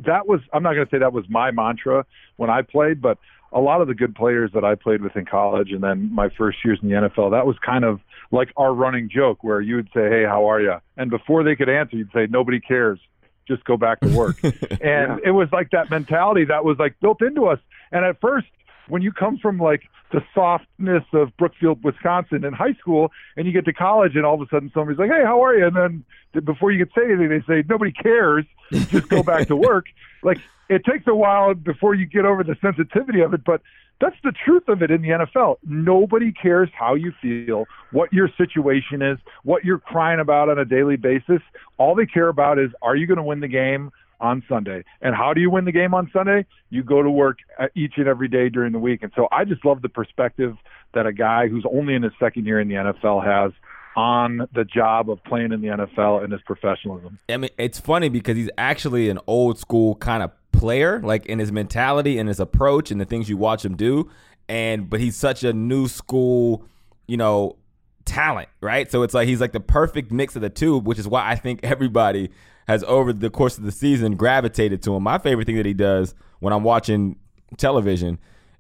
that 0.06 0.28
was, 0.28 0.42
I'm 0.54 0.64
not 0.64 0.74
going 0.74 0.86
to 0.86 0.92
say 0.92 1.00
that 1.00 1.14
was 1.14 1.26
my 1.30 1.52
mantra 1.52 2.06
when 2.38 2.50
I 2.50 2.62
played, 2.62 3.02
but 3.02 3.18
a 3.52 3.60
lot 3.60 3.82
of 3.82 3.88
the 3.88 3.94
good 3.94 4.16
players 4.16 4.52
that 4.54 4.64
I 4.64 4.76
played 4.76 5.02
with 5.02 5.16
in 5.16 5.26
college 5.26 5.72
and 5.72 5.84
then 5.84 6.14
my 6.14 6.30
first 6.30 6.58
years 6.66 6.80
in 6.82 6.90
the 6.90 6.96
NFL, 6.96 7.32
that 7.32 7.46
was 7.46 7.56
kind 7.64 7.86
of 7.86 8.00
like 8.32 8.52
our 8.58 8.74
running 8.74 9.10
joke 9.10 9.44
where 9.44 9.62
you 9.62 9.76
would 9.76 9.90
say, 9.94 10.10
Hey, 10.10 10.24
how 10.24 10.50
are 10.50 10.60
you? 10.60 10.76
And 10.98 11.10
before 11.10 11.44
they 11.44 11.56
could 11.56 11.70
answer, 11.70 11.96
you'd 11.96 12.12
say, 12.14 12.28
nobody 12.30 12.60
cares. 12.60 13.00
Just 13.48 13.64
go 13.66 13.78
back 13.78 14.00
to 14.00 14.08
work. 14.16 14.38
and 14.44 15.20
it 15.24 15.32
was 15.32 15.50
like 15.52 15.70
that 15.72 15.90
mentality 15.90 16.46
that 16.46 16.64
was 16.64 16.78
like 16.80 17.00
built 17.02 17.22
into 17.22 17.46
us. 17.46 17.60
And 17.92 18.06
at 18.06 18.20
first, 18.22 18.48
when 18.88 19.02
you 19.02 19.12
come 19.12 19.38
from 19.38 19.60
like 19.60 19.84
the 20.14 20.24
softness 20.34 21.04
of 21.12 21.36
Brookfield, 21.38 21.84
Wisconsin 21.84 22.46
in 22.46 22.54
high 22.54 22.74
school, 22.74 23.12
and 23.36 23.46
you 23.46 23.52
get 23.52 23.66
to 23.66 23.74
college, 23.74 24.16
and 24.16 24.26
all 24.26 24.36
of 24.36 24.42
a 24.42 24.48
sudden 24.50 24.72
somebody's 24.74 25.00
like, 25.00 25.10
"Hey, 25.10 25.24
how 25.26 25.44
are 25.44 25.58
you?" 25.58 25.66
And 25.66 25.76
then 25.76 26.44
before 26.46 26.72
you 26.72 26.86
could 26.86 26.94
say 26.96 27.06
anything, 27.06 27.30
they 27.30 27.42
say, 27.42 27.66
"Nobody 27.68 27.92
cares. 27.92 28.46
Just 28.72 29.10
go 29.10 29.24
back 29.24 29.48
to 29.48 29.56
work." 29.56 29.88
Like 30.26 30.38
it 30.70 30.86
takes 30.86 31.06
a 31.08 31.14
while 31.14 31.54
before 31.54 31.96
you 31.96 32.06
get 32.06 32.24
over 32.24 32.46
the 32.46 32.56
sensitivity 32.62 33.20
of 33.20 33.34
it, 33.34 33.44
but 33.44 33.62
that's 34.00 34.16
the 34.24 34.32
truth 34.32 34.68
of 34.70 34.82
it 34.82 34.90
in 34.90 35.02
the 35.02 35.10
NFL. 35.10 35.58
Nobody 35.66 36.32
cares 36.32 36.70
how 36.74 36.96
you 36.96 37.14
feel, 37.22 37.66
what 37.92 38.12
your 38.14 38.30
situation 38.38 39.02
is, 39.02 39.18
what 39.44 39.66
you're 39.66 39.80
crying 39.80 40.20
about 40.20 40.50
on 40.50 40.58
a 40.58 40.66
daily 40.66 40.96
basis. 40.96 41.42
All 41.78 41.96
they 41.96 42.06
care 42.06 42.30
about 42.30 42.58
is, 42.58 42.72
are 42.82 42.96
you 42.96 43.06
going 43.06 43.18
to 43.18 43.24
win 43.24 43.40
the 43.40 43.48
game? 43.48 43.92
On 44.24 44.42
Sunday. 44.48 44.84
And 45.02 45.14
how 45.14 45.34
do 45.34 45.42
you 45.42 45.52
win 45.52 45.66
the 45.66 45.72
game 45.72 45.94
on 45.94 46.10
Sunday? 46.12 46.46
You 46.70 46.82
go 46.82 47.04
to 47.04 47.12
work 47.12 47.40
uh, 47.60 47.68
each 47.76 47.94
and 47.98 48.08
every 48.08 48.30
day 48.30 48.50
during 48.50 48.72
the 48.72 48.80
week. 48.80 49.04
And 49.04 49.12
so 49.16 49.28
I 49.32 49.44
just 49.44 49.64
love 49.66 49.84
the 49.84 49.90
perspective 49.90 50.56
that 50.94 51.06
a 51.06 51.14
guy 51.14 51.50
who's 51.50 51.66
only 51.72 51.94
in 51.94 52.04
his 52.04 52.14
second 52.20 52.46
year 52.46 52.60
in 52.60 52.70
the 52.70 52.76
NFL 52.76 53.24
has 53.24 53.52
on 53.96 54.48
the 54.56 54.64
job 54.64 55.10
of 55.10 55.24
playing 55.26 55.52
in 55.52 55.62
the 55.62 55.68
NFL 55.68 56.24
and 56.24 56.32
his 56.32 56.42
professionalism. 56.44 57.20
I 57.30 57.38
mean, 57.38 57.52
it's 57.58 57.80
funny 57.80 58.10
because 58.10 58.38
he's 58.38 58.50
actually 58.58 59.10
an 59.10 59.20
old 59.28 59.60
school 59.60 59.96
kind 59.96 60.24
of 60.24 60.32
player, 60.52 61.02
like 61.02 61.26
in 61.26 61.38
his 61.38 61.52
mentality 61.52 62.18
and 62.18 62.28
his 62.30 62.40
approach 62.40 62.92
and 62.92 63.00
the 63.00 63.06
things 63.06 63.30
you 63.30 63.38
watch 63.38 63.64
him 63.64 63.76
do. 63.76 64.10
And 64.48 64.90
but 64.90 65.00
he's 65.00 65.16
such 65.16 65.44
a 65.44 65.52
new 65.52 65.88
school, 65.88 66.66
you 67.08 67.18
know, 67.18 67.58
talent, 68.06 68.50
right? 68.62 68.90
So 68.90 69.04
it's 69.04 69.14
like 69.14 69.28
he's 69.28 69.42
like 69.42 69.52
the 69.52 69.60
perfect 69.60 70.12
mix 70.12 70.36
of 70.36 70.42
the 70.42 70.50
two, 70.50 70.78
which 70.80 70.98
is 70.98 71.08
why 71.08 71.30
I 71.30 71.36
think 71.36 71.60
everybody 71.64 72.32
has 72.68 72.84
over 72.86 73.12
the 73.14 73.30
course 73.30 73.58
of 73.58 73.64
the 73.64 73.72
season 73.72 74.16
gravitated 74.16 74.82
to 74.84 74.96
him. 74.96 75.04
My 75.04 75.18
favorite 75.18 75.46
thing 75.46 75.58
that 75.58 75.66
he 75.66 75.74
does 75.74 76.14
when 76.40 76.54
I'm 76.54 76.64
watching 76.64 77.18
television 77.58 78.20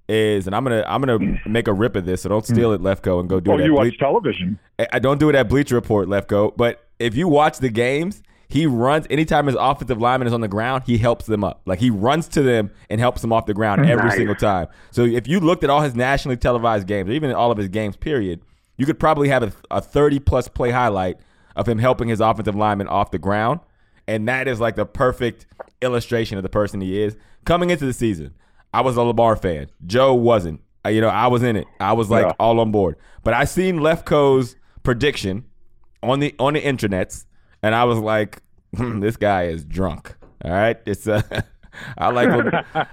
is, 0.09 0.47
and 0.47 0.55
I'm 0.55 0.63
gonna 0.63 0.83
I'm 0.87 1.01
gonna 1.01 1.39
make 1.47 1.67
a 1.67 1.73
rip 1.73 1.95
of 1.95 2.05
this, 2.05 2.21
so 2.23 2.29
don't 2.29 2.45
steal 2.45 2.73
it, 2.73 2.81
Lefkoe, 2.81 3.19
and 3.19 3.29
go 3.29 3.39
do 3.39 3.51
Oh, 3.51 3.55
it. 3.57 3.61
at 3.61 3.65
you 3.65 3.73
watch 3.73 3.83
Bleach- 3.89 3.99
television? 3.99 4.59
I- 4.79 4.87
I 4.93 4.99
don't 4.99 5.19
do 5.19 5.29
it 5.29 5.35
at 5.35 5.47
Bleacher 5.49 5.75
Report, 5.75 6.07
Lefkoe. 6.09 6.55
But 6.57 6.83
if 6.99 7.15
you 7.15 7.27
watch 7.27 7.59
the 7.59 7.69
games, 7.69 8.21
he 8.49 8.67
runs 8.67 9.07
anytime 9.09 9.47
his 9.47 9.55
offensive 9.59 9.99
lineman 10.01 10.27
is 10.27 10.33
on 10.33 10.41
the 10.41 10.47
ground, 10.47 10.83
he 10.85 10.97
helps 10.97 11.25
them 11.25 11.43
up. 11.43 11.61
Like 11.65 11.79
he 11.79 11.89
runs 11.89 12.27
to 12.29 12.41
them 12.41 12.69
and 12.89 12.99
helps 12.99 13.21
them 13.21 13.31
off 13.31 13.45
the 13.45 13.53
ground 13.53 13.85
every 13.85 14.09
Nice. 14.09 14.15
single 14.17 14.35
time. 14.35 14.67
So 14.91 15.05
if 15.05 15.27
you 15.27 15.39
looked 15.39 15.63
at 15.63 15.69
all 15.69 15.81
his 15.81 15.95
nationally 15.95 16.37
televised 16.37 16.85
games, 16.85 17.09
or 17.09 17.13
even 17.13 17.31
all 17.31 17.49
of 17.51 17.57
his 17.57 17.69
games, 17.69 17.95
period, 17.95 18.41
you 18.77 18.85
could 18.85 18.99
probably 18.99 19.29
have 19.29 19.43
a, 19.43 19.51
a 19.71 19.81
30 19.81 20.19
plus 20.19 20.47
play 20.49 20.71
highlight 20.71 21.17
of 21.55 21.67
him 21.67 21.79
helping 21.79 22.09
his 22.09 22.19
offensive 22.19 22.55
lineman 22.55 22.87
off 22.87 23.09
the 23.11 23.19
ground. 23.19 23.61
And 24.07 24.27
that 24.27 24.47
is 24.47 24.59
like 24.59 24.75
the 24.75 24.85
perfect 24.85 25.45
illustration 25.81 26.37
of 26.37 26.43
the 26.43 26.49
person 26.49 26.81
he 26.81 27.01
is. 27.01 27.15
Coming 27.45 27.69
into 27.69 27.85
the 27.85 27.93
season, 27.93 28.33
I 28.73 28.81
was 28.81 28.97
a 28.97 29.01
Lamar 29.03 29.35
fan. 29.35 29.67
Joe 29.85 30.13
wasn't. 30.13 30.61
Uh, 30.85 30.89
You 30.89 31.01
know, 31.01 31.09
I 31.09 31.27
was 31.27 31.43
in 31.43 31.55
it. 31.55 31.67
I 31.79 31.93
was 31.93 32.09
like 32.09 32.25
Yeah. 32.25 32.33
all 32.39 32.59
on 32.59 32.71
board. 32.71 32.97
But 33.23 33.33
I 33.33 33.45
seen 33.45 33.79
Lefkoe's 33.79 34.55
prediction 34.83 35.45
on 36.01 36.19
the 36.19 36.35
on 36.39 36.53
the 36.53 36.61
internets, 36.61 37.25
and 37.61 37.73
I 37.73 37.85
was 37.85 37.97
like, 37.99 38.41
hmm, 38.75 38.99
this 38.99 39.15
guy 39.15 39.43
is 39.43 39.63
drunk. 39.63 40.15
All 40.43 40.51
right, 40.51 40.77
it's 40.85 41.07
uh, 41.07 41.21
I 41.97 42.09
like 42.11 42.29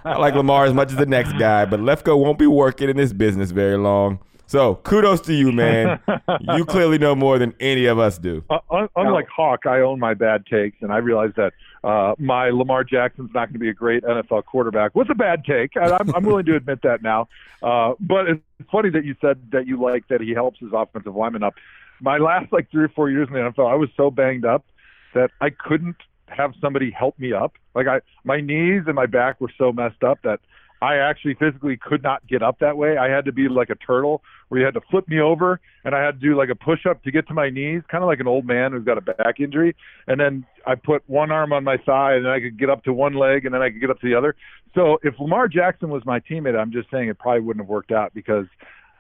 I 0.05 0.17
like 0.19 0.35
Lamar 0.35 0.65
as 0.67 0.73
much 0.73 0.91
as 0.93 0.97
the 0.97 1.07
next 1.07 1.33
guy, 1.39 1.65
but 1.65 1.81
Lefkoe 1.81 2.17
won't 2.17 2.39
be 2.39 2.47
working 2.47 2.89
in 2.89 2.97
this 2.97 3.13
business 3.13 3.51
very 3.51 3.77
long. 3.77 4.21
So 4.51 4.75
kudos 4.75 5.21
to 5.23 5.33
you, 5.33 5.53
man. 5.53 6.01
you 6.57 6.65
clearly 6.65 6.99
know 6.99 7.15
more 7.15 7.39
than 7.39 7.55
any 7.61 7.87
of 7.87 8.01
us 8.01 8.19
do. 8.19 8.43
Uh, 8.51 8.59
un- 8.69 8.89
unlike 8.97 9.29
Hawk, 9.29 9.65
I 9.65 9.79
own 9.79 10.01
my 10.01 10.15
bad 10.15 10.45
takes, 10.45 10.77
and 10.81 10.93
I 10.93 10.97
realize 10.97 11.31
that 11.37 11.53
uh, 11.85 12.17
my 12.19 12.51
Lamar 12.51 12.83
Jackson's 12.83 13.31
not 13.33 13.47
going 13.47 13.53
to 13.53 13.59
be 13.61 13.69
a 13.69 13.73
great 13.73 14.03
NFL 14.03 14.47
quarterback. 14.47 14.97
Was 14.97 15.07
a 15.09 15.15
bad 15.15 15.45
take. 15.45 15.77
and 15.77 15.93
I'm, 15.93 16.13
I'm 16.17 16.25
willing 16.25 16.47
to 16.47 16.57
admit 16.57 16.83
that 16.83 17.01
now. 17.01 17.29
Uh, 17.63 17.93
but 18.01 18.27
it's 18.27 18.41
funny 18.73 18.89
that 18.89 19.05
you 19.05 19.15
said 19.21 19.39
that 19.53 19.67
you 19.67 19.79
like 19.79 20.09
that 20.09 20.23
he 20.23 20.31
helps 20.31 20.59
his 20.61 20.71
offensive 20.73 21.15
lineman 21.15 21.43
up. 21.43 21.53
My 22.01 22.17
last 22.17 22.51
like 22.55 22.71
three 22.71 22.85
or 22.85 22.89
four 22.89 23.11
years 23.11 23.29
in 23.29 23.35
the 23.35 23.41
NFL, 23.41 23.71
I 23.71 23.75
was 23.75 23.91
so 23.99 24.11
banged 24.11 24.47
up 24.47 24.65
that 25.13 25.31
I 25.43 25.51
couldn't 25.51 25.97
have 26.29 26.55
somebody 26.59 26.91
help 26.91 27.19
me 27.19 27.35
up. 27.35 27.53
Like 27.75 27.87
I, 27.87 28.01
my 28.25 28.41
knees 28.41 28.85
and 28.87 28.95
my 28.95 29.05
back 29.05 29.43
were 29.43 29.53
so 29.59 29.73
messed 29.73 30.03
up 30.03 30.21
that 30.23 30.41
I 30.83 30.97
actually 30.97 31.35
physically 31.35 31.77
could 31.77 32.03
not 32.03 32.27
get 32.27 32.43
up 32.43 32.59
that 32.61 32.77
way. 32.77 32.97
I 32.97 33.09
had 33.09 33.27
to 33.27 33.33
be 33.33 33.49
like 33.49 33.69
a 33.69 33.75
turtle 33.75 34.23
where 34.49 34.61
you 34.61 34.65
had 34.65 34.75
to 34.75 34.81
flip 34.91 35.07
me 35.09 35.21
over 35.21 35.61
and 35.85 35.95
I 35.95 36.03
had 36.03 36.21
to 36.21 36.27
do 36.27 36.37
like 36.37 36.49
a 36.49 36.55
push 36.55 36.87
up 36.87 37.03
to 37.05 37.11
get 37.11 37.29
to 37.29 37.35
my 37.35 37.51
knees, 37.51 37.83
kind 37.91 38.03
of 38.03 38.09
like 38.09 38.21
an 38.21 38.27
old 38.27 38.47
man 38.47 38.73
who's 38.73 38.85
got 38.85 38.97
a 38.97 39.03
back 39.03 39.41
injury. 39.41 39.77
And 40.07 40.19
then 40.19 40.47
I 40.67 40.77
put 40.77 41.03
one 41.07 41.31
arm 41.31 41.53
on 41.53 41.65
my 41.65 41.77
thigh 41.77 42.15
and 42.15 42.25
then 42.25 42.33
I 42.33 42.41
could 42.41 42.59
get 42.59 42.71
up 42.71 42.85
to 42.85 42.93
one 42.95 43.15
leg 43.15 43.45
and 43.45 43.55
then 43.55 43.61
I 43.61 43.71
could 43.71 43.81
get 43.81 43.91
up 43.91 44.01
to 44.01 44.09
the 44.09 44.15
other. 44.15 44.35
So 44.75 44.99
if 45.03 45.19
Lamar 45.21 45.49
Jackson 45.49 45.91
was 45.91 46.05
my 46.07 46.21
teammate, 46.21 46.59
I'm 46.59 46.73
just 46.73 46.91
saying 46.91 47.09
it 47.09 47.19
probably 47.19 47.43
wouldn't 47.43 47.65
have 47.65 47.71
worked 47.71 47.93
out 47.93 48.15
because 48.15 48.47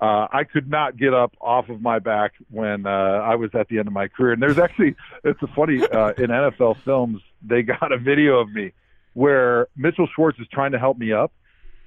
uh, 0.03 0.27
I 0.33 0.45
could 0.45 0.69
not 0.69 0.99
get 0.99 1.15
up 1.15 1.35
off 1.41 1.71
of 1.71 1.81
my 1.81 1.99
back 1.99 2.33
when 2.51 2.87
uh, 2.87 2.91
I 2.91 3.37
was 3.37 3.51
at 3.55 3.69
the 3.69 3.79
end 3.79 3.87
of 3.87 3.95
my 3.95 4.09
career. 4.09 4.33
And 4.33 4.43
there's 4.43 4.59
actually, 4.59 4.97
it's 5.25 5.43
a 5.43 5.47
funny, 5.49 5.83
uh, 5.83 6.13
in 6.19 6.29
NFL 6.29 6.83
films, 6.85 7.23
they 7.43 7.63
got 7.63 7.91
a 7.91 7.99
video 7.99 8.39
of 8.39 8.51
me 8.51 8.73
where 9.15 9.69
Mitchell 9.77 10.09
Schwartz 10.15 10.39
is 10.39 10.47
trying 10.53 10.73
to 10.73 10.79
help 10.79 10.99
me 10.99 11.13
up 11.13 11.33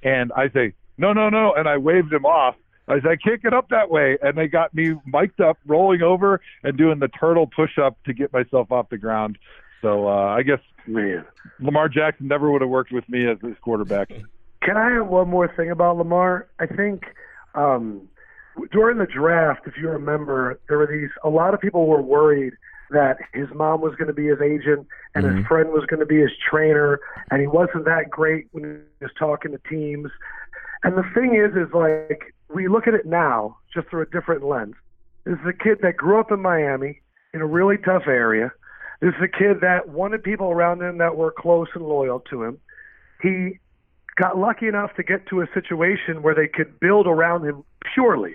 and 0.04 0.30
I 0.36 0.48
say, 0.50 0.74
no, 0.98 1.12
no, 1.12 1.28
no. 1.28 1.54
And 1.54 1.68
I 1.68 1.78
waved 1.78 2.12
him 2.12 2.24
off. 2.24 2.54
I 2.86 2.96
said, 2.96 3.06
I 3.06 3.16
can't 3.16 3.42
get 3.42 3.54
up 3.54 3.70
that 3.70 3.90
way. 3.90 4.18
And 4.22 4.36
they 4.36 4.46
got 4.46 4.74
me 4.74 4.94
mic'd 5.06 5.40
up, 5.40 5.58
rolling 5.66 6.02
over 6.02 6.40
and 6.62 6.76
doing 6.76 6.98
the 6.98 7.08
turtle 7.08 7.46
push 7.46 7.78
up 7.78 7.96
to 8.04 8.12
get 8.12 8.32
myself 8.32 8.70
off 8.70 8.90
the 8.90 8.98
ground. 8.98 9.38
So 9.80 10.06
uh, 10.06 10.26
I 10.26 10.42
guess 10.42 10.60
Man. 10.86 11.24
Lamar 11.60 11.88
Jackson 11.88 12.28
never 12.28 12.50
would 12.50 12.60
have 12.60 12.70
worked 12.70 12.92
with 12.92 13.08
me 13.08 13.26
as 13.26 13.38
his 13.40 13.56
quarterback. 13.62 14.10
Can 14.62 14.76
I 14.76 14.90
have 14.92 15.06
one 15.06 15.28
more 15.28 15.48
thing 15.54 15.70
about 15.70 15.96
Lamar? 15.96 16.48
I 16.58 16.66
think 16.66 17.04
um, 17.54 18.08
during 18.72 18.98
the 18.98 19.06
draft, 19.06 19.66
if 19.66 19.76
you 19.76 19.88
remember, 19.88 20.60
there 20.68 20.78
were 20.78 20.86
these. 20.86 21.10
A 21.22 21.28
lot 21.28 21.54
of 21.54 21.60
people 21.60 21.86
were 21.86 22.02
worried 22.02 22.54
that 22.94 23.18
his 23.32 23.48
mom 23.54 23.80
was 23.80 23.94
going 23.96 24.08
to 24.08 24.14
be 24.14 24.26
his 24.26 24.40
agent 24.40 24.86
and 25.14 25.24
his 25.24 25.34
mm-hmm. 25.34 25.46
friend 25.46 25.70
was 25.70 25.84
going 25.86 26.00
to 26.00 26.06
be 26.06 26.20
his 26.20 26.32
trainer, 26.50 27.00
and 27.30 27.40
he 27.40 27.46
wasn't 27.46 27.84
that 27.84 28.10
great 28.10 28.48
when 28.52 28.64
he 28.64 29.04
was 29.04 29.12
talking 29.18 29.52
to 29.52 29.60
teams. 29.68 30.10
And 30.82 30.96
the 30.96 31.04
thing 31.14 31.34
is, 31.34 31.56
is 31.56 31.72
like 31.72 32.34
we 32.52 32.68
look 32.68 32.86
at 32.86 32.94
it 32.94 33.06
now 33.06 33.56
just 33.72 33.88
through 33.88 34.02
a 34.02 34.06
different 34.06 34.44
lens. 34.44 34.74
This 35.24 35.34
is 35.34 35.46
a 35.46 35.52
kid 35.52 35.78
that 35.82 35.96
grew 35.96 36.20
up 36.20 36.30
in 36.30 36.40
Miami 36.40 37.00
in 37.32 37.40
a 37.40 37.46
really 37.46 37.78
tough 37.78 38.06
area. 38.06 38.52
This 39.00 39.14
is 39.18 39.22
a 39.22 39.28
kid 39.28 39.60
that 39.60 39.88
wanted 39.88 40.22
people 40.22 40.50
around 40.50 40.82
him 40.82 40.98
that 40.98 41.16
were 41.16 41.32
close 41.36 41.68
and 41.74 41.84
loyal 41.84 42.20
to 42.30 42.42
him. 42.42 42.58
He 43.22 43.58
got 44.16 44.38
lucky 44.38 44.68
enough 44.68 44.94
to 44.96 45.02
get 45.02 45.26
to 45.28 45.40
a 45.40 45.46
situation 45.52 46.22
where 46.22 46.34
they 46.34 46.46
could 46.46 46.78
build 46.78 47.06
around 47.06 47.44
him 47.44 47.64
purely. 47.94 48.34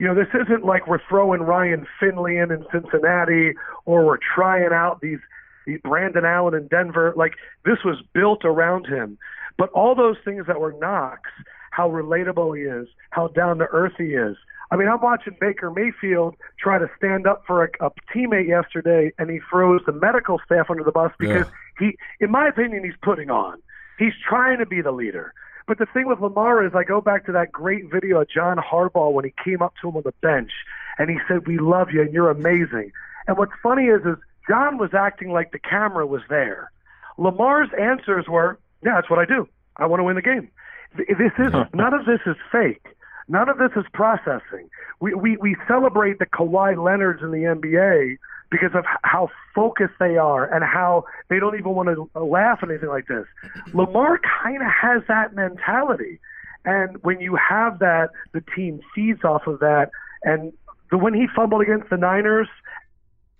You 0.00 0.06
know, 0.06 0.14
this 0.14 0.28
isn't 0.32 0.64
like 0.64 0.86
we're 0.86 1.06
throwing 1.10 1.42
Ryan 1.42 1.86
Finley 2.00 2.38
in 2.38 2.50
in 2.50 2.64
Cincinnati 2.72 3.52
or 3.84 4.06
we're 4.06 4.18
trying 4.34 4.72
out 4.72 5.02
these, 5.02 5.18
these 5.66 5.78
Brandon 5.82 6.24
Allen 6.24 6.54
in 6.54 6.68
Denver. 6.68 7.12
Like 7.16 7.34
this 7.66 7.84
was 7.84 8.02
built 8.14 8.46
around 8.46 8.86
him. 8.86 9.18
But 9.58 9.68
all 9.72 9.94
those 9.94 10.16
things 10.24 10.46
that 10.46 10.58
were 10.58 10.72
knocks, 10.72 11.28
how 11.70 11.90
relatable 11.90 12.56
he 12.56 12.64
is, 12.64 12.88
how 13.10 13.28
down 13.28 13.58
to 13.58 13.66
earth 13.66 13.92
he 13.98 14.14
is. 14.14 14.38
I 14.70 14.76
mean, 14.76 14.88
I'm 14.88 15.02
watching 15.02 15.36
Baker 15.38 15.70
Mayfield 15.70 16.34
try 16.58 16.78
to 16.78 16.88
stand 16.96 17.26
up 17.26 17.42
for 17.46 17.64
a, 17.64 17.68
a 17.84 17.90
teammate 18.14 18.48
yesterday, 18.48 19.12
and 19.18 19.28
he 19.28 19.40
throws 19.50 19.82
the 19.84 19.92
medical 19.92 20.40
staff 20.46 20.70
under 20.70 20.84
the 20.84 20.92
bus 20.92 21.12
because 21.18 21.46
he, 21.78 21.98
in 22.20 22.30
my 22.30 22.48
opinion, 22.48 22.84
he's 22.84 22.94
putting 23.02 23.28
on. 23.28 23.60
He's 23.98 24.14
trying 24.26 24.60
to 24.60 24.66
be 24.66 24.80
the 24.80 24.92
leader. 24.92 25.34
But 25.70 25.78
the 25.78 25.86
thing 25.86 26.08
with 26.08 26.18
Lamar 26.18 26.66
is, 26.66 26.72
I 26.74 26.82
go 26.82 27.00
back 27.00 27.26
to 27.26 27.32
that 27.32 27.52
great 27.52 27.92
video 27.92 28.22
of 28.22 28.28
John 28.28 28.56
Harbaugh 28.56 29.12
when 29.12 29.24
he 29.24 29.32
came 29.44 29.62
up 29.62 29.72
to 29.80 29.88
him 29.88 29.98
on 29.98 30.02
the 30.04 30.12
bench 30.20 30.50
and 30.98 31.08
he 31.08 31.18
said, 31.28 31.46
"We 31.46 31.58
love 31.58 31.92
you 31.92 32.00
and 32.00 32.12
you're 32.12 32.28
amazing." 32.28 32.90
And 33.28 33.38
what's 33.38 33.52
funny 33.62 33.84
is, 33.84 34.04
is 34.04 34.16
John 34.48 34.78
was 34.78 34.94
acting 34.94 35.30
like 35.30 35.52
the 35.52 35.60
camera 35.60 36.04
was 36.08 36.22
there. 36.28 36.72
Lamar's 37.18 37.68
answers 37.78 38.26
were, 38.28 38.58
"Yeah, 38.82 38.96
that's 38.96 39.08
what 39.08 39.20
I 39.20 39.24
do. 39.24 39.46
I 39.76 39.86
want 39.86 40.00
to 40.00 40.04
win 40.04 40.16
the 40.16 40.22
game." 40.22 40.50
This 40.96 41.38
is 41.38 41.52
none 41.72 41.94
of 41.94 42.04
this 42.04 42.20
is 42.26 42.34
fake. 42.50 42.84
None 43.28 43.48
of 43.48 43.58
this 43.58 43.70
is 43.76 43.84
processing. 43.92 44.68
We 44.98 45.14
we 45.14 45.36
we 45.36 45.54
celebrate 45.68 46.18
the 46.18 46.26
Kawhi 46.26 46.76
Leonards 46.82 47.22
in 47.22 47.30
the 47.30 47.44
NBA 47.44 48.18
because 48.50 48.74
of 48.74 48.84
how 49.02 49.28
focused 49.54 49.94
they 50.00 50.16
are 50.16 50.52
and 50.52 50.64
how 50.64 51.04
they 51.28 51.38
don't 51.38 51.56
even 51.58 51.72
want 51.72 51.88
to 51.88 52.20
laugh 52.20 52.58
at 52.62 52.68
anything 52.68 52.88
like 52.88 53.06
this. 53.06 53.26
Lamar 53.72 54.20
kind 54.42 54.56
of 54.56 54.68
has 54.68 55.02
that 55.08 55.34
mentality. 55.34 56.18
And 56.64 57.02
when 57.02 57.20
you 57.20 57.36
have 57.36 57.78
that, 57.78 58.10
the 58.32 58.42
team 58.54 58.80
feeds 58.94 59.24
off 59.24 59.46
of 59.46 59.60
that. 59.60 59.90
And 60.24 60.52
the, 60.90 60.98
when 60.98 61.14
he 61.14 61.26
fumbled 61.34 61.62
against 61.62 61.90
the 61.90 61.96
Niners 61.96 62.48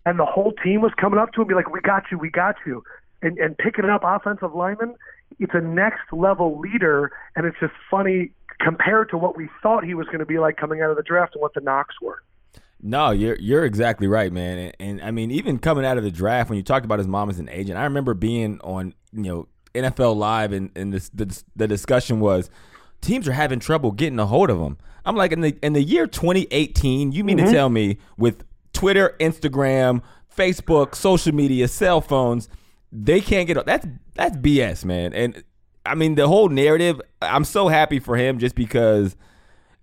and 0.06 0.18
the 0.18 0.24
whole 0.24 0.52
team 0.64 0.80
was 0.80 0.92
coming 0.98 1.18
up 1.18 1.32
to 1.32 1.42
him, 1.42 1.48
be 1.48 1.54
like, 1.54 1.70
"We 1.70 1.80
got 1.80 2.04
you, 2.10 2.18
we 2.18 2.30
got 2.30 2.56
you," 2.64 2.82
and 3.20 3.36
and 3.38 3.58
picking 3.58 3.84
up 3.84 4.00
offensive 4.02 4.54
linemen, 4.54 4.94
it's 5.38 5.52
a 5.54 5.60
next 5.60 6.10
level 6.12 6.58
leader, 6.58 7.12
and 7.36 7.44
it's 7.44 7.58
just 7.60 7.74
funny 7.90 8.30
compared 8.60 9.10
to 9.10 9.18
what 9.18 9.36
we 9.36 9.48
thought 9.62 9.84
he 9.84 9.94
was 9.94 10.06
going 10.06 10.20
to 10.20 10.26
be 10.26 10.38
like 10.38 10.56
coming 10.56 10.80
out 10.80 10.90
of 10.90 10.96
the 10.96 11.02
draft 11.02 11.34
and 11.34 11.42
what 11.42 11.52
the 11.54 11.60
knocks 11.60 11.96
were. 12.00 12.22
No, 12.82 13.10
you're 13.10 13.36
you're 13.36 13.64
exactly 13.64 14.06
right, 14.06 14.32
man. 14.32 14.58
And, 14.58 14.76
and 14.80 15.02
I 15.02 15.10
mean, 15.10 15.30
even 15.30 15.58
coming 15.58 15.84
out 15.84 15.98
of 15.98 16.04
the 16.04 16.10
draft, 16.10 16.48
when 16.48 16.56
you 16.56 16.62
talked 16.62 16.84
about 16.84 16.98
his 16.98 17.08
mom 17.08 17.28
as 17.28 17.38
an 17.38 17.48
agent, 17.50 17.78
I 17.78 17.84
remember 17.84 18.14
being 18.14 18.60
on 18.62 18.94
you 19.12 19.22
know 19.22 19.48
NFL 19.74 20.16
Live, 20.16 20.52
and 20.52 20.70
and 20.74 20.92
this, 20.92 21.08
the 21.10 21.42
the 21.56 21.68
discussion 21.68 22.20
was 22.20 22.50
teams 23.00 23.28
are 23.28 23.32
having 23.32 23.60
trouble 23.60 23.92
getting 23.92 24.18
a 24.18 24.26
hold 24.26 24.50
of 24.50 24.58
him. 24.58 24.78
I'm 25.04 25.16
like, 25.16 25.32
in 25.32 25.40
the 25.40 25.56
in 25.62 25.72
the 25.72 25.82
year 25.82 26.06
2018, 26.06 27.12
you 27.12 27.24
mean 27.24 27.36
to 27.38 27.44
mm-hmm. 27.44 27.52
tell 27.52 27.68
me 27.68 27.98
with 28.16 28.44
Twitter, 28.72 29.16
Instagram, 29.20 30.02
Facebook, 30.34 30.94
social 30.94 31.34
media, 31.34 31.68
cell 31.68 32.00
phones, 32.00 32.48
they 32.92 33.20
can't 33.20 33.46
get 33.46 33.64
that's 33.66 33.86
that's 34.14 34.36
BS, 34.36 34.84
man. 34.84 35.12
And 35.12 35.44
I 35.84 35.94
mean, 35.94 36.14
the 36.14 36.28
whole 36.28 36.48
narrative. 36.48 37.00
I'm 37.22 37.44
so 37.44 37.68
happy 37.68 37.98
for 37.98 38.16
him 38.16 38.38
just 38.38 38.54
because 38.54 39.16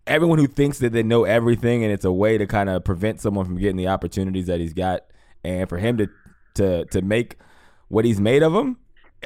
everyone 0.07 0.39
who 0.39 0.47
thinks 0.47 0.79
that 0.79 0.93
they 0.93 1.03
know 1.03 1.23
everything 1.23 1.83
and 1.83 1.91
it's 1.91 2.05
a 2.05 2.11
way 2.11 2.37
to 2.37 2.47
kind 2.47 2.69
of 2.69 2.83
prevent 2.83 3.21
someone 3.21 3.45
from 3.45 3.57
getting 3.57 3.77
the 3.77 3.87
opportunities 3.87 4.47
that 4.47 4.59
he's 4.59 4.73
got 4.73 5.01
and 5.43 5.69
for 5.69 5.77
him 5.77 5.97
to 5.97 6.07
to 6.55 6.85
to 6.85 7.01
make 7.01 7.37
what 7.89 8.05
he's 8.05 8.19
made 8.19 8.43
of 8.43 8.53
him 8.53 8.77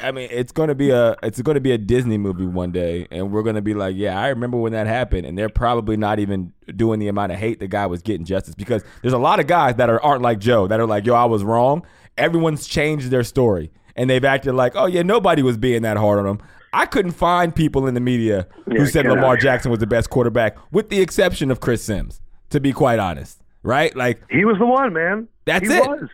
I 0.01 0.11
mean, 0.11 0.29
it's 0.31 0.51
gonna 0.51 0.75
be 0.75 0.89
a 0.91 1.15
it's 1.21 1.41
gonna 1.41 1.59
be 1.59 1.71
a 1.73 1.77
Disney 1.77 2.17
movie 2.17 2.45
one 2.45 2.71
day, 2.71 3.07
and 3.11 3.31
we're 3.31 3.43
gonna 3.43 3.61
be 3.61 3.73
like, 3.73 3.95
yeah, 3.97 4.19
I 4.19 4.29
remember 4.29 4.57
when 4.57 4.71
that 4.71 4.87
happened, 4.87 5.25
and 5.25 5.37
they're 5.37 5.49
probably 5.49 5.97
not 5.97 6.19
even 6.19 6.53
doing 6.75 6.99
the 6.99 7.09
amount 7.09 7.33
of 7.33 7.39
hate 7.39 7.59
the 7.59 7.67
guy 7.67 7.85
was 7.87 8.01
getting 8.01 8.25
justice 8.25 8.55
because 8.55 8.83
there's 9.01 9.13
a 9.13 9.17
lot 9.19 9.39
of 9.39 9.47
guys 9.47 9.75
that 9.75 9.89
are 9.89 10.01
aren't 10.01 10.21
like 10.21 10.39
Joe 10.39 10.67
that 10.67 10.79
are 10.79 10.87
like, 10.87 11.05
yo, 11.05 11.13
I 11.13 11.25
was 11.25 11.43
wrong. 11.43 11.85
Everyone's 12.17 12.67
changed 12.67 13.09
their 13.09 13.23
story, 13.23 13.71
and 13.95 14.09
they've 14.09 14.23
acted 14.23 14.53
like, 14.53 14.73
oh 14.75 14.85
yeah, 14.85 15.01
nobody 15.01 15.43
was 15.43 15.57
being 15.57 15.81
that 15.81 15.97
hard 15.97 16.19
on 16.19 16.25
him. 16.25 16.41
I 16.73 16.85
couldn't 16.85 17.11
find 17.11 17.53
people 17.55 17.87
in 17.87 17.93
the 17.93 17.99
media 17.99 18.47
who 18.65 18.79
Yeah, 18.79 18.85
said 18.85 19.05
Lamar. 19.05 19.37
Jackson 19.37 19.71
was 19.71 19.79
the 19.79 19.87
best 19.87 20.09
quarterback, 20.09 20.57
with 20.71 20.89
the 20.89 21.01
exception 21.01 21.51
of 21.51 21.59
Chris 21.59 21.83
Sims, 21.83 22.21
to 22.49 22.59
be 22.59 22.71
quite 22.71 22.99
honest. 22.99 23.41
Right? 23.63 23.95
Like 23.95 24.21
He 24.29 24.45
was 24.45 24.57
the 24.57 24.65
one, 24.65 24.93
man. 24.93 25.27
That's 25.45 25.67
he 25.69 25.75
it. 25.75 25.87
Was. 25.87 26.09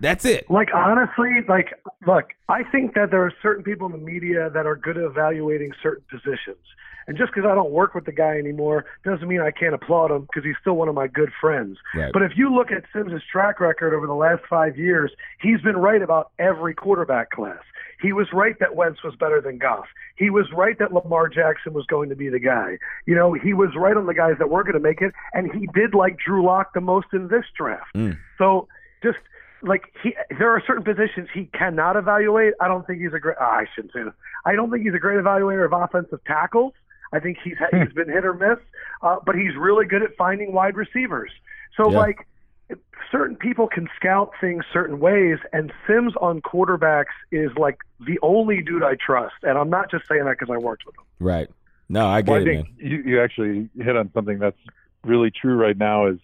that's 0.00 0.24
it. 0.24 0.48
Like 0.50 0.68
honestly, 0.74 1.30
like 1.48 1.72
look, 2.06 2.26
I 2.48 2.62
think 2.64 2.94
that 2.94 3.10
there 3.10 3.24
are 3.24 3.32
certain 3.42 3.64
people 3.64 3.86
in 3.86 3.92
the 3.92 3.98
media 3.98 4.50
that 4.50 4.66
are 4.66 4.76
good 4.76 4.96
at 4.96 5.04
evaluating 5.04 5.72
certain 5.82 6.04
positions. 6.10 6.58
And 7.06 7.18
just 7.18 7.34
because 7.34 7.46
I 7.50 7.54
don't 7.54 7.70
work 7.70 7.94
with 7.94 8.06
the 8.06 8.12
guy 8.12 8.38
anymore 8.38 8.86
doesn't 9.04 9.28
mean 9.28 9.40
I 9.40 9.50
can't 9.50 9.74
applaud 9.74 10.10
him 10.10 10.22
because 10.22 10.42
he's 10.42 10.54
still 10.60 10.74
one 10.74 10.88
of 10.88 10.94
my 10.94 11.06
good 11.06 11.30
friends. 11.38 11.76
Right. 11.94 12.10
But 12.12 12.22
if 12.22 12.32
you 12.34 12.54
look 12.54 12.70
at 12.72 12.84
Sims' 12.94 13.20
track 13.30 13.60
record 13.60 13.92
over 13.94 14.06
the 14.06 14.14
last 14.14 14.42
five 14.48 14.78
years, 14.78 15.12
he's 15.40 15.60
been 15.60 15.76
right 15.76 16.00
about 16.00 16.30
every 16.38 16.72
quarterback 16.74 17.28
class. 17.30 17.60
He 18.04 18.12
was 18.12 18.26
right 18.32 18.54
that 18.60 18.76
Wentz 18.76 19.02
was 19.02 19.14
better 19.18 19.40
than 19.40 19.56
Goff. 19.58 19.86
He 20.16 20.28
was 20.28 20.46
right 20.52 20.78
that 20.78 20.92
Lamar 20.92 21.28
Jackson 21.28 21.72
was 21.72 21.86
going 21.86 22.10
to 22.10 22.14
be 22.14 22.28
the 22.28 22.38
guy. 22.38 22.76
You 23.06 23.14
know, 23.14 23.32
he 23.32 23.54
was 23.54 23.70
right 23.74 23.96
on 23.96 24.04
the 24.06 24.12
guys 24.14 24.34
that 24.38 24.50
were 24.50 24.62
going 24.62 24.74
to 24.74 24.80
make 24.90 25.00
it, 25.00 25.12
and 25.32 25.50
he 25.50 25.66
did 25.74 25.94
like 25.94 26.18
Drew 26.24 26.44
Lock 26.44 26.74
the 26.74 26.80
most 26.82 27.06
in 27.14 27.28
this 27.28 27.46
draft. 27.56 27.88
So 28.38 28.68
just 29.02 29.18
like 29.62 29.84
he, 30.02 30.14
there 30.38 30.50
are 30.50 30.62
certain 30.66 30.84
positions 30.84 31.28
he 31.32 31.46
cannot 31.60 31.96
evaluate. 31.96 32.52
I 32.60 32.68
don't 32.68 32.86
think 32.86 33.00
he's 33.00 33.14
a 33.14 33.18
great. 33.18 33.36
ah, 33.40 33.60
I 33.60 33.64
shouldn't 33.74 33.94
say 33.94 34.02
that. 34.02 34.14
I 34.44 34.54
don't 34.54 34.70
think 34.70 34.84
he's 34.84 34.94
a 34.94 34.98
great 34.98 35.18
evaluator 35.18 35.64
of 35.64 35.72
offensive 35.72 36.20
tackles. 36.26 36.74
I 37.14 37.20
think 37.20 37.38
he's 37.42 37.56
he's 37.70 37.92
been 37.94 38.10
hit 38.10 38.26
or 38.26 38.34
miss, 38.34 38.58
uh, 39.02 39.16
but 39.24 39.34
he's 39.34 39.56
really 39.58 39.86
good 39.86 40.02
at 40.02 40.14
finding 40.18 40.52
wide 40.52 40.76
receivers. 40.76 41.30
So 41.76 41.90
Yeah. 41.90 41.98
like 41.98 42.26
certain 43.10 43.36
people 43.36 43.68
can 43.68 43.88
scout 43.96 44.32
things 44.40 44.64
certain 44.72 44.98
ways, 45.00 45.38
and 45.52 45.72
Sims 45.86 46.14
on 46.20 46.40
quarterbacks 46.40 47.14
is 47.30 47.50
like 47.56 47.78
the 48.00 48.18
only 48.22 48.62
dude 48.62 48.82
I 48.82 48.94
trust. 48.96 49.34
And 49.42 49.56
I'm 49.58 49.70
not 49.70 49.90
just 49.90 50.06
saying 50.08 50.24
that 50.24 50.36
because 50.38 50.52
I 50.52 50.58
worked 50.58 50.86
with 50.86 50.96
him. 50.96 51.04
Right. 51.20 51.48
No, 51.88 52.06
I 52.06 52.22
get 52.22 52.30
Well, 52.30 52.38
I 52.40 52.42
it, 52.42 52.44
think 52.44 52.78
man. 52.80 52.90
you, 52.90 53.02
you 53.04 53.22
actually 53.22 53.68
hit 53.76 53.96
on 53.96 54.10
something 54.14 54.38
that's 54.38 54.56
really 55.04 55.30
true 55.30 55.56
right 55.56 55.76
now 55.76 56.06
is 56.06 56.18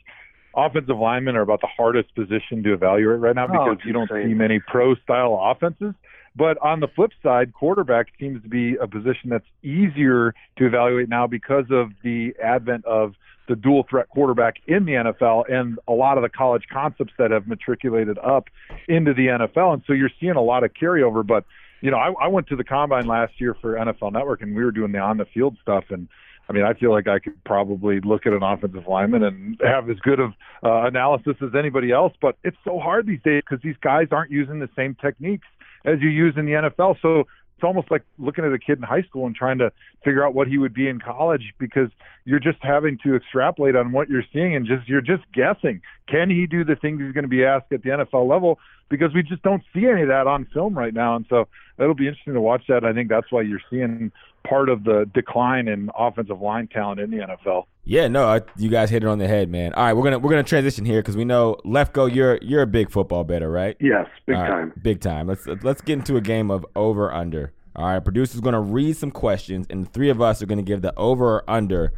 offensive 0.57 0.97
linemen 0.99 1.36
are 1.36 1.43
about 1.43 1.61
the 1.61 1.68
hardest 1.68 2.14
position 2.14 2.62
to 2.64 2.72
evaluate 2.72 3.20
right 3.20 3.36
now 3.36 3.45
Oh, 3.45 3.53
because 3.53 3.76
it's 3.78 3.84
you 3.84 3.93
don't 3.93 4.11
insane. 4.11 4.28
see 4.30 4.34
many 4.34 4.59
pro 4.59 4.95
style 4.97 5.38
offenses. 5.41 5.95
But 6.37 6.59
on 6.62 6.81
the 6.81 6.89
flip 6.89 7.11
side, 7.22 7.53
quarterback 7.53 8.09
seems 8.18 8.43
to 8.43 8.49
be 8.49 8.76
a 8.76 8.87
position 8.87 9.31
that's 9.31 9.47
easier 9.62 10.35
to 10.59 10.66
evaluate 10.66 11.09
now 11.09 11.26
because 11.26 11.66
of 11.70 11.91
the 12.03 12.35
advent 12.43 12.85
of 12.85 13.14
the 13.49 13.57
dual 13.57 13.85
threat 13.91 14.09
quarterback 14.09 14.57
in 14.68 14.85
the 14.85 14.93
NFL 14.93 15.53
and 15.53 15.78
a 15.89 15.93
lot 15.93 16.16
of 16.16 16.22
the 16.22 16.28
college 16.28 16.64
concepts 16.72 17.12
that 17.18 17.33
have 17.33 17.49
matriculated 17.49 18.16
up 18.18 18.45
into 18.87 19.12
the 19.12 19.26
NFL. 19.26 19.74
And 19.74 19.83
so 19.87 19.93
you're 19.93 20.11
seeing 20.20 20.37
a 20.37 20.43
lot 20.43 20.62
of 20.62 20.72
carryover. 20.72 21.26
But 21.26 21.45
you 21.81 21.91
know, 21.91 21.97
I, 21.97 22.12
I 22.12 22.28
went 22.28 22.47
to 22.49 22.57
the 22.57 22.64
combine 22.64 23.07
last 23.07 23.33
year 23.41 23.57
for 23.61 23.74
NFL 23.74 24.12
Network, 24.12 24.43
and 24.43 24.55
we 24.55 24.64
were 24.64 24.70
doing 24.70 24.93
the 24.93 24.99
on 24.99 25.16
the 25.16 25.24
field 25.24 25.57
stuff, 25.62 25.85
and 25.91 26.09
I 26.51 26.53
mean, 26.53 26.64
I 26.64 26.74
feel 26.74 26.91
like 26.91 27.07
I 27.07 27.20
could 27.20 27.43
probably 27.45 28.01
look 28.01 28.26
at 28.26 28.33
an 28.33 28.43
offensive 28.43 28.89
lineman 28.89 29.22
and 29.22 29.61
have 29.64 29.89
as 29.89 29.99
good 30.01 30.18
of 30.18 30.33
uh, 30.64 30.83
analysis 30.83 31.37
as 31.41 31.55
anybody 31.57 31.93
else. 31.93 32.12
But 32.20 32.39
it's 32.43 32.57
so 32.64 32.81
hard 32.81 33.07
these 33.07 33.22
days 33.22 33.43
because 33.49 33.62
these 33.62 33.76
guys 33.81 34.09
aren't 34.11 34.33
using 34.33 34.59
the 34.59 34.68
same 34.74 34.97
techniques 35.01 35.47
as 35.85 36.01
you 36.01 36.09
use 36.09 36.35
in 36.37 36.47
the 36.47 36.53
NFL. 36.53 36.97
So 37.01 37.26
it's 37.61 37.64
almost 37.64 37.91
like 37.91 38.03
looking 38.18 38.45
at 38.45 38.53
a 38.53 38.59
kid 38.59 38.78
in 38.78 38.83
high 38.83 39.03
school 39.03 39.26
and 39.26 39.35
trying 39.35 39.59
to 39.59 39.70
figure 40.03 40.24
out 40.24 40.35
what 40.35 40.49
he 40.49 40.57
would 40.57 40.72
be 40.72 40.89
in 40.89 40.99
college 40.99 41.53
because 41.59 41.91
you're 42.24 42.41
just 42.41 42.57
having 42.62 42.99
to 43.05 43.14
extrapolate 43.14 43.76
on 43.76 43.93
what 43.93 44.09
you're 44.09 44.24
seeing 44.33 44.57
and 44.57 44.66
just 44.66 44.89
you're 44.89 45.03
just 45.03 45.24
guessing. 45.35 45.83
Can 46.09 46.31
he 46.31 46.47
do 46.47 46.64
the 46.64 46.74
things 46.74 47.03
he's 47.03 47.12
going 47.12 47.24
to 47.24 47.28
be 47.28 47.45
asked 47.45 47.70
at 47.70 47.83
the 47.83 47.91
NFL 47.91 48.26
level? 48.26 48.59
Because 48.89 49.12
we 49.14 49.22
just 49.22 49.43
don't 49.43 49.62
see 49.74 49.87
any 49.87 50.03
of 50.03 50.09
that 50.09 50.26
on 50.26 50.47
film 50.55 50.76
right 50.76 50.95
now, 50.95 51.14
and 51.16 51.26
so 51.28 51.49
it'll 51.78 51.95
be 51.95 52.09
interesting 52.09 52.33
to 52.33 52.41
watch 52.41 52.62
that. 52.68 52.83
I 52.83 52.95
think 52.95 53.09
that's 53.11 53.31
why 53.31 53.43
you're 53.43 53.61
seeing 53.68 54.11
part 54.45 54.68
of 54.68 54.84
the 54.84 55.09
decline 55.12 55.68
in 55.68 55.91
offensive 55.97 56.41
line 56.41 56.68
talent 56.68 57.01
in 57.01 57.11
the 57.11 57.18
NFL. 57.18 57.64
Yeah, 57.84 58.09
no, 58.09 58.26
I, 58.26 58.43
you 58.57 58.68
guys 58.68 58.91
hit 58.91 59.03
it 59.03 59.07
on 59.07 59.18
the 59.18 59.26
head, 59.26 59.49
man. 59.49 59.72
All 59.74 59.84
right, 59.84 59.93
we're 59.95 60.05
gonna 60.05 60.18
we're 60.18 60.30
gonna 60.30 60.43
transition 60.43 60.84
here 60.84 61.01
because 61.01 61.16
we 61.16 61.24
know 61.24 61.57
Lefkoe, 61.64 62.14
you're 62.14 62.38
you're 62.43 62.62
a 62.62 62.66
big 62.66 62.91
football 62.91 63.24
better, 63.24 63.51
right? 63.51 63.76
Yes, 63.80 64.07
big 64.26 64.36
All 64.36 64.43
right, 64.43 64.49
time. 64.49 64.72
big 64.82 65.01
time. 65.01 65.26
Let's 65.26 65.47
let's 65.62 65.80
get 65.80 65.95
into 65.99 66.16
a 66.16 66.20
game 66.20 66.51
of 66.51 66.64
over 66.76 67.12
under. 67.12 67.53
All 67.76 67.86
right, 67.86 68.01
producer's 68.03 68.41
gonna 68.41 68.61
read 68.61 68.97
some 68.97 69.11
questions, 69.11 69.66
and 69.70 69.86
the 69.86 69.91
three 69.91 70.11
of 70.11 70.20
us 70.20 70.43
are 70.43 70.47
gonna 70.47 70.62
give 70.62 70.82
the 70.82 70.97
over 70.99 71.36
or 71.36 71.51
under 71.51 71.93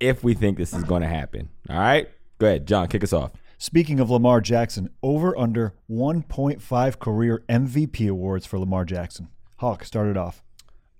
if 0.00 0.22
we 0.22 0.34
think 0.34 0.58
this 0.58 0.72
is 0.72 0.84
gonna 0.84 1.08
happen. 1.08 1.48
All 1.68 1.78
right, 1.78 2.08
go 2.38 2.46
ahead, 2.46 2.66
John, 2.66 2.88
kick 2.88 3.02
us 3.02 3.12
off. 3.12 3.32
Speaking 3.60 3.98
of 3.98 4.08
Lamar 4.08 4.40
Jackson, 4.40 4.88
over 5.02 5.36
under 5.36 5.74
1.5 5.90 6.98
career 7.00 7.42
MVP 7.48 8.08
awards 8.08 8.46
for 8.46 8.56
Lamar 8.56 8.84
Jackson. 8.84 9.28
Hawk 9.56 9.84
started 9.84 10.16
off. 10.16 10.44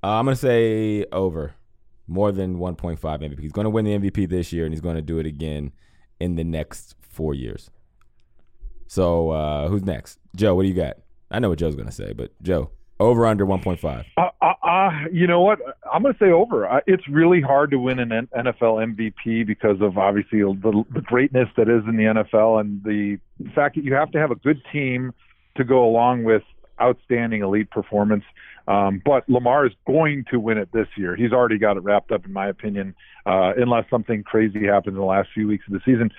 Uh, 0.09 0.12
I'm 0.12 0.24
gonna 0.24 0.36
say 0.36 1.04
over, 1.12 1.54
more 2.06 2.32
than 2.32 2.56
1.5 2.56 2.98
MVP. 2.98 3.40
He's 3.40 3.52
gonna 3.52 3.68
win 3.68 3.84
the 3.84 3.98
MVP 3.98 4.26
this 4.26 4.54
year, 4.54 4.64
and 4.64 4.72
he's 4.72 4.80
gonna 4.80 5.02
do 5.02 5.18
it 5.18 5.26
again 5.26 5.70
in 6.18 6.34
the 6.34 6.44
next 6.44 6.94
four 7.11 7.34
years. 7.34 7.70
So 8.86 9.28
uh, 9.32 9.68
who's 9.68 9.82
next? 9.82 10.18
Joe, 10.34 10.54
what 10.54 10.62
do 10.62 10.68
you 10.68 10.74
got? 10.74 10.96
I 11.30 11.40
know 11.40 11.50
what 11.50 11.59
Joe's 11.59 11.76
gonna 11.76 11.92
say, 11.92 12.14
but 12.14 12.30
Joe, 12.40 12.70
over 12.98 13.26
under 13.26 13.44
1.5. 13.44 14.06
Uh, 14.16 14.30
uh, 14.40 14.52
uh, 14.66 14.90
you 15.12 15.26
know 15.26 15.42
what? 15.42 15.59
I'm 15.92 16.02
to 16.04 16.16
say 16.18 16.30
over. 16.30 16.82
It's 16.86 17.06
really 17.06 17.42
hard 17.42 17.70
to 17.72 17.78
win 17.78 17.98
an 17.98 18.30
NFL 18.34 18.96
MVP 18.96 19.46
because 19.46 19.82
of 19.82 19.98
obviously 19.98 20.40
the, 20.40 20.84
the 20.90 21.02
greatness 21.02 21.50
that 21.59 21.68
is 21.68 21.82
in 21.86 21.98
the 21.98 22.04
NFL 22.04 22.61
and 22.61 22.82
the 22.82 23.18
fact 23.54 23.74
that 23.74 23.84
you 23.84 23.92
have 23.92 24.11
to 24.12 24.18
have 24.18 24.30
a 24.30 24.36
good 24.36 24.62
team 24.72 25.12
to 25.59 25.64
go 25.64 25.84
along 25.84 26.24
with 26.24 26.44
outstanding 26.80 27.42
elite 27.42 27.70
performance. 27.70 28.24
Um, 28.68 29.00
but 29.02 29.28
Lamar 29.28 29.66
is 29.66 29.72
going 29.86 30.26
to 30.30 30.38
win 30.38 30.58
it 30.58 30.70
this 30.72 30.86
year. 30.96 31.16
He's 31.16 31.32
already 31.32 31.58
got 31.58 31.78
it 31.78 31.80
wrapped 31.80 32.12
up, 32.12 32.26
in 32.26 32.32
my 32.32 32.48
opinion, 32.48 32.94
uh, 33.24 33.52
unless 33.56 33.88
something 33.88 34.22
crazy 34.22 34.66
happens 34.66 34.94
in 34.94 35.00
the 35.00 35.06
last 35.06 35.30
few 35.32 35.48
weeks 35.48 35.64
of 35.66 35.72
the 35.72 35.80
season. 35.86 36.10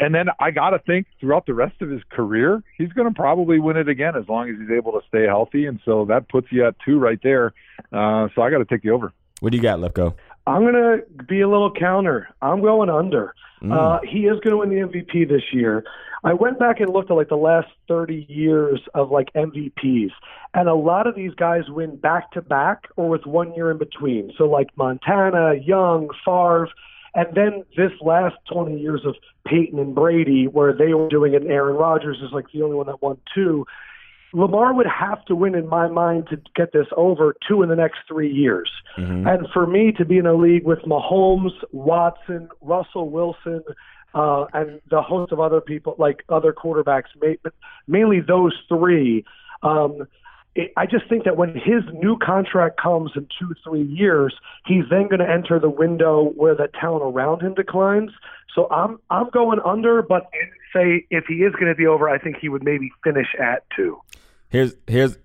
And 0.00 0.12
then 0.12 0.26
I 0.40 0.50
got 0.50 0.70
to 0.70 0.80
think 0.80 1.06
throughout 1.20 1.46
the 1.46 1.54
rest 1.54 1.80
of 1.80 1.88
his 1.88 2.02
career, 2.10 2.64
he's 2.76 2.88
going 2.88 3.06
to 3.06 3.14
probably 3.14 3.60
win 3.60 3.76
it 3.76 3.88
again 3.88 4.16
as 4.16 4.28
long 4.28 4.50
as 4.50 4.56
he's 4.58 4.76
able 4.76 4.90
to 4.92 5.00
stay 5.06 5.24
healthy. 5.26 5.66
And 5.66 5.78
so 5.84 6.04
that 6.06 6.28
puts 6.28 6.48
you 6.50 6.66
at 6.66 6.74
two 6.84 6.98
right 6.98 7.20
there. 7.22 7.54
Uh, 7.92 8.26
so 8.34 8.42
I 8.42 8.50
got 8.50 8.58
to 8.58 8.64
take 8.64 8.82
the 8.82 8.90
over. 8.90 9.12
What 9.38 9.52
do 9.52 9.56
you 9.56 9.62
got, 9.62 9.78
Lefkoe? 9.78 10.16
I'm 10.44 10.62
going 10.62 10.74
to 10.74 11.24
be 11.24 11.42
a 11.42 11.48
little 11.48 11.72
counter. 11.72 12.28
I'm 12.42 12.60
going 12.60 12.90
under. 12.90 13.34
Uh, 13.70 14.00
he 14.02 14.26
is 14.26 14.40
going 14.40 14.50
to 14.50 14.56
win 14.56 14.70
the 14.70 14.88
MVP 14.88 15.28
this 15.28 15.42
year. 15.52 15.84
I 16.24 16.34
went 16.34 16.58
back 16.58 16.80
and 16.80 16.92
looked 16.92 17.10
at 17.10 17.16
like 17.16 17.28
the 17.28 17.36
last 17.36 17.68
30 17.88 18.26
years 18.28 18.80
of 18.94 19.10
like 19.10 19.32
MVPs, 19.34 20.10
and 20.54 20.68
a 20.68 20.74
lot 20.74 21.06
of 21.06 21.16
these 21.16 21.34
guys 21.34 21.62
win 21.68 21.96
back 21.96 22.30
to 22.32 22.42
back 22.42 22.84
or 22.96 23.08
with 23.08 23.26
one 23.26 23.54
year 23.54 23.70
in 23.70 23.78
between. 23.78 24.32
So 24.38 24.44
like 24.44 24.68
Montana, 24.76 25.54
Young, 25.54 26.08
Favre, 26.24 26.68
and 27.14 27.26
then 27.34 27.64
this 27.76 27.92
last 28.00 28.36
20 28.52 28.78
years 28.78 29.02
of 29.04 29.16
Peyton 29.46 29.78
and 29.78 29.94
Brady, 29.94 30.46
where 30.46 30.72
they 30.72 30.94
were 30.94 31.08
doing 31.08 31.34
it. 31.34 31.42
and 31.42 31.50
Aaron 31.50 31.76
Rodgers 31.76 32.18
is 32.22 32.32
like 32.32 32.46
the 32.52 32.62
only 32.62 32.76
one 32.76 32.86
that 32.86 33.02
won 33.02 33.18
two. 33.34 33.66
Lamar 34.34 34.72
would 34.72 34.86
have 34.86 35.22
to 35.26 35.34
win, 35.34 35.54
in 35.54 35.68
my 35.68 35.88
mind, 35.88 36.28
to 36.30 36.40
get 36.56 36.72
this 36.72 36.86
over 36.96 37.34
two 37.46 37.62
in 37.62 37.68
the 37.68 37.76
next 37.76 37.98
three 38.08 38.32
years. 38.32 38.70
Mm-hmm. 38.96 39.26
And 39.26 39.46
for 39.52 39.66
me 39.66 39.92
to 39.98 40.06
be 40.06 40.16
in 40.16 40.26
a 40.26 40.34
league 40.34 40.64
with 40.64 40.78
Mahomes, 40.80 41.52
Watson, 41.70 42.48
Russell 42.62 43.10
Wilson, 43.10 43.62
uh, 44.14 44.46
and 44.52 44.80
the 44.90 45.02
host 45.02 45.32
of 45.32 45.40
other 45.40 45.60
people, 45.60 45.94
like 45.98 46.24
other 46.28 46.52
quarterbacks, 46.52 47.04
mainly 47.86 48.20
those 48.20 48.54
three, 48.68 49.24
um, 49.62 50.06
I 50.76 50.84
just 50.84 51.08
think 51.08 51.24
that 51.24 51.38
when 51.38 51.54
his 51.54 51.82
new 51.94 52.18
contract 52.18 52.78
comes 52.78 53.12
in 53.16 53.26
two, 53.38 53.54
three 53.64 53.84
years, 53.84 54.34
he's 54.66 54.84
then 54.90 55.08
going 55.08 55.20
to 55.20 55.28
enter 55.28 55.58
the 55.58 55.70
window 55.70 56.32
where 56.36 56.54
the 56.54 56.68
talent 56.78 57.02
around 57.02 57.40
him 57.40 57.54
declines. 57.54 58.10
So 58.54 58.68
I'm 58.70 58.98
I'm 59.08 59.30
going 59.30 59.60
under, 59.64 60.02
but 60.02 60.28
say 60.74 61.06
if 61.10 61.24
he 61.26 61.36
is 61.36 61.54
going 61.54 61.68
to 61.68 61.74
be 61.74 61.86
over, 61.86 62.06
I 62.06 62.18
think 62.18 62.36
he 62.38 62.50
would 62.50 62.62
maybe 62.62 62.90
finish 63.02 63.28
at 63.40 63.64
two. 63.74 63.98
Here's 64.50 64.74
here's 64.86 65.16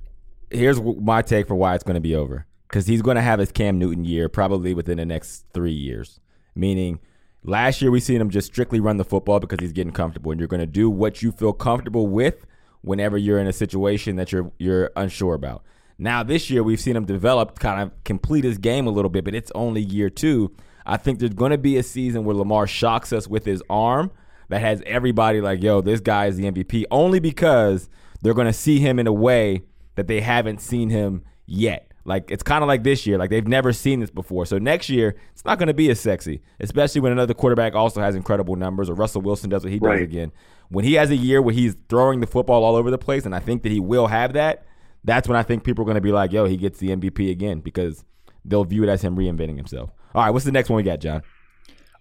here's 0.49 0.79
my 0.81 1.21
take 1.21 1.49
for 1.49 1.55
why 1.55 1.75
it's 1.75 1.83
going 1.83 1.95
to 1.95 2.01
be 2.01 2.15
over. 2.15 2.45
Because 2.69 2.88
he's 2.88 3.01
going 3.01 3.15
to 3.15 3.21
have 3.21 3.39
his 3.39 3.51
Cam 3.51 3.77
Newton 3.77 4.05
year 4.05 4.29
probably 4.29 4.73
within 4.73 4.97
the 4.97 5.05
next 5.05 5.45
three 5.53 5.71
years. 5.71 6.21
Meaning, 6.55 6.99
last 7.43 7.81
year 7.81 7.91
we 7.91 7.99
seen 7.99 8.19
him 8.21 8.29
just 8.29 8.47
strictly 8.47 8.79
run 8.79 8.97
the 8.97 9.05
football 9.05 9.39
because 9.39 9.59
he's 9.59 9.73
getting 9.73 9.93
comfortable, 9.93 10.31
and 10.31 10.39
you're 10.39 10.47
going 10.47 10.59
to 10.59 10.65
do 10.65 10.89
what 10.89 11.21
you 11.21 11.31
feel 11.31 11.53
comfortable 11.53 12.07
with 12.07 12.45
whenever 12.81 13.17
you're 13.17 13.39
in 13.39 13.47
a 13.47 13.53
situation 13.53 14.15
that 14.15 14.31
you're 14.31 14.51
you're 14.57 14.91
unsure 14.95 15.33
about. 15.33 15.63
Now 15.97 16.23
this 16.23 16.49
year 16.49 16.61
we've 16.63 16.79
seen 16.79 16.95
him 16.95 17.05
develop, 17.05 17.59
kind 17.59 17.81
of 17.81 18.03
complete 18.03 18.43
his 18.43 18.57
game 18.57 18.88
a 18.88 18.91
little 18.91 19.09
bit, 19.09 19.23
but 19.23 19.33
it's 19.33 19.51
only 19.55 19.81
year 19.81 20.09
two. 20.09 20.55
I 20.85 20.97
think 20.97 21.19
there's 21.19 21.33
going 21.33 21.51
to 21.51 21.57
be 21.57 21.77
a 21.77 21.83
season 21.83 22.23
where 22.23 22.35
Lamar 22.35 22.65
shocks 22.67 23.11
us 23.11 23.27
with 23.27 23.45
his 23.45 23.61
arm 23.69 24.11
that 24.49 24.61
has 24.61 24.81
everybody 24.85 25.41
like, 25.41 25.61
yo, 25.61 25.81
this 25.81 25.99
guy 25.99 26.27
is 26.27 26.38
the 26.38 26.49
MVP, 26.49 26.85
only 26.91 27.19
because 27.19 27.89
they're 28.21 28.33
going 28.33 28.47
to 28.47 28.53
see 28.53 28.79
him 28.79 28.99
in 28.99 29.07
a 29.07 29.13
way 29.13 29.63
that 29.95 30.07
they 30.07 30.21
haven't 30.21 30.61
seen 30.61 30.89
him 30.89 31.23
yet. 31.45 31.91
Like 32.08 32.32
it's 32.32 32.41
kind 32.41 32.64
of 32.64 32.70
like 32.70 32.84
this 32.84 33.05
year, 33.05 33.18
like 33.18 33.30
they've 33.30 33.47
never 33.47 33.74
seen 33.74 33.99
this 33.99 34.10
before. 34.10 34.45
So 34.45 34.58
next 34.58 34.89
year, 34.89 35.18
it's 35.34 35.43
not 35.43 35.60
going 35.60 35.68
to 35.68 35.74
be 35.74 35.89
as 35.89 35.99
sexy, 35.99 36.41
especially 36.62 37.01
when 37.01 37.12
another 37.12 37.34
quarterback 37.34 37.76
also 37.76 37.99
has 37.99 38.16
incredible 38.16 38.55
numbers, 38.55 38.89
or 38.89 38.93
Russell 38.93 39.22
Wilson 39.22 39.49
does 39.49 39.64
what 39.64 39.74
he 39.74 39.78
does 39.78 39.99
again. 39.99 40.32
When 40.70 40.86
he 40.86 40.93
has 40.93 41.12
a 41.12 41.18
year 41.18 41.41
where 41.41 41.53
he's 41.53 41.76
throwing 41.89 42.22
the 42.22 42.28
football 42.28 42.64
all 42.64 42.78
over 42.78 42.89
the 42.89 42.97
place, 42.97 43.26
and 43.26 43.36
I 43.36 43.39
think 43.39 43.62
that 43.64 43.74
he 43.74 43.82
will 43.82 44.08
have 44.08 44.34
that, 44.34 44.66
that's 45.03 45.28
when 45.28 45.38
I 45.38 45.43
think 45.43 45.66
people 45.66 45.84
are 45.84 45.86
going 45.86 45.95
to 45.95 46.01
be 46.01 46.14
like, 46.14 46.32
"Yo, 46.32 46.45
he 46.45 46.55
gets 46.55 46.80
the 46.80 46.91
MVP 46.91 47.30
again," 47.30 47.60
because 47.60 48.05
they'll 48.45 48.64
view 48.64 48.84
it 48.84 48.89
as 48.89 49.01
him 49.01 49.18
reinventing 49.18 49.58
himself. 49.58 49.91
All 50.16 50.24
right, 50.24 50.32
what's 50.32 50.45
the 50.45 50.53
next 50.53 50.70
one 50.70 50.78
we 50.78 50.84
got, 50.84 51.01
John? 51.01 51.24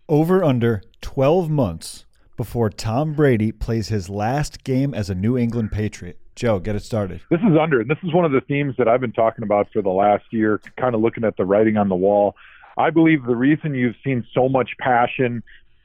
Over 0.08 0.44
under 0.44 0.82
12 1.00 1.50
months 1.50 2.06
before 2.36 2.70
Tom 2.70 3.12
Brady 3.12 3.50
plays 3.50 3.88
his 3.88 4.08
last 4.08 4.62
game 4.62 4.94
as 4.94 5.10
a 5.10 5.16
New 5.16 5.36
England 5.36 5.72
Patriot. 5.72 6.20
Joe, 6.36 6.60
get 6.60 6.76
it 6.76 6.82
started. 6.82 7.22
This 7.30 7.40
is 7.40 7.56
under, 7.58 7.80
and 7.80 7.90
this 7.90 7.98
is 8.02 8.12
one 8.12 8.26
of 8.26 8.30
the 8.30 8.42
themes 8.42 8.74
that 8.76 8.86
I've 8.86 9.00
been 9.00 9.12
talking 9.12 9.42
about 9.42 9.68
for 9.72 9.80
the 9.80 9.90
last 9.90 10.24
year, 10.30 10.60
kind 10.78 10.94
of 10.94 11.00
looking 11.00 11.24
at 11.24 11.36
the 11.38 11.46
writing 11.46 11.78
on 11.78 11.88
the 11.88 11.96
wall. 11.96 12.36
I 12.76 12.90
believe 12.90 13.24
the 13.24 13.34
reason 13.34 13.74
you've 13.74 13.96
seen 14.04 14.24
so 14.34 14.46
much 14.46 14.72
passion, 14.78 15.42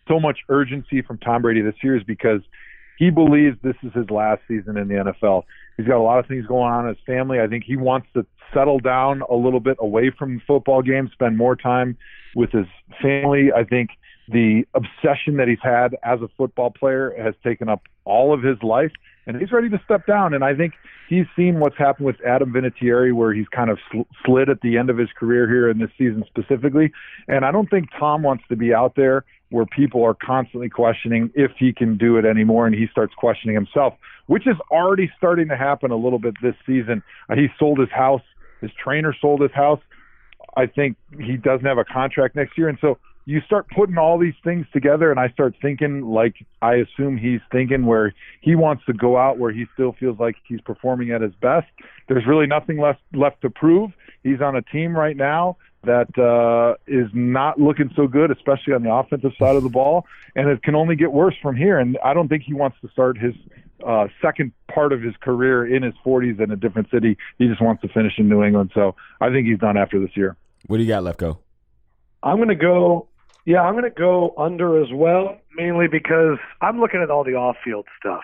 so 0.10 0.20
much 0.20 0.40
urgency 0.50 1.02
from 1.02 1.20
Tom 1.20 1.42
Brady 1.42 1.62
this 1.62 1.76
year 1.82 1.96
is 1.96 2.04
because 2.04 2.42
he 2.98 3.10
believes 3.10 3.58
this 3.64 3.78
is 3.82 3.94
his 3.94 4.10
last 4.10 4.42
season 4.48 4.78
in 4.78 4.90
the 4.90 4.96
NFL. 4.96 5.44
He's 5.78 5.88
got 5.88 5.98
a 5.98 6.04
lot 6.04 6.20
of 6.20 6.28
things 6.28 6.46
going 6.46 6.70
on 6.70 6.86
in 6.86 6.96
his 6.96 7.04
family. 7.06 7.40
I 7.40 7.48
think 7.48 7.64
he 7.64 7.78
wants 7.78 8.08
to 8.14 8.26
settle 8.54 8.80
down 8.80 9.24
a 9.30 9.36
little 9.36 9.62
bit 9.62 9.78
away 9.80 10.12
from 10.12 10.42
football 10.46 10.82
games, 10.82 11.12
spend 11.14 11.38
more 11.38 11.56
time 11.56 11.98
with 12.36 12.52
his 12.52 12.68
family. 13.02 13.52
I 13.56 13.64
think 13.64 13.92
the 14.28 14.66
obsession 14.74 15.38
that 15.38 15.48
he's 15.48 15.62
had 15.64 15.96
as 16.04 16.22
a 16.22 16.28
football 16.38 16.72
player 16.72 17.14
has 17.18 17.34
taken 17.42 17.70
up 17.70 17.84
all 18.04 18.34
of 18.34 18.44
his 18.44 18.62
life, 18.62 18.92
and 19.28 19.38
he's 19.38 19.52
ready 19.52 19.70
to 19.70 19.80
step 19.84 20.06
down. 20.06 20.34
And 20.34 20.44
I 20.44 20.56
think 20.56 20.74
he's 21.08 21.26
seen 21.36 21.60
what's 21.60 21.78
happened 21.78 22.06
with 22.06 22.18
Adam 22.26 22.52
Vinatieri, 22.52 23.14
where 23.14 23.34
he's 23.34 23.48
kind 23.50 23.70
of 23.70 23.78
sl- 23.92 24.02
slid 24.26 24.50
at 24.50 24.62
the 24.62 24.78
end 24.78 24.90
of 24.90 24.98
his 24.98 25.10
career 25.18 25.48
here 25.48 25.70
in 25.70 25.80
this 25.80 25.92
season 25.98 26.24
specifically. 26.28 26.92
And 27.28 27.46
I 27.46 27.52
don't 27.52 27.70
think 27.70 27.90
Tom 28.00 28.24
wants 28.24 28.44
to 28.50 28.56
be 28.56 28.74
out 28.74 28.96
there 28.96 29.26
where 29.50 29.66
people 29.66 30.04
are 30.04 30.14
constantly 30.14 30.70
questioning 30.70 31.30
if 31.36 31.52
he 31.58 31.74
can 31.74 31.98
do 31.98 32.18
it 32.18 32.26
anymore, 32.26 32.66
and 32.66 32.74
he 32.74 32.88
starts 32.88 33.14
questioning 33.14 33.54
himself, 33.54 33.94
which 34.28 34.48
is 34.48 34.56
already 34.72 35.12
starting 35.18 35.50
to 35.50 35.58
happen 35.58 35.92
a 35.92 35.96
little 35.96 36.20
bit 36.20 36.34
this 36.42 36.56
season. 36.66 37.04
Uh, 37.30 37.36
he 37.36 37.48
sold 37.60 37.78
his 37.78 37.92
house. 37.92 38.22
His 38.62 38.72
trainer 38.82 39.14
sold 39.20 39.42
his 39.42 39.52
house. 39.52 39.82
I 40.56 40.68
think 40.68 40.98
he 41.18 41.38
doesn't 41.38 41.66
have 41.66 41.78
a 41.78 41.86
contract 41.86 42.36
next 42.36 42.58
year. 42.58 42.70
And 42.70 42.78
so 42.80 42.98
you 43.26 43.42
start 43.42 43.68
putting 43.70 43.98
all 43.98 44.18
these 44.18 44.34
things 44.44 44.66
together, 44.74 45.12
and 45.12 45.20
I 45.20 45.30
start 45.30 45.56
thinking 45.62 46.02
like 46.02 46.36
I 46.62 46.76
assume 46.76 47.18
he's 47.18 47.42
thinking 47.52 47.86
where 47.86 48.14
he 48.42 48.56
wants 48.56 48.86
to 48.86 48.94
go 48.94 49.18
out 49.18 49.38
where 49.38 49.52
he 49.52 49.66
still 49.74 49.96
feels 50.00 50.20
like 50.20 50.36
he's 50.48 50.62
performing 50.62 51.12
at 51.12 51.22
his 51.22 51.34
best. 51.42 51.68
There's 52.08 52.26
really 52.26 52.48
nothing 52.48 52.80
left 52.80 53.02
left 53.14 53.42
to 53.42 53.50
prove. 53.50 53.92
He's 54.24 54.42
on 54.42 54.56
a 54.56 54.62
team 54.62 54.96
right 54.96 55.16
now 55.16 55.58
that 55.84 56.16
uh, 56.18 56.76
is 56.88 57.10
not 57.14 57.60
looking 57.60 57.92
so 57.96 58.08
good, 58.08 58.32
especially 58.32 58.74
on 58.74 58.84
the 58.84 58.94
offensive 58.94 59.32
side 59.40 59.56
of 59.56 59.64
the 59.64 59.70
ball, 59.70 60.06
and 60.36 60.48
it 60.50 60.62
can 60.64 60.76
only 60.76 60.96
get 60.96 61.12
worse 61.12 61.36
from 61.42 61.56
here. 61.56 61.80
And 61.80 61.98
I 62.04 62.14
don't 62.14 62.28
think 62.28 62.44
he 62.44 62.54
wants 62.54 62.78
to 62.82 62.90
start 62.90 63.18
his 63.18 63.34
uh, 63.86 64.08
second 64.22 64.52
part 64.72 64.94
of 64.94 65.02
his 65.02 65.16
career 65.22 65.66
in 65.66 65.82
his 65.84 65.94
40s 66.06 66.40
in 66.40 66.52
a 66.52 66.56
different 66.56 66.90
city. 66.92 67.18
He 67.40 67.48
just 67.48 67.62
wants 67.62 67.82
to 67.82 67.88
finish 67.90 68.14
in 68.18 68.30
New 68.30 68.44
England. 68.44 68.72
So 68.76 68.96
I 69.20 69.30
think 69.30 69.48
he's 69.48 69.60
done 69.60 69.78
after 69.78 70.00
this 70.00 70.16
year. 70.16 70.36
What 70.68 70.78
do 70.78 70.84
you 70.84 70.90
got, 70.90 71.04
Lefkoe? 71.04 71.40
I'm 72.24 72.38
going 72.38 72.50
to 72.50 72.56
go. 72.56 73.08
Yeah, 73.46 73.62
I'm 73.62 73.74
going 73.74 73.84
to 73.84 73.90
go 73.90 74.34
under 74.38 74.82
as 74.82 74.90
well, 74.94 75.38
mainly 75.56 75.88
because 75.88 76.38
I'm 76.62 76.80
looking 76.80 77.02
at 77.02 77.10
all 77.10 77.24
the 77.24 77.34
off-field 77.34 77.88
stuff, 78.00 78.22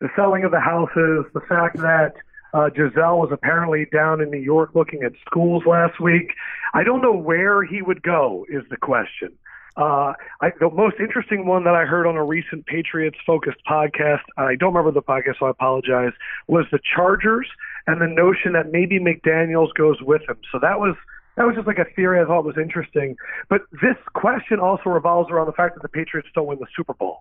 the 0.00 0.08
selling 0.14 0.44
of 0.44 0.52
the 0.52 0.60
houses, 0.60 1.24
the 1.34 1.40
fact 1.48 1.78
that 1.78 2.12
uh, 2.54 2.68
Gisele 2.70 3.18
was 3.18 3.30
apparently 3.32 3.86
down 3.92 4.20
in 4.20 4.30
New 4.30 4.38
York 4.38 4.70
looking 4.74 5.02
at 5.02 5.12
schools 5.26 5.64
last 5.66 6.00
week. 6.00 6.32
I 6.74 6.84
don't 6.84 7.02
know 7.02 7.12
where 7.12 7.64
he 7.64 7.82
would 7.82 8.02
go. 8.02 8.46
Is 8.48 8.62
the 8.70 8.76
question. 8.76 9.32
Uh, 9.76 10.14
I, 10.40 10.50
the 10.58 10.68
most 10.68 10.96
interesting 10.98 11.46
one 11.46 11.64
that 11.64 11.74
I 11.74 11.84
heard 11.84 12.06
on 12.06 12.16
a 12.16 12.24
recent 12.24 12.66
Patriots 12.66 13.18
focused 13.24 13.58
podcast, 13.68 14.22
I 14.36 14.56
don't 14.56 14.74
remember 14.74 14.90
the 14.90 15.02
podcast, 15.02 15.38
so 15.38 15.46
I 15.46 15.50
apologize, 15.50 16.12
was 16.48 16.66
the 16.72 16.80
Chargers 16.94 17.46
and 17.86 18.00
the 18.00 18.08
notion 18.08 18.52
that 18.52 18.72
maybe 18.72 18.98
McDaniels 18.98 19.72
goes 19.74 19.96
with 20.02 20.22
him. 20.28 20.38
So 20.52 20.58
that 20.60 20.80
was 20.80 20.96
that 21.40 21.46
was 21.46 21.56
just 21.56 21.66
like 21.66 21.78
a 21.78 21.86
theory 21.96 22.20
I 22.20 22.26
thought 22.26 22.44
was 22.44 22.58
interesting. 22.58 23.16
But 23.48 23.62
this 23.72 23.96
question 24.12 24.60
also 24.60 24.90
revolves 24.90 25.30
around 25.30 25.46
the 25.46 25.54
fact 25.54 25.74
that 25.74 25.80
the 25.80 25.88
Patriots 25.88 26.28
don't 26.34 26.46
win 26.46 26.58
the 26.60 26.66
Super 26.76 26.92
Bowl. 26.92 27.20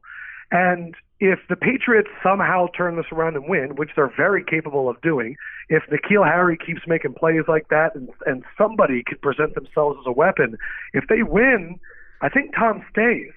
And 0.52 0.94
if 1.22 1.40
the 1.48 1.56
Patriots 1.56 2.10
somehow 2.22 2.68
turn 2.76 2.98
this 2.98 3.06
around 3.14 3.38
and 3.38 3.48
win, 3.48 3.78
which 3.78 3.92
they're 3.96 4.12
very 4.18 4.44
capable 4.44 4.90
of 4.90 5.00
doing, 5.00 5.38
if 5.70 5.84
N'Keal 5.90 6.26
Harry 6.26 6.58
keeps 6.58 6.82
making 6.86 7.14
plays 7.14 7.44
like 7.48 7.70
that 7.70 7.96
and, 7.96 8.10
and 8.26 8.44
somebody 8.58 9.04
could 9.04 9.22
present 9.22 9.56
themselves 9.56 9.98
as 10.02 10.06
a 10.06 10.12
weapon, 10.12 10.58
if 10.92 11.08
they 11.08 11.24
win, 11.24 11.80
I 12.22 12.28
think 12.28 12.54
Tom 12.54 12.84
stays. 12.92 13.32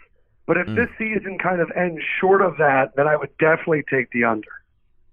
But 0.48 0.56
if 0.56 0.66
mm. 0.66 0.74
this 0.74 0.88
season 0.98 1.38
kind 1.38 1.60
of 1.60 1.70
ends 1.76 2.02
short 2.20 2.42
of 2.42 2.56
that, 2.56 2.96
then 2.96 3.06
I 3.06 3.14
would 3.14 3.30
definitely 3.38 3.84
take 3.88 4.10
the 4.10 4.24
under. 4.24 4.50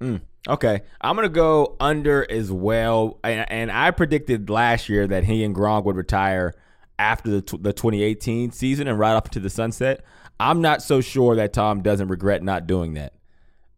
Mm. 0.02 0.22
Okay, 0.48 0.82
I'm 1.02 1.16
gonna 1.16 1.30
go 1.30 1.76
under 1.80 2.30
as 2.32 2.52
well, 2.52 3.20
and, 3.24 3.46
and, 3.52 3.72
I 3.72 3.92
predicted 3.92 4.50
last 4.50 4.88
year 4.88 5.06
that 5.06 5.26
he 5.26 5.44
and 5.44 5.54
Gronk 5.54 5.84
would 5.84 5.98
retire 5.98 6.54
after 6.98 7.30
the, 7.30 7.58
the 7.58 7.74
2018 7.74 8.52
season 8.52 8.88
and 8.88 8.98
right 8.98 9.14
off 9.14 9.30
to 9.32 9.40
the 9.40 9.50
sunset. 9.50 10.04
I'm 10.40 10.62
not 10.62 10.82
so 10.82 11.02
sure 11.02 11.36
that 11.36 11.52
Tom 11.52 11.82
doesn't 11.82 12.08
regret 12.08 12.42
not 12.42 12.68
doing 12.68 12.94
that. 12.94 13.14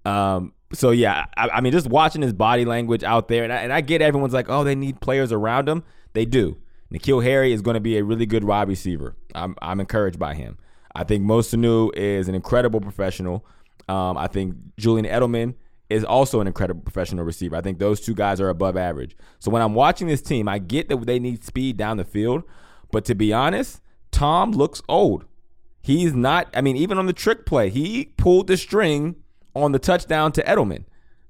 Um, 0.06 0.54
so 0.72 0.92
yeah, 0.92 1.26
I, 1.36 1.50
I 1.50 1.62
mean, 1.62 1.72
just 1.72 1.88
watching 1.88 2.22
his 2.22 2.34
body 2.34 2.66
language 2.66 3.04
out 3.04 3.28
there, 3.28 3.44
and 3.44 3.52
I, 3.52 3.58
and 3.58 3.74
I 3.74 3.82
get 3.82 4.02
everyone's 4.02 4.34
like, 4.34 4.50
oh, 4.50 4.64
they 4.64 4.76
need 4.76 5.02
players 5.02 5.32
around 5.32 5.68
him. 5.68 5.84
They 6.14 6.26
do. 6.26 6.58
N'Keal 6.92 7.24
Harry 7.24 7.54
is 7.54 7.62
going 7.62 7.76
to 7.76 7.82
be 7.82 7.98
a 7.98 8.04
really 8.04 8.26
good 8.26 8.44
wide 8.44 8.68
receiver. 8.68 9.16
I'm, 9.34 9.56
I'm 9.62 9.80
encouraged 9.80 10.20
by 10.20 10.36
him. 10.36 10.58
I 10.94 11.06
think 11.06 11.24
Mo 11.24 11.40
Sanu 11.40 11.90
is 11.96 12.28
an 12.28 12.36
incredible 12.36 12.82
professional. 12.82 13.46
Um, 13.88 14.18
I 14.18 14.28
think 14.28 14.56
Julian 14.78 15.06
Edelman 15.06 15.56
is 15.92 16.04
also 16.04 16.42
an 16.42 16.48
incredible 16.48 16.82
professional 16.82 17.26
receiver. 17.26 17.56
I 17.56 17.62
think 17.62 17.80
those 17.80 18.00
two 18.00 18.14
guys 18.14 18.40
are 18.40 18.50
above 18.50 18.78
average. 18.78 19.16
So 19.40 19.52
when 19.52 19.62
I'm 19.62 19.74
watching 19.74 20.08
this 20.08 20.22
team, 20.22 20.48
I 20.48 20.58
get 20.60 20.90
that 20.90 21.06
they 21.06 21.20
need 21.20 21.44
speed 21.44 21.78
down 21.78 21.98
the 21.98 22.06
field, 22.06 22.44
but 22.92 23.06
to 23.06 23.16
be 23.16 23.34
honest, 23.34 23.82
Tom 24.12 24.52
looks 24.52 24.82
old. 24.88 25.26
He's 25.82 26.14
not, 26.14 26.48
I 26.54 26.62
mean, 26.62 26.78
even 26.78 26.98
on 26.98 27.08
the 27.08 27.14
trick 27.14 27.46
play, 27.46 27.70
he 27.70 28.14
pulled 28.18 28.48
the 28.48 28.58
string 28.58 29.16
on 29.56 29.72
the 29.72 29.80
touchdown 29.80 30.32
to 30.34 30.44
Edelman. 30.44 30.86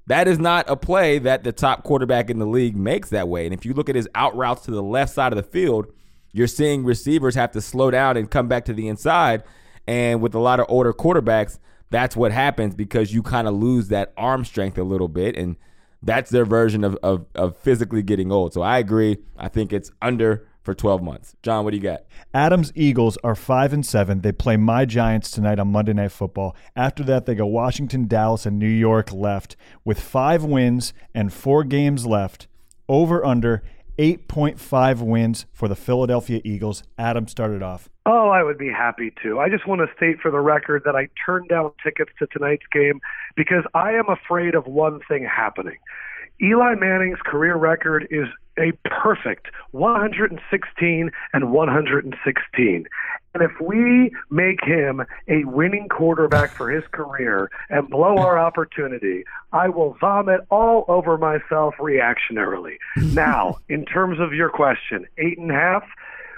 That 0.07 0.27
is 0.27 0.39
not 0.39 0.69
a 0.69 0.75
play 0.75 1.19
that 1.19 1.43
the 1.43 1.51
top 1.51 1.83
quarterback 1.83 2.29
in 2.29 2.39
the 2.39 2.45
league 2.45 2.75
makes 2.75 3.09
that 3.09 3.29
way. 3.29 3.45
And 3.45 3.53
if 3.53 3.65
you 3.65 3.73
look 3.73 3.87
at 3.87 3.95
his 3.95 4.09
out 4.13 4.35
routes 4.35 4.63
to 4.63 4.71
the 4.71 4.83
left 4.83 5.13
side 5.13 5.31
of 5.31 5.37
the 5.37 5.43
field, 5.43 5.87
you're 6.33 6.47
seeing 6.47 6.83
receivers 6.83 7.35
have 7.35 7.51
to 7.51 7.61
slow 7.61 7.91
down 7.91 8.17
and 8.17 8.29
come 8.29 8.47
back 8.47 8.65
to 8.65 8.73
the 8.73 8.87
inside. 8.87 9.43
And 9.87 10.21
with 10.21 10.35
a 10.35 10.39
lot 10.39 10.59
of 10.59 10.65
older 10.69 10.93
quarterbacks, 10.93 11.59
that's 11.91 12.15
what 12.15 12.31
happens 12.31 12.73
because 12.73 13.13
you 13.13 13.21
kind 13.21 13.47
of 13.47 13.53
lose 13.53 13.89
that 13.89 14.13
arm 14.17 14.43
strength 14.43 14.77
a 14.77 14.83
little 14.83 15.09
bit. 15.09 15.37
And 15.37 15.57
that's 16.01 16.31
their 16.31 16.45
version 16.45 16.83
of, 16.83 16.97
of, 17.03 17.27
of 17.35 17.55
physically 17.57 18.01
getting 18.01 18.31
old. 18.31 18.53
So 18.53 18.61
I 18.61 18.79
agree. 18.79 19.17
I 19.37 19.49
think 19.49 19.71
it's 19.71 19.91
under 20.01 20.47
for 20.63 20.73
12 20.73 21.03
months. 21.03 21.35
John, 21.43 21.63
what 21.63 21.71
do 21.71 21.77
you 21.77 21.83
got? 21.83 22.03
Adams 22.33 22.71
Eagles 22.75 23.17
are 23.23 23.35
5 23.35 23.73
and 23.73 23.85
7. 23.85 24.21
They 24.21 24.31
play 24.31 24.57
my 24.57 24.85
Giants 24.85 25.29
tonight 25.31 25.59
on 25.59 25.71
Monday 25.71 25.93
Night 25.93 26.11
Football. 26.11 26.55
After 26.75 27.03
that, 27.03 27.25
they 27.25 27.35
go 27.35 27.45
Washington, 27.45 28.07
Dallas, 28.07 28.45
and 28.45 28.57
New 28.57 28.67
York 28.67 29.11
left 29.11 29.55
with 29.83 29.99
5 29.99 30.43
wins 30.43 30.93
and 31.13 31.33
4 31.33 31.63
games 31.65 32.05
left. 32.05 32.47
Over 32.87 33.25
under 33.25 33.63
8.5 34.01 35.01
wins 35.03 35.45
for 35.53 35.67
the 35.67 35.75
Philadelphia 35.75 36.41
Eagles. 36.43 36.81
Adam 36.97 37.27
started 37.27 37.61
off. 37.61 37.87
Oh, 38.07 38.29
I 38.29 38.41
would 38.41 38.57
be 38.57 38.69
happy 38.69 39.13
to. 39.21 39.39
I 39.39 39.47
just 39.47 39.67
want 39.67 39.81
to 39.81 39.95
state 39.95 40.19
for 40.19 40.31
the 40.31 40.39
record 40.39 40.81
that 40.85 40.95
I 40.95 41.07
turned 41.23 41.49
down 41.49 41.71
tickets 41.83 42.09
to 42.17 42.25
tonight's 42.25 42.65
game 42.71 42.99
because 43.35 43.63
I 43.75 43.91
am 43.91 44.05
afraid 44.09 44.55
of 44.55 44.65
one 44.65 45.01
thing 45.07 45.23
happening. 45.23 45.77
Eli 46.41 46.73
Manning's 46.73 47.19
career 47.23 47.55
record 47.55 48.07
is 48.09 48.25
a 48.57 48.71
perfect 48.85 49.47
116 49.71 51.11
and 51.33 51.51
116. 51.51 52.87
And 53.33 53.43
if 53.43 53.51
we 53.61 54.11
make 54.29 54.63
him 54.63 55.05
a 55.27 55.45
winning 55.45 55.87
quarterback 55.87 56.51
for 56.51 56.69
his 56.69 56.83
career 56.91 57.49
and 57.69 57.89
blow 57.89 58.17
our 58.17 58.37
opportunity, 58.37 59.23
I 59.53 59.69
will 59.69 59.95
vomit 60.01 60.41
all 60.49 60.83
over 60.89 61.17
myself 61.17 61.75
reactionarily. 61.79 62.77
now, 62.97 63.59
in 63.69 63.85
terms 63.85 64.19
of 64.19 64.33
your 64.33 64.49
question, 64.49 65.07
eight 65.17 65.37
and 65.37 65.51
a 65.51 65.55
half, 65.55 65.83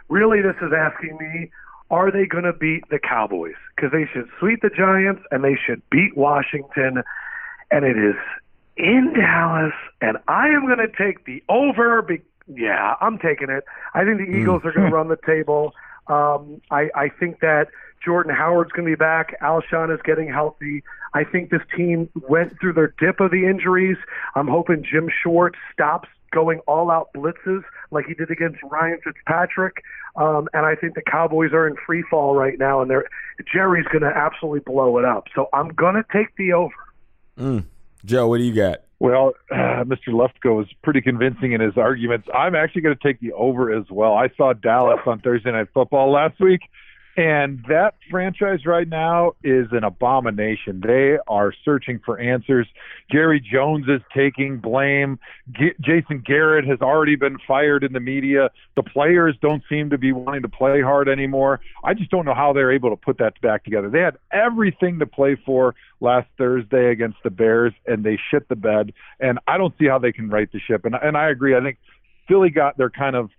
really 0.07 0.41
this 0.41 0.55
is 0.61 0.71
asking 0.71 1.17
me 1.19 1.49
are 1.91 2.11
they 2.11 2.25
going 2.25 2.43
to 2.43 2.53
beat 2.53 2.83
the 2.89 2.97
Cowboys? 2.97 3.53
Because 3.75 3.91
they 3.91 4.07
should 4.11 4.27
sweep 4.39 4.61
the 4.61 4.69
Giants 4.69 5.21
and 5.29 5.43
they 5.43 5.55
should 5.55 5.81
beat 5.91 6.17
Washington. 6.17 7.03
And 7.69 7.85
it 7.85 7.97
is 7.97 8.15
in 8.77 9.13
Dallas, 9.15 9.73
and 10.01 10.17
I 10.27 10.47
am 10.47 10.65
going 10.65 10.79
to 10.79 10.87
take 10.87 11.25
the 11.25 11.43
over. 11.49 12.01
Be- 12.01 12.21
yeah, 12.47 12.95
I'm 12.99 13.17
taking 13.17 13.49
it. 13.49 13.63
I 13.93 14.03
think 14.03 14.17
the 14.17 14.25
hmm. 14.25 14.41
Eagles 14.41 14.61
are 14.65 14.71
going 14.71 14.89
to 14.89 14.95
run 14.95 15.07
the 15.07 15.19
table. 15.25 15.73
Um, 16.07 16.61
I, 16.69 16.89
I 16.95 17.09
think 17.09 17.39
that 17.39 17.67
Jordan 18.03 18.35
Howard's 18.35 18.71
going 18.71 18.85
to 18.85 18.91
be 18.91 18.99
back. 18.99 19.39
Alshon 19.41 19.93
is 19.93 20.01
getting 20.03 20.27
healthy. 20.27 20.83
I 21.13 21.23
think 21.23 21.51
this 21.51 21.61
team 21.75 22.09
went 22.27 22.59
through 22.59 22.73
their 22.73 22.93
dip 22.99 23.19
of 23.19 23.31
the 23.31 23.45
injuries. 23.45 23.97
I'm 24.35 24.47
hoping 24.47 24.83
Jim 24.83 25.09
Schwartz 25.21 25.57
stops 25.71 26.09
going 26.31 26.59
all 26.61 26.89
out 26.89 27.09
blitzes 27.13 27.63
like 27.91 28.05
he 28.07 28.15
did 28.15 28.31
against 28.31 28.57
Ryan 28.63 28.99
Fitzpatrick. 29.03 29.83
Um, 30.15 30.49
and 30.53 30.65
I 30.65 30.75
think 30.75 30.95
the 30.95 31.01
Cowboys 31.01 31.53
are 31.53 31.67
in 31.67 31.75
free 31.85 32.03
fall 32.09 32.35
right 32.35 32.57
now, 32.57 32.81
and 32.81 32.89
they're 32.89 33.05
Jerry's 33.51 33.85
going 33.85 34.01
to 34.01 34.15
absolutely 34.15 34.61
blow 34.61 34.97
it 34.97 35.05
up. 35.05 35.27
So 35.33 35.49
I'm 35.53 35.69
going 35.69 35.95
to 35.95 36.05
take 36.11 36.35
the 36.35 36.53
over. 36.53 36.73
Mm. 37.39 37.65
Joe, 38.05 38.27
what 38.27 38.37
do 38.37 38.43
you 38.43 38.53
got? 38.53 38.79
Well, 38.99 39.33
uh, 39.51 39.83
Mr. 39.83 40.09
Lefkoe 40.09 40.55
was 40.55 40.67
pretty 40.83 41.01
convincing 41.01 41.53
in 41.53 41.61
his 41.61 41.77
arguments. 41.77 42.27
I'm 42.33 42.55
actually 42.55 42.81
going 42.81 42.97
to 42.97 43.03
take 43.03 43.19
the 43.19 43.33
over 43.33 43.71
as 43.71 43.85
well. 43.89 44.13
I 44.13 44.29
saw 44.37 44.53
Dallas 44.53 44.99
on 45.05 45.19
Thursday 45.19 45.51
Night 45.51 45.67
Football 45.73 46.11
last 46.11 46.39
week, 46.39 46.61
and 47.15 47.63
that 47.69 47.93
franchise 48.09 48.65
right 48.65 48.87
now 48.87 49.33
is 49.43 49.67
an 49.71 49.83
abomination. 49.83 50.81
They 50.83 51.17
are 51.27 51.53
searching 51.63 51.99
for 52.03 52.19
answers. 52.19 52.67
Jerry 53.11 53.39
Jones 53.39 53.85
is 53.87 54.01
taking 54.15 54.57
blame. 54.57 55.19
G- 55.51 55.75
Jason 55.79 56.23
Garrett 56.25 56.65
has 56.65 56.79
already 56.81 57.15
been 57.15 57.37
fired 57.47 57.83
in 57.83 57.93
the 57.93 57.99
media. 57.99 58.49
The 58.75 58.81
players 58.81 59.35
don't 59.41 59.61
seem 59.69 59.91
to 59.91 59.97
be 59.99 60.11
wanting 60.11 60.41
to 60.41 60.49
play 60.49 60.81
hard 60.81 61.07
anymore. 61.07 61.61
I 61.83 61.93
just 61.93 62.09
don't 62.09 62.25
know 62.25 62.33
how 62.33 62.51
they're 62.51 62.71
able 62.71 62.89
to 62.89 62.95
put 62.95 63.19
that 63.19 63.39
back 63.41 63.63
together. 63.63 63.91
They 63.91 63.99
had 63.99 64.17
everything 64.31 64.97
to 64.97 65.05
play 65.05 65.37
for 65.45 65.75
last 65.99 66.27
Thursday 66.39 66.91
against 66.91 67.17
the 67.23 67.29
Bears, 67.29 67.73
and 67.85 68.03
they 68.03 68.17
shit 68.31 68.49
the 68.49 68.55
bed. 68.55 68.91
And 69.19 69.37
I 69.45 69.59
don't 69.59 69.73
see 69.77 69.85
how 69.85 69.99
they 69.99 70.13
can 70.13 70.29
right 70.29 70.51
the 70.51 70.59
ship. 70.59 70.83
And, 70.85 70.95
and 70.95 71.15
I 71.15 71.29
agree. 71.29 71.55
I 71.55 71.61
think 71.61 71.77
Philly 72.27 72.49
got 72.49 72.75
their 72.75 72.89
kind 72.89 73.15
of 73.15 73.29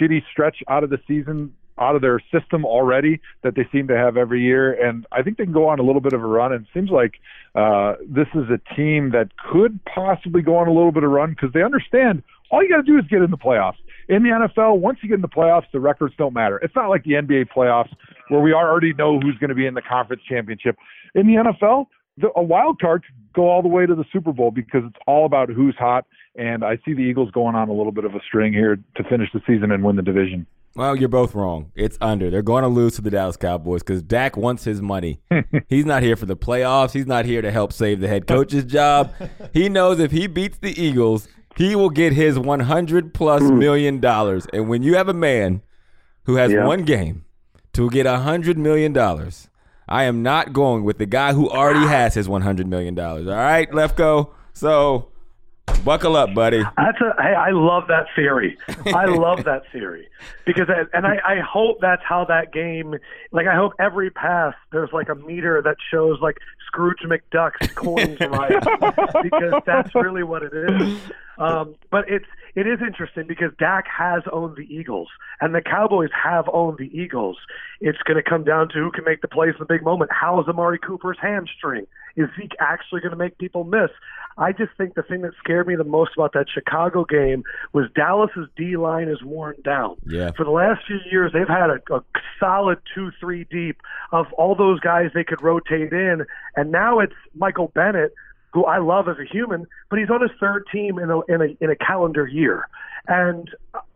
shitty 0.00 0.22
stretch 0.30 0.62
out 0.68 0.84
of 0.84 0.90
the 0.90 0.98
season 1.08 1.52
out 1.78 1.96
of 1.96 2.02
their 2.02 2.20
system 2.32 2.64
already 2.64 3.20
that 3.42 3.54
they 3.54 3.66
seem 3.72 3.88
to 3.88 3.96
have 3.96 4.16
every 4.16 4.42
year. 4.42 4.72
And 4.72 5.06
I 5.12 5.22
think 5.22 5.36
they 5.36 5.44
can 5.44 5.52
go 5.52 5.68
on 5.68 5.78
a 5.78 5.82
little 5.82 6.00
bit 6.00 6.12
of 6.12 6.22
a 6.22 6.26
run. 6.26 6.52
And 6.52 6.64
it 6.64 6.68
seems 6.72 6.90
like 6.90 7.14
uh, 7.54 7.94
this 8.08 8.28
is 8.34 8.44
a 8.50 8.74
team 8.74 9.10
that 9.10 9.28
could 9.36 9.78
possibly 9.84 10.42
go 10.42 10.56
on 10.56 10.68
a 10.68 10.72
little 10.72 10.92
bit 10.92 11.02
of 11.02 11.10
a 11.10 11.14
run 11.14 11.30
because 11.30 11.52
they 11.52 11.62
understand 11.62 12.22
all 12.50 12.62
you 12.62 12.68
got 12.68 12.76
to 12.76 12.82
do 12.82 12.98
is 12.98 13.04
get 13.08 13.22
in 13.22 13.30
the 13.30 13.36
playoffs. 13.36 13.76
In 14.08 14.22
the 14.22 14.28
NFL, 14.28 14.78
once 14.78 14.98
you 15.02 15.08
get 15.08 15.16
in 15.16 15.20
the 15.20 15.28
playoffs, 15.28 15.64
the 15.72 15.80
records 15.80 16.14
don't 16.16 16.32
matter. 16.32 16.58
It's 16.58 16.76
not 16.76 16.88
like 16.88 17.02
the 17.02 17.12
NBA 17.12 17.48
playoffs 17.54 17.92
where 18.28 18.40
we 18.40 18.52
already 18.52 18.92
know 18.92 19.18
who's 19.18 19.36
going 19.38 19.48
to 19.48 19.54
be 19.54 19.66
in 19.66 19.74
the 19.74 19.82
conference 19.82 20.22
championship. 20.28 20.76
In 21.14 21.26
the 21.26 21.34
NFL, 21.34 21.86
the, 22.18 22.28
a 22.36 22.42
wild 22.42 22.80
card 22.80 23.02
could 23.04 23.14
go 23.34 23.48
all 23.48 23.62
the 23.62 23.68
way 23.68 23.84
to 23.84 23.94
the 23.94 24.04
Super 24.12 24.32
Bowl 24.32 24.50
because 24.50 24.82
it's 24.86 24.98
all 25.06 25.26
about 25.26 25.48
who's 25.48 25.74
hot. 25.76 26.06
And 26.36 26.64
I 26.64 26.76
see 26.84 26.94
the 26.94 27.00
Eagles 27.00 27.30
going 27.32 27.56
on 27.56 27.68
a 27.68 27.72
little 27.72 27.92
bit 27.92 28.04
of 28.04 28.14
a 28.14 28.20
string 28.26 28.52
here 28.52 28.76
to 28.76 29.04
finish 29.04 29.28
the 29.32 29.40
season 29.46 29.72
and 29.72 29.82
win 29.82 29.96
the 29.96 30.02
division. 30.02 30.46
Well, 30.76 30.94
you're 30.94 31.08
both 31.08 31.34
wrong. 31.34 31.72
It's 31.74 31.96
under. 32.02 32.30
They're 32.30 32.42
going 32.42 32.62
to 32.62 32.68
lose 32.68 32.96
to 32.96 33.02
the 33.02 33.10
Dallas 33.10 33.36
Cowboys 33.36 33.82
because 33.82 34.02
Dak 34.02 34.36
wants 34.36 34.64
his 34.64 34.82
money. 34.82 35.20
He's 35.68 35.86
not 35.86 36.02
here 36.02 36.16
for 36.16 36.26
the 36.26 36.36
playoffs. 36.36 36.92
He's 36.92 37.06
not 37.06 37.24
here 37.24 37.40
to 37.40 37.50
help 37.50 37.72
save 37.72 38.00
the 38.00 38.08
head 38.08 38.26
coach's 38.26 38.64
job. 38.64 39.12
He 39.54 39.70
knows 39.70 39.98
if 39.98 40.12
he 40.12 40.26
beats 40.26 40.58
the 40.58 40.78
Eagles, 40.80 41.28
he 41.56 41.74
will 41.74 41.88
get 41.88 42.12
his 42.12 42.38
100 42.38 43.14
plus 43.14 43.42
hmm. 43.42 43.58
million 43.58 44.00
dollars. 44.00 44.46
And 44.52 44.68
when 44.68 44.82
you 44.82 44.96
have 44.96 45.08
a 45.08 45.14
man 45.14 45.62
who 46.24 46.36
has 46.36 46.52
yeah. 46.52 46.66
one 46.66 46.84
game 46.84 47.24
to 47.72 47.88
get 47.88 48.04
100 48.04 48.58
million 48.58 48.92
dollars, 48.92 49.48
I 49.88 50.04
am 50.04 50.22
not 50.22 50.52
going 50.52 50.84
with 50.84 50.98
the 50.98 51.06
guy 51.06 51.32
who 51.32 51.48
already 51.48 51.86
ah. 51.86 51.88
has 51.88 52.14
his 52.14 52.28
$100 52.28 52.66
million. 52.66 52.98
All 52.98 53.22
right, 53.24 53.70
Lefkoe. 53.70 54.30
So 54.52 55.10
buckle 55.84 56.16
up, 56.16 56.34
buddy. 56.34 56.62
That's 56.76 57.00
a 57.00 57.14
hey, 57.22 57.34
I 57.34 57.50
love 57.50 57.88
that 57.88 58.06
theory. 58.14 58.58
I 58.86 59.04
love 59.06 59.44
that 59.44 59.62
theory 59.72 60.08
because 60.44 60.68
I, 60.68 60.84
and 60.96 61.06
I, 61.06 61.18
I 61.24 61.40
hope 61.40 61.78
that's 61.80 62.02
how 62.04 62.24
that 62.26 62.52
game. 62.52 62.96
Like 63.32 63.46
I 63.46 63.54
hope 63.54 63.72
every 63.78 64.10
pass 64.10 64.54
there's 64.72 64.92
like 64.92 65.08
a 65.08 65.14
meter 65.14 65.62
that 65.62 65.76
shows 65.90 66.20
like 66.20 66.38
Scrooge 66.66 67.00
McDuck's 67.04 67.72
coins 67.74 68.20
right 68.20 69.22
because 69.22 69.62
that's 69.64 69.94
really 69.94 70.22
what 70.22 70.42
it 70.42 70.52
is. 70.52 70.98
Um, 71.38 71.76
but 71.90 72.08
it's 72.08 72.26
it 72.56 72.66
is 72.66 72.78
interesting 72.80 73.26
because 73.28 73.52
Dak 73.58 73.84
has 73.86 74.22
owned 74.32 74.56
the 74.56 74.62
Eagles 74.62 75.08
and 75.42 75.54
the 75.54 75.60
Cowboys 75.60 76.08
have 76.24 76.46
owned 76.52 76.78
the 76.78 76.90
Eagles. 76.98 77.36
It's 77.80 77.98
going 77.98 78.16
to 78.16 78.28
come 78.28 78.44
down 78.44 78.70
to 78.70 78.74
who 78.74 78.90
can 78.90 79.04
make 79.04 79.20
the 79.20 79.28
plays 79.28 79.52
in 79.52 79.58
the 79.58 79.66
big 79.66 79.84
moment. 79.84 80.10
How 80.10 80.40
is 80.40 80.48
Amari 80.48 80.78
Cooper's 80.78 81.18
hamstring? 81.20 81.86
Is 82.16 82.28
Zeke 82.40 82.56
actually 82.58 83.02
going 83.02 83.10
to 83.10 83.16
make 83.16 83.36
people 83.36 83.64
miss? 83.64 83.90
I 84.38 84.52
just 84.52 84.72
think 84.78 84.94
the 84.94 85.02
thing 85.02 85.20
that 85.22 85.32
scared 85.38 85.66
me 85.66 85.76
the 85.76 85.84
most 85.84 86.12
about 86.16 86.32
that 86.32 86.46
Chicago 86.52 87.04
game 87.04 87.44
was 87.74 87.90
Dallas's 87.94 88.48
D 88.56 88.78
line 88.78 89.08
is 89.08 89.22
worn 89.22 89.56
down. 89.62 89.96
Yeah. 90.06 90.30
For 90.34 90.44
the 90.44 90.50
last 90.50 90.80
few 90.86 90.98
years, 91.10 91.32
they've 91.32 91.46
had 91.46 91.68
a, 91.68 91.94
a 91.94 92.02
solid 92.40 92.78
two, 92.94 93.12
three 93.20 93.44
deep 93.50 93.80
of 94.12 94.26
all 94.34 94.54
those 94.54 94.80
guys 94.80 95.10
they 95.14 95.24
could 95.24 95.42
rotate 95.42 95.92
in, 95.92 96.24
and 96.54 96.72
now 96.72 97.00
it's 97.00 97.14
Michael 97.34 97.70
Bennett 97.74 98.12
who 98.52 98.64
I 98.64 98.78
love 98.78 99.08
as 99.08 99.16
a 99.18 99.24
human, 99.30 99.66
but 99.90 99.98
he's 99.98 100.10
on 100.10 100.22
his 100.22 100.30
third 100.40 100.64
team 100.72 100.98
in 100.98 101.10
a 101.10 101.20
in 101.32 101.40
a 101.42 101.64
in 101.64 101.70
a 101.70 101.76
calendar 101.76 102.26
year, 102.26 102.68
and 103.08 103.50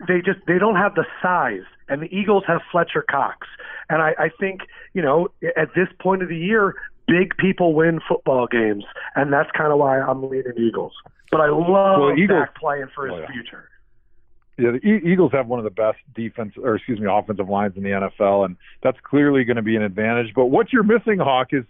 they 0.07 0.21
just 0.25 0.41
they 0.47 0.59
don't 0.59 0.77
have 0.77 0.95
the 0.95 1.05
size. 1.23 1.65
And 1.89 2.03
the 2.03 2.15
Eagles 2.15 2.45
have 2.47 2.61
Fletcher 2.71 3.05
Cox, 3.11 3.47
and 3.89 4.01
I, 4.03 4.15
I 4.19 4.29
think 4.39 4.61
you 4.95 5.03
know 5.03 5.29
at 5.57 5.69
this 5.75 5.89
point 6.01 6.23
of 6.23 6.29
the 6.29 6.37
year, 6.37 6.75
big 7.09 7.37
people 7.37 7.75
win 7.75 8.01
football 8.09 8.47
games, 8.47 8.85
and 9.17 9.33
that's 9.33 9.51
kind 9.57 9.73
of 9.73 9.79
why 9.79 10.01
I'm 10.01 10.29
leaning 10.29 10.53
Eagles. 10.57 10.93
But 11.31 11.41
I 11.41 11.49
love 11.49 12.01
Well, 12.01 12.19
Eagles- 12.19 12.41
Dak 12.41 12.55
playing 12.57 12.87
for 12.95 13.07
his 13.07 13.17
Oh, 13.17 13.21
yeah. 13.21 13.27
future. 13.33 13.69
Yeah, 14.59 14.73
the 14.73 14.87
E- 14.87 15.11
Eagles 15.13 15.33
have 15.33 15.47
one 15.47 15.59
of 15.59 15.65
the 15.65 15.71
best 15.71 15.99
defense, 16.15 16.53
or 16.63 16.75
excuse 16.75 17.01
me, 17.01 17.07
offensive 17.11 17.49
lines 17.49 17.77
in 17.77 17.83
the 17.83 17.91
NFL, 17.91 18.45
and 18.45 18.57
that's 18.83 18.99
clearly 19.03 19.43
going 19.45 19.57
to 19.57 19.63
be 19.63 19.75
an 19.75 19.83
advantage. 19.83 20.35
But 20.35 20.47
what 20.47 20.71
you're 20.73 20.83
missing, 20.83 21.19
Hawk, 21.19 21.49
is 21.53 21.65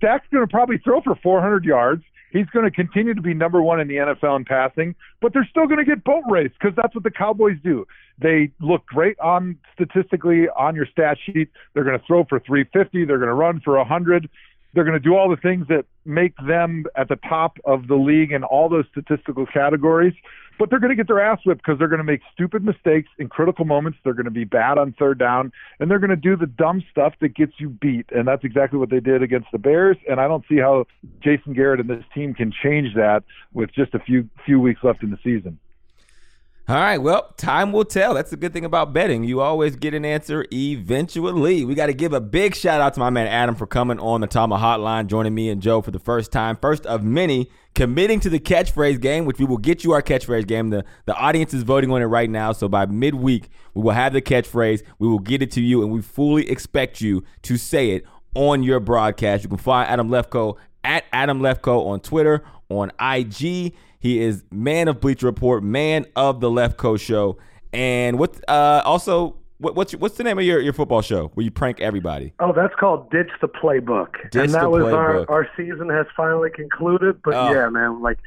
Dak's 0.00 0.26
going 0.32 0.44
to 0.44 0.50
probably 0.50 0.78
throw 0.78 1.00
for 1.00 1.14
400 1.22 1.64
yards. 1.64 2.02
He's 2.34 2.46
going 2.46 2.64
to 2.64 2.70
continue 2.72 3.14
to 3.14 3.22
be 3.22 3.32
number 3.32 3.62
one 3.62 3.78
in 3.78 3.86
the 3.86 3.94
NFL 3.94 4.36
in 4.36 4.44
passing, 4.44 4.96
but 5.20 5.32
they're 5.32 5.46
still 5.48 5.68
going 5.68 5.78
to 5.78 5.84
get 5.84 6.02
boat 6.02 6.24
raced 6.28 6.54
because 6.60 6.74
that's 6.74 6.92
what 6.92 7.04
the 7.04 7.10
Cowboys 7.12 7.56
do. 7.62 7.86
They 8.18 8.50
look 8.60 8.84
great 8.86 9.16
on 9.20 9.56
statistically 9.72 10.48
on 10.48 10.74
your 10.74 10.86
stat 10.86 11.16
sheet. 11.24 11.48
They're 11.72 11.84
going 11.84 11.96
to 11.96 12.04
throw 12.04 12.24
for 12.24 12.40
350. 12.40 13.04
They're 13.04 13.18
going 13.18 13.28
to 13.28 13.34
run 13.34 13.60
for 13.60 13.76
100. 13.78 14.28
They're 14.74 14.84
going 14.84 15.00
to 15.00 15.08
do 15.08 15.16
all 15.16 15.30
the 15.30 15.36
things 15.36 15.66
that 15.68 15.86
make 16.04 16.34
them 16.46 16.84
at 16.96 17.08
the 17.08 17.16
top 17.16 17.58
of 17.64 17.86
the 17.86 17.94
league 17.94 18.32
in 18.32 18.42
all 18.42 18.68
those 18.68 18.84
statistical 18.90 19.46
categories. 19.46 20.14
But 20.58 20.70
they're 20.70 20.78
going 20.78 20.90
to 20.90 20.96
get 20.96 21.08
their 21.08 21.20
ass 21.20 21.40
whipped 21.44 21.62
because 21.64 21.78
they're 21.78 21.88
going 21.88 21.98
to 21.98 22.04
make 22.04 22.20
stupid 22.32 22.64
mistakes 22.64 23.08
in 23.18 23.28
critical 23.28 23.64
moments. 23.64 23.98
They're 24.04 24.14
going 24.14 24.24
to 24.24 24.30
be 24.30 24.44
bad 24.44 24.78
on 24.78 24.94
third 24.98 25.18
down, 25.18 25.52
and 25.80 25.90
they're 25.90 25.98
going 25.98 26.10
to 26.10 26.16
do 26.16 26.36
the 26.36 26.46
dumb 26.46 26.82
stuff 26.90 27.14
that 27.20 27.34
gets 27.34 27.54
you 27.58 27.70
beat. 27.70 28.06
And 28.14 28.28
that's 28.28 28.44
exactly 28.44 28.78
what 28.78 28.90
they 28.90 29.00
did 29.00 29.22
against 29.22 29.48
the 29.50 29.58
Bears. 29.58 29.96
And 30.08 30.20
I 30.20 30.28
don't 30.28 30.44
see 30.48 30.58
how 30.58 30.86
Jason 31.20 31.54
Garrett 31.54 31.80
and 31.80 31.90
this 31.90 32.04
team 32.14 32.34
can 32.34 32.52
change 32.52 32.94
that 32.94 33.24
with 33.52 33.72
just 33.74 33.94
a 33.94 33.98
few 33.98 34.28
few 34.46 34.60
weeks 34.60 34.80
left 34.84 35.02
in 35.02 35.10
the 35.10 35.18
season. 35.24 35.58
All 36.66 36.76
right, 36.76 36.96
well, 36.96 37.30
time 37.36 37.72
will 37.72 37.84
tell. 37.84 38.14
That's 38.14 38.30
the 38.30 38.38
good 38.38 38.54
thing 38.54 38.64
about 38.64 38.94
betting. 38.94 39.22
You 39.22 39.42
always 39.42 39.76
get 39.76 39.92
an 39.92 40.06
answer 40.06 40.46
eventually. 40.50 41.62
We 41.62 41.74
got 41.74 41.88
to 41.88 41.92
give 41.92 42.14
a 42.14 42.22
big 42.22 42.54
shout 42.54 42.80
out 42.80 42.94
to 42.94 43.00
my 43.00 43.10
man 43.10 43.26
Adam 43.26 43.54
for 43.54 43.66
coming 43.66 43.98
on 44.00 44.22
the 44.22 44.26
Tama 44.26 44.56
Hotline, 44.56 45.06
joining 45.06 45.34
me 45.34 45.50
and 45.50 45.60
Joe 45.60 45.82
for 45.82 45.90
the 45.90 45.98
first 45.98 46.32
time, 46.32 46.56
first 46.56 46.86
of 46.86 47.04
many, 47.04 47.50
committing 47.74 48.18
to 48.20 48.30
the 48.30 48.40
catchphrase 48.40 48.98
game, 48.98 49.26
which 49.26 49.38
we 49.38 49.44
will 49.44 49.58
get 49.58 49.84
you 49.84 49.92
our 49.92 50.00
catchphrase 50.00 50.46
game. 50.46 50.70
The 50.70 50.86
the 51.04 51.14
audience 51.14 51.52
is 51.52 51.64
voting 51.64 51.90
on 51.90 52.00
it 52.00 52.06
right 52.06 52.30
now, 52.30 52.52
so 52.52 52.66
by 52.66 52.86
midweek 52.86 53.50
we 53.74 53.82
will 53.82 53.92
have 53.92 54.14
the 54.14 54.22
catchphrase. 54.22 54.82
We 54.98 55.06
will 55.06 55.18
get 55.18 55.42
it 55.42 55.50
to 55.50 55.60
you, 55.60 55.82
and 55.82 55.92
we 55.92 56.00
fully 56.00 56.50
expect 56.50 57.02
you 57.02 57.24
to 57.42 57.58
say 57.58 57.90
it 57.90 58.04
on 58.34 58.62
your 58.62 58.80
broadcast. 58.80 59.42
You 59.42 59.50
can 59.50 59.58
find 59.58 59.86
Adam 59.90 60.08
Lefkoe 60.08 60.56
at 60.82 61.04
Adam 61.12 61.40
Lefkoe 61.40 61.84
on 61.88 62.00
Twitter, 62.00 62.42
on 62.70 62.90
IG. 62.98 63.74
He 64.04 64.20
is 64.20 64.44
man 64.52 64.88
of 64.88 65.00
Bleacher 65.00 65.24
Report, 65.24 65.62
man 65.64 66.04
of 66.14 66.40
the 66.40 66.50
Left 66.50 66.76
Coast 66.76 67.02
Show, 67.02 67.38
and 67.72 68.18
what? 68.18 68.38
Uh, 68.46 68.82
also, 68.84 69.36
what, 69.56 69.74
what's 69.74 69.92
what's 69.94 70.18
the 70.18 70.24
name 70.24 70.38
of 70.38 70.44
your, 70.44 70.60
your 70.60 70.74
football 70.74 71.00
show 71.00 71.28
where 71.28 71.42
you 71.42 71.50
prank 71.50 71.80
everybody? 71.80 72.34
Oh, 72.38 72.52
that's 72.52 72.74
called 72.78 73.10
Ditch 73.10 73.30
the 73.40 73.48
Playbook. 73.48 74.30
Ditch 74.30 74.44
and 74.44 74.52
that 74.52 74.70
was 74.70 74.82
Playbook. 74.84 74.94
our 74.94 75.30
our 75.30 75.48
season 75.56 75.88
has 75.88 76.04
finally 76.14 76.50
concluded. 76.54 77.22
But 77.24 77.32
Oh. 77.32 77.50
yeah, 77.54 77.70
man, 77.70 78.02
like 78.02 78.18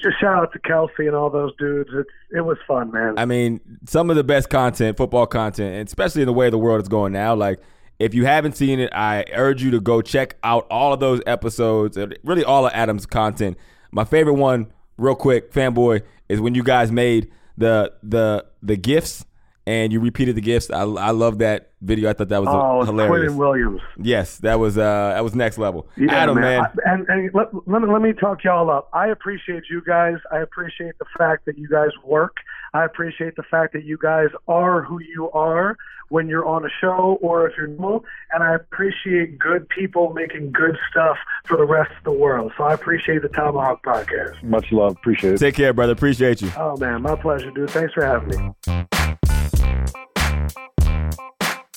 just 0.00 0.20
shout 0.20 0.36
out 0.40 0.52
to 0.52 0.60
Kelce 0.60 0.90
and 1.00 1.16
all 1.16 1.28
those 1.28 1.50
dudes. 1.58 1.90
It's 1.92 2.08
it 2.30 2.42
was 2.42 2.58
fun, 2.68 2.92
man. 2.92 3.14
I 3.18 3.24
mean, 3.24 3.60
some 3.84 4.10
of 4.10 4.16
the 4.16 4.22
best 4.22 4.48
content, 4.48 4.96
football 4.96 5.26
content, 5.26 5.74
and 5.74 5.88
especially 5.88 6.22
in 6.22 6.26
the 6.26 6.32
way 6.34 6.50
the 6.50 6.58
world 6.58 6.80
is 6.82 6.88
going 6.88 7.12
now. 7.12 7.34
Like, 7.34 7.58
if 7.98 8.14
you 8.14 8.26
haven't 8.26 8.56
seen 8.56 8.78
it, 8.78 8.90
I 8.92 9.24
urge 9.34 9.60
you 9.60 9.72
to 9.72 9.80
go 9.80 10.02
check 10.02 10.36
out 10.44 10.68
all 10.70 10.92
of 10.92 11.00
those 11.00 11.20
episodes 11.26 11.96
and 11.96 12.16
really 12.22 12.44
all 12.44 12.64
of 12.64 12.72
Adam's 12.74 13.06
content. 13.06 13.58
My 13.90 14.04
favorite 14.04 14.34
one, 14.34 14.70
real 14.96 15.14
quick, 15.14 15.52
fanboy, 15.52 16.02
is 16.28 16.40
when 16.40 16.54
you 16.54 16.62
guys 16.62 16.90
made 16.90 17.30
the 17.56 17.92
the 18.02 18.44
the 18.62 18.76
gifts 18.76 19.24
and 19.66 19.92
you 19.92 20.00
repeated 20.00 20.36
the 20.36 20.40
gifts. 20.40 20.70
I, 20.70 20.82
I 20.82 21.10
love 21.10 21.38
that 21.38 21.72
video. 21.80 22.08
I 22.08 22.12
thought 22.12 22.28
that 22.28 22.42
was 22.42 22.48
oh, 22.50 22.84
hilarious. 22.84 23.32
Quinnen 23.32 23.36
Williams. 23.36 23.80
Yes, 23.98 24.38
that 24.38 24.58
was 24.58 24.78
uh 24.78 25.12
that 25.14 25.24
was 25.24 25.34
next 25.34 25.58
level. 25.58 25.88
Yeah, 25.96 26.14
Adam, 26.14 26.40
man. 26.40 26.60
I- 26.60 26.92
and 26.92 27.08
and 27.08 27.30
let, 27.34 27.48
let 27.66 27.82
me 27.82 27.88
let 27.92 28.02
me 28.02 28.12
talk 28.12 28.44
y'all 28.44 28.70
up. 28.70 28.88
I 28.92 29.08
appreciate 29.08 29.64
you 29.68 29.82
guys. 29.86 30.16
I 30.30 30.38
appreciate 30.38 30.98
the 30.98 31.06
fact 31.18 31.46
that 31.46 31.58
you 31.58 31.68
guys 31.68 31.90
work. 32.04 32.36
I 32.74 32.84
appreciate 32.84 33.36
the 33.36 33.42
fact 33.42 33.72
that 33.72 33.84
you 33.84 33.98
guys 34.00 34.28
are 34.48 34.82
who 34.82 35.00
you 35.00 35.30
are 35.32 35.76
when 36.08 36.28
you're 36.28 36.46
on 36.46 36.64
a 36.64 36.68
show 36.80 37.18
or 37.20 37.48
if 37.48 37.56
you're 37.56 37.66
normal. 37.66 38.04
And 38.32 38.42
I 38.42 38.54
appreciate 38.54 39.38
good 39.38 39.68
people 39.68 40.12
making 40.12 40.52
good 40.52 40.76
stuff 40.90 41.16
for 41.46 41.56
the 41.56 41.64
rest 41.64 41.90
of 41.98 42.04
the 42.04 42.12
world. 42.12 42.52
So 42.56 42.64
I 42.64 42.74
appreciate 42.74 43.22
the 43.22 43.28
ThomaHawk 43.28 43.82
podcast. 43.82 44.42
Much 44.42 44.70
love, 44.72 44.92
appreciate 44.92 45.34
it. 45.34 45.38
Take 45.38 45.54
care, 45.54 45.72
brother. 45.72 45.92
Appreciate 45.92 46.42
you. 46.42 46.52
Oh 46.56 46.76
man, 46.76 47.02
my 47.02 47.16
pleasure, 47.16 47.50
dude. 47.50 47.70
Thanks 47.70 47.94
for 47.94 48.04
having 48.04 48.54
me. 48.66 49.16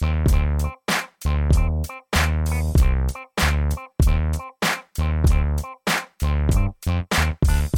All 0.01 0.07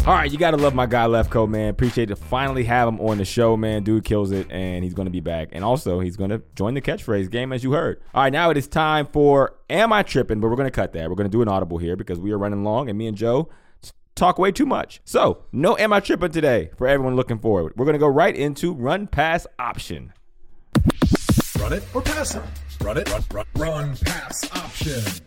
right, 0.07 0.31
you 0.31 0.37
gotta 0.37 0.57
love 0.57 0.75
my 0.75 0.85
guy 0.85 1.05
Lefkoe, 1.05 1.49
man. 1.49 1.69
Appreciate 1.69 2.07
to 2.07 2.15
finally 2.15 2.63
have 2.65 2.87
him 2.87 2.99
on 2.99 3.17
the 3.17 3.25
show, 3.25 3.57
man. 3.57 3.83
Dude 3.83 4.03
kills 4.03 4.31
it, 4.31 4.47
and 4.51 4.83
he's 4.83 4.93
gonna 4.93 5.09
be 5.09 5.19
back. 5.19 5.49
And 5.51 5.63
also, 5.63 5.99
he's 5.99 6.17
gonna 6.17 6.41
join 6.55 6.73
the 6.73 6.81
catchphrase 6.81 7.31
game, 7.31 7.51
as 7.51 7.63
you 7.63 7.71
heard. 7.71 8.01
All 8.13 8.23
right, 8.23 8.33
now 8.33 8.49
it 8.51 8.57
is 8.57 8.67
time 8.67 9.07
for 9.07 9.55
Am 9.69 9.91
I 9.91 10.03
Tripping? 10.03 10.39
But 10.39 10.49
we're 10.49 10.57
gonna 10.57 10.69
cut 10.69 10.93
that. 10.93 11.09
We're 11.09 11.15
gonna 11.15 11.29
do 11.29 11.41
an 11.41 11.47
audible 11.47 11.77
here 11.77 11.95
because 11.95 12.19
we 12.19 12.31
are 12.31 12.37
running 12.37 12.63
long, 12.63 12.89
and 12.89 12.97
me 12.97 13.07
and 13.07 13.17
Joe 13.17 13.49
talk 14.13 14.37
way 14.37 14.51
too 14.51 14.65
much. 14.65 15.01
So, 15.05 15.45
no 15.51 15.77
Am 15.77 15.93
I 15.93 15.99
Tripping 15.99 16.31
today 16.31 16.71
for 16.77 16.87
everyone 16.87 17.15
looking 17.15 17.39
forward. 17.39 17.73
We're 17.75 17.85
gonna 17.85 17.97
go 17.97 18.07
right 18.07 18.35
into 18.35 18.73
run 18.73 19.07
pass 19.07 19.47
option. 19.57 20.13
Run 21.61 21.73
it 21.73 21.83
or 21.93 22.01
pass 22.01 22.33
it. 22.33 22.41
Run 22.81 22.97
it. 22.97 23.07
Run, 23.11 23.23
run, 23.31 23.45
run 23.55 23.97
pass 23.97 24.49
option. 24.55 25.23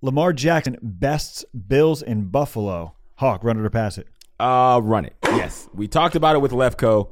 Lamar 0.00 0.32
Jackson 0.32 0.78
bests 0.80 1.44
Bills 1.66 2.00
in 2.00 2.28
Buffalo. 2.28 2.94
Hawk, 3.16 3.44
run 3.44 3.58
it 3.58 3.66
or 3.66 3.68
pass 3.68 3.98
it. 3.98 4.08
Uh, 4.40 4.80
run 4.82 5.04
it. 5.04 5.14
Yes, 5.24 5.68
we 5.74 5.86
talked 5.86 6.16
about 6.16 6.36
it 6.36 6.38
with 6.38 6.52
Lefkoe. 6.52 7.10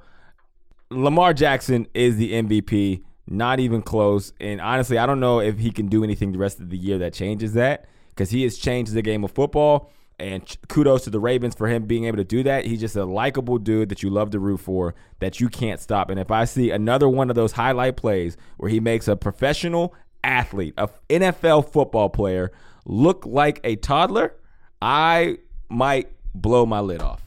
Lamar 0.89 1.35
Jackson 1.35 1.87
is 1.93 2.17
the 2.17 2.33
MVP, 2.33 3.03
not 3.27 3.61
even 3.61 3.83
close. 3.83 4.33
And 4.41 4.59
honestly, 4.63 4.97
I 4.97 5.05
don't 5.05 5.21
know 5.21 5.41
if 5.41 5.59
he 5.59 5.71
can 5.71 5.89
do 5.89 6.03
anything 6.03 6.33
the 6.33 6.39
rest 6.39 6.59
of 6.59 6.71
the 6.71 6.79
year 6.79 6.97
that 6.97 7.13
changes 7.13 7.53
that 7.53 7.87
because 8.09 8.31
he 8.31 8.43
has 8.45 8.57
changed 8.57 8.95
the 8.95 9.03
game 9.03 9.23
of 9.23 9.33
football. 9.33 9.91
And 10.19 10.43
kudos 10.69 11.05
to 11.05 11.11
the 11.11 11.21
Ravens 11.21 11.55
for 11.55 11.69
him 11.69 11.85
being 11.85 12.05
able 12.05 12.17
to 12.17 12.25
do 12.25 12.43
that. 12.45 12.65
He's 12.65 12.81
just 12.81 12.97
a 12.97 13.05
likable 13.05 13.59
dude 13.59 13.91
that 13.91 14.03
you 14.03 14.09
love 14.09 14.31
to 14.31 14.39
root 14.39 14.61
for, 14.61 14.95
that 15.19 15.41
you 15.41 15.49
can't 15.49 15.79
stop. 15.79 16.09
And 16.09 16.19
if 16.19 16.31
I 16.31 16.47
see 16.47 16.71
another 16.71 17.09
one 17.09 17.29
of 17.29 17.37
those 17.37 17.53
highlight 17.53 17.97
plays 17.97 18.37
where 18.57 18.71
he 18.71 18.81
makes 18.81 19.09
a 19.09 19.17
professional 19.17 19.95
athlete, 20.25 20.73
a 20.79 20.89
NFL 21.11 21.71
football 21.71 22.09
player, 22.09 22.51
look 22.87 23.27
like 23.27 23.61
a 23.63 23.77
toddler, 23.77 24.35
I 24.81 25.39
might 25.69 26.11
blow 26.35 26.65
my 26.65 26.81
lid 26.81 27.03
off. 27.03 27.23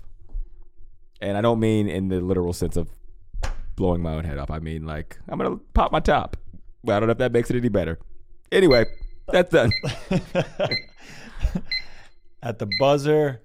And 1.21 1.37
I 1.37 1.41
don't 1.41 1.59
mean 1.59 1.87
in 1.87 2.07
the 2.09 2.21
literal 2.21 2.53
sense 2.53 2.77
of 2.77 2.89
blowing 3.75 4.01
my 4.01 4.13
own 4.13 4.23
head 4.23 4.37
off. 4.37 4.51
I 4.51 4.59
mean 4.59 4.85
like 4.85 5.17
I'm 5.27 5.37
gonna 5.37 5.57
pop 5.73 5.91
my 5.91 5.99
top. 5.99 6.37
But 6.83 6.95
I 6.95 6.99
don't 6.99 7.07
know 7.07 7.11
if 7.11 7.17
that 7.17 7.31
makes 7.31 7.49
it 7.49 7.57
any 7.57 7.69
better. 7.69 7.99
Anyway, 8.51 8.85
that's 9.27 9.51
done. 9.51 9.71
At 12.41 12.59
the 12.59 12.69
buzzer, 12.79 13.41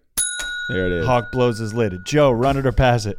There 0.68 0.86
it 0.86 0.92
is. 0.92 1.06
Hawk 1.06 1.32
blows 1.32 1.58
his 1.58 1.74
lid. 1.74 2.04
Joe, 2.06 2.30
run 2.30 2.56
it 2.56 2.64
or 2.64 2.72
pass 2.72 3.06
it. 3.06 3.18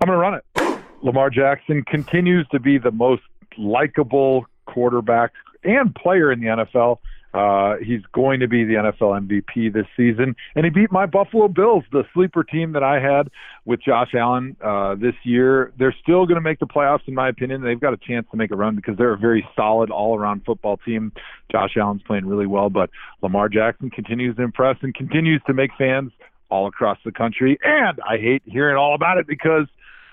I'm 0.00 0.06
going 0.06 0.16
to 0.16 0.20
run 0.20 0.34
it. 0.34 0.84
Lamar 1.02 1.30
Jackson 1.30 1.82
continues 1.82 2.46
to 2.48 2.58
be 2.58 2.78
the 2.78 2.90
most 2.90 3.22
likable 3.58 4.46
quarterback 4.66 5.32
and 5.62 5.94
player 5.94 6.32
in 6.32 6.40
the 6.40 6.46
NFL. 6.46 6.98
Uh, 7.32 7.76
he's 7.76 8.00
going 8.12 8.40
to 8.40 8.48
be 8.48 8.64
the 8.64 8.74
NFL 8.74 9.28
MVP 9.28 9.72
this 9.72 9.86
season, 9.96 10.34
and 10.56 10.64
he 10.64 10.70
beat 10.70 10.90
my 10.90 11.06
Buffalo 11.06 11.46
Bills, 11.46 11.84
the 11.92 12.04
sleeper 12.12 12.42
team 12.42 12.72
that 12.72 12.82
I 12.82 12.98
had 13.00 13.28
with 13.64 13.80
Josh 13.82 14.14
Allen 14.14 14.56
uh, 14.64 14.96
this 14.96 15.14
year. 15.22 15.72
They're 15.78 15.94
still 16.02 16.26
going 16.26 16.36
to 16.36 16.40
make 16.40 16.58
the 16.58 16.66
playoffs, 16.66 17.06
in 17.06 17.14
my 17.14 17.28
opinion. 17.28 17.62
They've 17.62 17.80
got 17.80 17.92
a 17.92 17.98
chance 17.98 18.26
to 18.32 18.36
make 18.36 18.50
a 18.50 18.56
run 18.56 18.74
because 18.74 18.96
they're 18.96 19.12
a 19.12 19.18
very 19.18 19.46
solid 19.54 19.90
all-around 19.90 20.44
football 20.44 20.78
team. 20.78 21.12
Josh 21.52 21.76
Allen's 21.76 22.02
playing 22.02 22.26
really 22.26 22.46
well, 22.46 22.68
but 22.68 22.90
Lamar 23.22 23.48
Jackson 23.48 23.90
continues 23.90 24.34
to 24.36 24.42
impress 24.42 24.76
and 24.82 24.92
continues 24.94 25.40
to 25.46 25.54
make 25.54 25.70
fans 25.78 26.10
all 26.50 26.66
across 26.66 26.98
the 27.04 27.12
country. 27.12 27.58
And 27.62 28.00
I 28.08 28.16
hate 28.18 28.42
hearing 28.44 28.76
all 28.76 28.96
about 28.96 29.18
it 29.18 29.26
because 29.28 29.66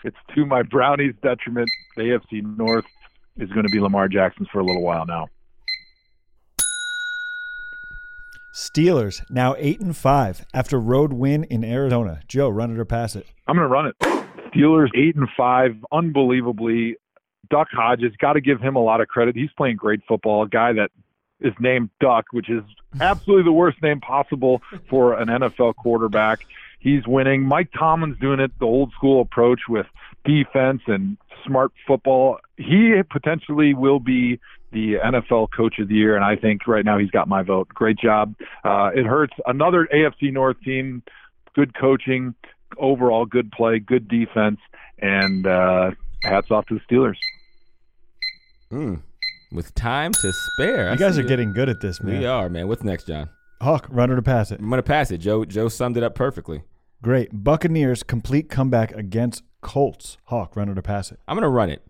it's 0.04 0.18
to 0.36 0.46
my 0.46 0.62
Brownies' 0.62 1.16
detriment. 1.24 1.70
The 1.96 2.04
AFC 2.04 2.58
North 2.58 2.86
is 3.38 3.50
going 3.50 3.66
to 3.66 3.72
be 3.72 3.80
Lamar 3.80 4.08
Jackson's 4.08 4.48
for 4.52 4.60
a 4.60 4.64
little 4.64 4.84
while 4.84 5.06
now. 5.06 5.28
Steelers 8.58 9.22
now 9.30 9.54
eight 9.60 9.80
and 9.82 9.96
five 9.96 10.44
after 10.52 10.80
road 10.80 11.14
win 11.14 11.44
in 11.44 11.64
Arizona. 11.64 12.22
Joe, 12.28 12.50
run 12.50 12.72
it 12.72 12.80
or 12.80 12.86
pass 12.86 13.16
it. 13.16 13.28
I'm 13.48 13.56
going 13.56 13.68
to 13.68 13.72
run 13.72 13.86
it. 13.86 13.96
Steelers 14.52 14.90
eight 14.96 15.16
and 15.16 15.30
five, 15.38 15.76
unbelievably. 15.92 16.96
Duck 17.52 17.68
Hodges, 17.72 18.14
got 18.20 18.34
to 18.34 18.42
give 18.42 18.60
him 18.60 18.76
a 18.76 18.80
lot 18.80 19.00
of 19.00 19.10
credit. 19.10 19.36
He's 19.36 19.52
playing 19.56 19.76
great 19.76 20.02
football. 20.08 20.42
A 20.42 20.50
guy 20.50 20.74
that 20.74 20.90
is 21.40 21.54
named 21.60 21.92
Duck, 22.00 22.26
which 22.32 22.50
is 22.50 22.64
absolutely 23.00 23.44
the 23.44 23.52
worst 23.52 23.80
name 23.84 24.02
possible 24.02 24.64
for 24.90 25.14
an 25.14 25.28
NFL 25.28 25.76
quarterback. 25.76 26.40
He's 26.80 27.06
winning. 27.06 27.44
Mike 27.44 27.70
Tomlin's 27.78 28.18
doing 28.20 28.40
it 28.40 28.52
the 28.58 28.66
old 28.66 28.92
school 28.94 29.22
approach 29.22 29.62
with 29.70 29.86
defense 30.26 30.82
and 30.88 31.16
smart 31.46 31.74
football. 31.86 32.40
He 32.58 33.02
potentially 33.08 33.76
will 33.76 34.00
be 34.00 34.40
the 34.72 34.96
NFL 35.04 35.48
Coach 35.56 35.80
of 35.80 35.88
the 35.88 35.96
Year, 35.96 36.16
and 36.16 36.26
I 36.26 36.36
think 36.36 36.68
right 36.68 36.84
now 36.86 36.98
he's 36.98 37.12
got 37.12 37.28
my 37.28 37.42
vote. 37.44 37.70
Great 37.70 37.98
job. 37.98 38.36
Uh, 38.64 38.90
it 38.96 39.06
hurts 39.06 39.34
another 39.46 39.88
AFC 39.94 40.32
North 40.34 40.58
team. 40.62 41.04
Good 41.56 41.74
coaching, 41.78 42.36
overall 42.78 43.26
good 43.26 43.52
play, 43.52 43.80
good 43.80 44.08
defense, 44.08 44.60
and 45.00 45.48
uh, 45.48 45.92
hats 46.24 46.52
off 46.52 46.66
to 46.68 46.76
the 46.80 46.82
Steelers. 46.96 47.16
Mm. 48.72 49.02
With 49.52 49.74
time 49.76 50.12
to 50.12 50.34
spare. 50.34 50.90
I 50.90 50.94
You 50.94 50.98
guys 50.98 51.18
are 51.18 51.22
it. 51.22 51.28
getting 51.28 51.54
good 51.54 51.70
at 51.70 51.80
this, 51.82 52.02
man. 52.02 52.20
We 52.20 52.26
are, 52.26 52.50
man. 52.50 52.68
What's 52.68 52.84
next, 52.84 53.08
John? 53.08 53.30
Hawk, 53.62 53.88
run 53.90 54.10
to 54.10 54.22
pass 54.22 54.52
it. 54.52 54.60
I'm 54.60 54.70
gonna 54.70 54.84
pass 54.84 55.10
it. 55.10 55.18
Joe 55.20 55.46
Joe 55.46 55.68
summed 55.70 55.98
it 55.98 56.04
up 56.04 56.14
perfectly. 56.14 56.64
Great. 57.02 57.30
Buccaneers 57.44 58.04
complete 58.04 58.50
comeback 58.50 58.92
against 58.92 59.44
Colts. 59.62 60.18
Hawk, 60.26 60.56
run 60.56 60.74
to 60.76 60.82
pass 60.82 61.12
it. 61.12 61.20
I'm 61.28 61.36
gonna 61.38 61.50
run 61.50 61.70
it. 61.70 61.82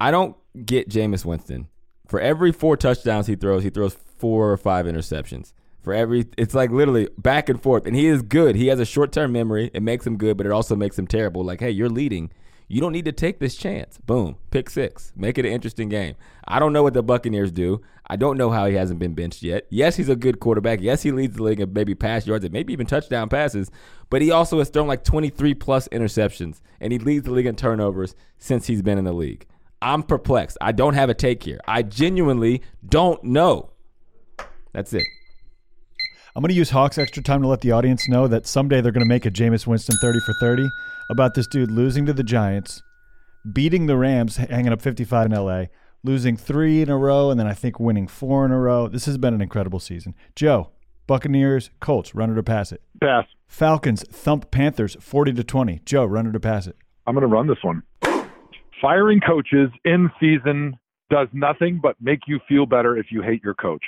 I 0.00 0.10
don't 0.10 0.36
get 0.64 0.88
Jameis 0.88 1.24
Winston. 1.24 1.68
For 2.12 2.20
every 2.20 2.52
four 2.52 2.76
touchdowns 2.76 3.26
he 3.26 3.36
throws, 3.36 3.62
he 3.62 3.70
throws 3.70 3.94
four 3.94 4.52
or 4.52 4.58
five 4.58 4.84
interceptions. 4.84 5.54
For 5.80 5.94
every, 5.94 6.26
it's 6.36 6.52
like 6.52 6.70
literally 6.70 7.08
back 7.16 7.48
and 7.48 7.58
forth, 7.58 7.86
and 7.86 7.96
he 7.96 8.04
is 8.04 8.20
good. 8.20 8.54
He 8.54 8.66
has 8.66 8.78
a 8.78 8.84
short 8.84 9.12
term 9.12 9.32
memory. 9.32 9.70
It 9.72 9.82
makes 9.82 10.06
him 10.06 10.18
good, 10.18 10.36
but 10.36 10.44
it 10.44 10.52
also 10.52 10.76
makes 10.76 10.98
him 10.98 11.06
terrible. 11.06 11.42
Like, 11.42 11.60
hey, 11.60 11.70
you're 11.70 11.88
leading. 11.88 12.30
You 12.68 12.82
don't 12.82 12.92
need 12.92 13.06
to 13.06 13.12
take 13.12 13.38
this 13.38 13.56
chance. 13.56 13.96
Boom, 13.96 14.36
pick 14.50 14.68
six. 14.68 15.14
Make 15.16 15.38
it 15.38 15.46
an 15.46 15.52
interesting 15.52 15.88
game. 15.88 16.16
I 16.46 16.58
don't 16.58 16.74
know 16.74 16.82
what 16.82 16.92
the 16.92 17.02
Buccaneers 17.02 17.50
do. 17.50 17.80
I 18.06 18.16
don't 18.16 18.36
know 18.36 18.50
how 18.50 18.66
he 18.66 18.74
hasn't 18.74 19.00
been 19.00 19.14
benched 19.14 19.42
yet. 19.42 19.66
Yes, 19.70 19.96
he's 19.96 20.10
a 20.10 20.14
good 20.14 20.38
quarterback. 20.38 20.82
Yes, 20.82 21.00
he 21.00 21.12
leads 21.12 21.36
the 21.36 21.42
league 21.42 21.60
in 21.60 21.72
maybe 21.72 21.94
pass 21.94 22.26
yards 22.26 22.44
and 22.44 22.52
maybe 22.52 22.74
even 22.74 22.86
touchdown 22.86 23.30
passes, 23.30 23.70
but 24.10 24.20
he 24.20 24.30
also 24.30 24.58
has 24.58 24.68
thrown 24.68 24.86
like 24.86 25.02
23 25.02 25.54
plus 25.54 25.88
interceptions, 25.88 26.60
and 26.78 26.92
he 26.92 26.98
leads 26.98 27.24
the 27.24 27.30
league 27.30 27.46
in 27.46 27.56
turnovers 27.56 28.14
since 28.36 28.66
he's 28.66 28.82
been 28.82 28.98
in 28.98 29.04
the 29.04 29.14
league. 29.14 29.46
I'm 29.82 30.02
perplexed. 30.04 30.56
I 30.60 30.72
don't 30.72 30.94
have 30.94 31.10
a 31.10 31.14
take 31.14 31.42
here. 31.42 31.58
I 31.66 31.82
genuinely 31.82 32.62
don't 32.88 33.22
know. 33.24 33.70
That's 34.72 34.92
it. 34.92 35.02
I'm 36.34 36.40
going 36.40 36.48
to 36.48 36.54
use 36.54 36.70
Hawk's 36.70 36.96
extra 36.96 37.22
time 37.22 37.42
to 37.42 37.48
let 37.48 37.60
the 37.60 37.72
audience 37.72 38.08
know 38.08 38.26
that 38.28 38.46
someday 38.46 38.80
they're 38.80 38.92
going 38.92 39.04
to 39.04 39.08
make 39.08 39.26
a 39.26 39.30
Jameis 39.30 39.66
Winston 39.66 39.96
30 40.00 40.20
for 40.20 40.34
30 40.40 40.66
about 41.10 41.34
this 41.34 41.46
dude 41.46 41.70
losing 41.70 42.06
to 42.06 42.14
the 42.14 42.22
Giants, 42.22 42.82
beating 43.52 43.86
the 43.86 43.98
Rams, 43.98 44.36
hanging 44.36 44.72
up 44.72 44.80
55 44.80 45.26
in 45.26 45.32
LA, 45.32 45.64
losing 46.02 46.36
three 46.38 46.80
in 46.80 46.88
a 46.88 46.96
row, 46.96 47.30
and 47.30 47.38
then 47.38 47.46
I 47.46 47.52
think 47.52 47.78
winning 47.78 48.06
four 48.06 48.46
in 48.46 48.50
a 48.50 48.58
row. 48.58 48.88
This 48.88 49.04
has 49.04 49.18
been 49.18 49.34
an 49.34 49.42
incredible 49.42 49.78
season. 49.78 50.14
Joe, 50.34 50.70
Buccaneers, 51.06 51.68
Colts, 51.80 52.14
run 52.14 52.30
it 52.30 52.38
or 52.38 52.42
pass 52.42 52.72
it. 52.72 52.80
Pass. 53.02 53.26
Falcons 53.46 54.02
thump 54.08 54.50
Panthers 54.50 54.96
40 55.00 55.34
to 55.34 55.44
20. 55.44 55.80
Joe, 55.84 56.06
run 56.06 56.26
it 56.26 56.34
or 56.34 56.40
pass 56.40 56.66
it. 56.66 56.76
I'm 57.06 57.14
going 57.14 57.28
to 57.28 57.34
run 57.34 57.46
this 57.46 57.62
one. 57.62 57.82
Firing 58.82 59.20
coaches 59.20 59.70
in 59.84 60.10
season 60.18 60.76
does 61.08 61.28
nothing 61.32 61.78
but 61.80 61.94
make 62.00 62.22
you 62.26 62.40
feel 62.48 62.66
better 62.66 62.98
if 62.98 63.06
you 63.10 63.22
hate 63.22 63.42
your 63.44 63.54
coach. 63.54 63.84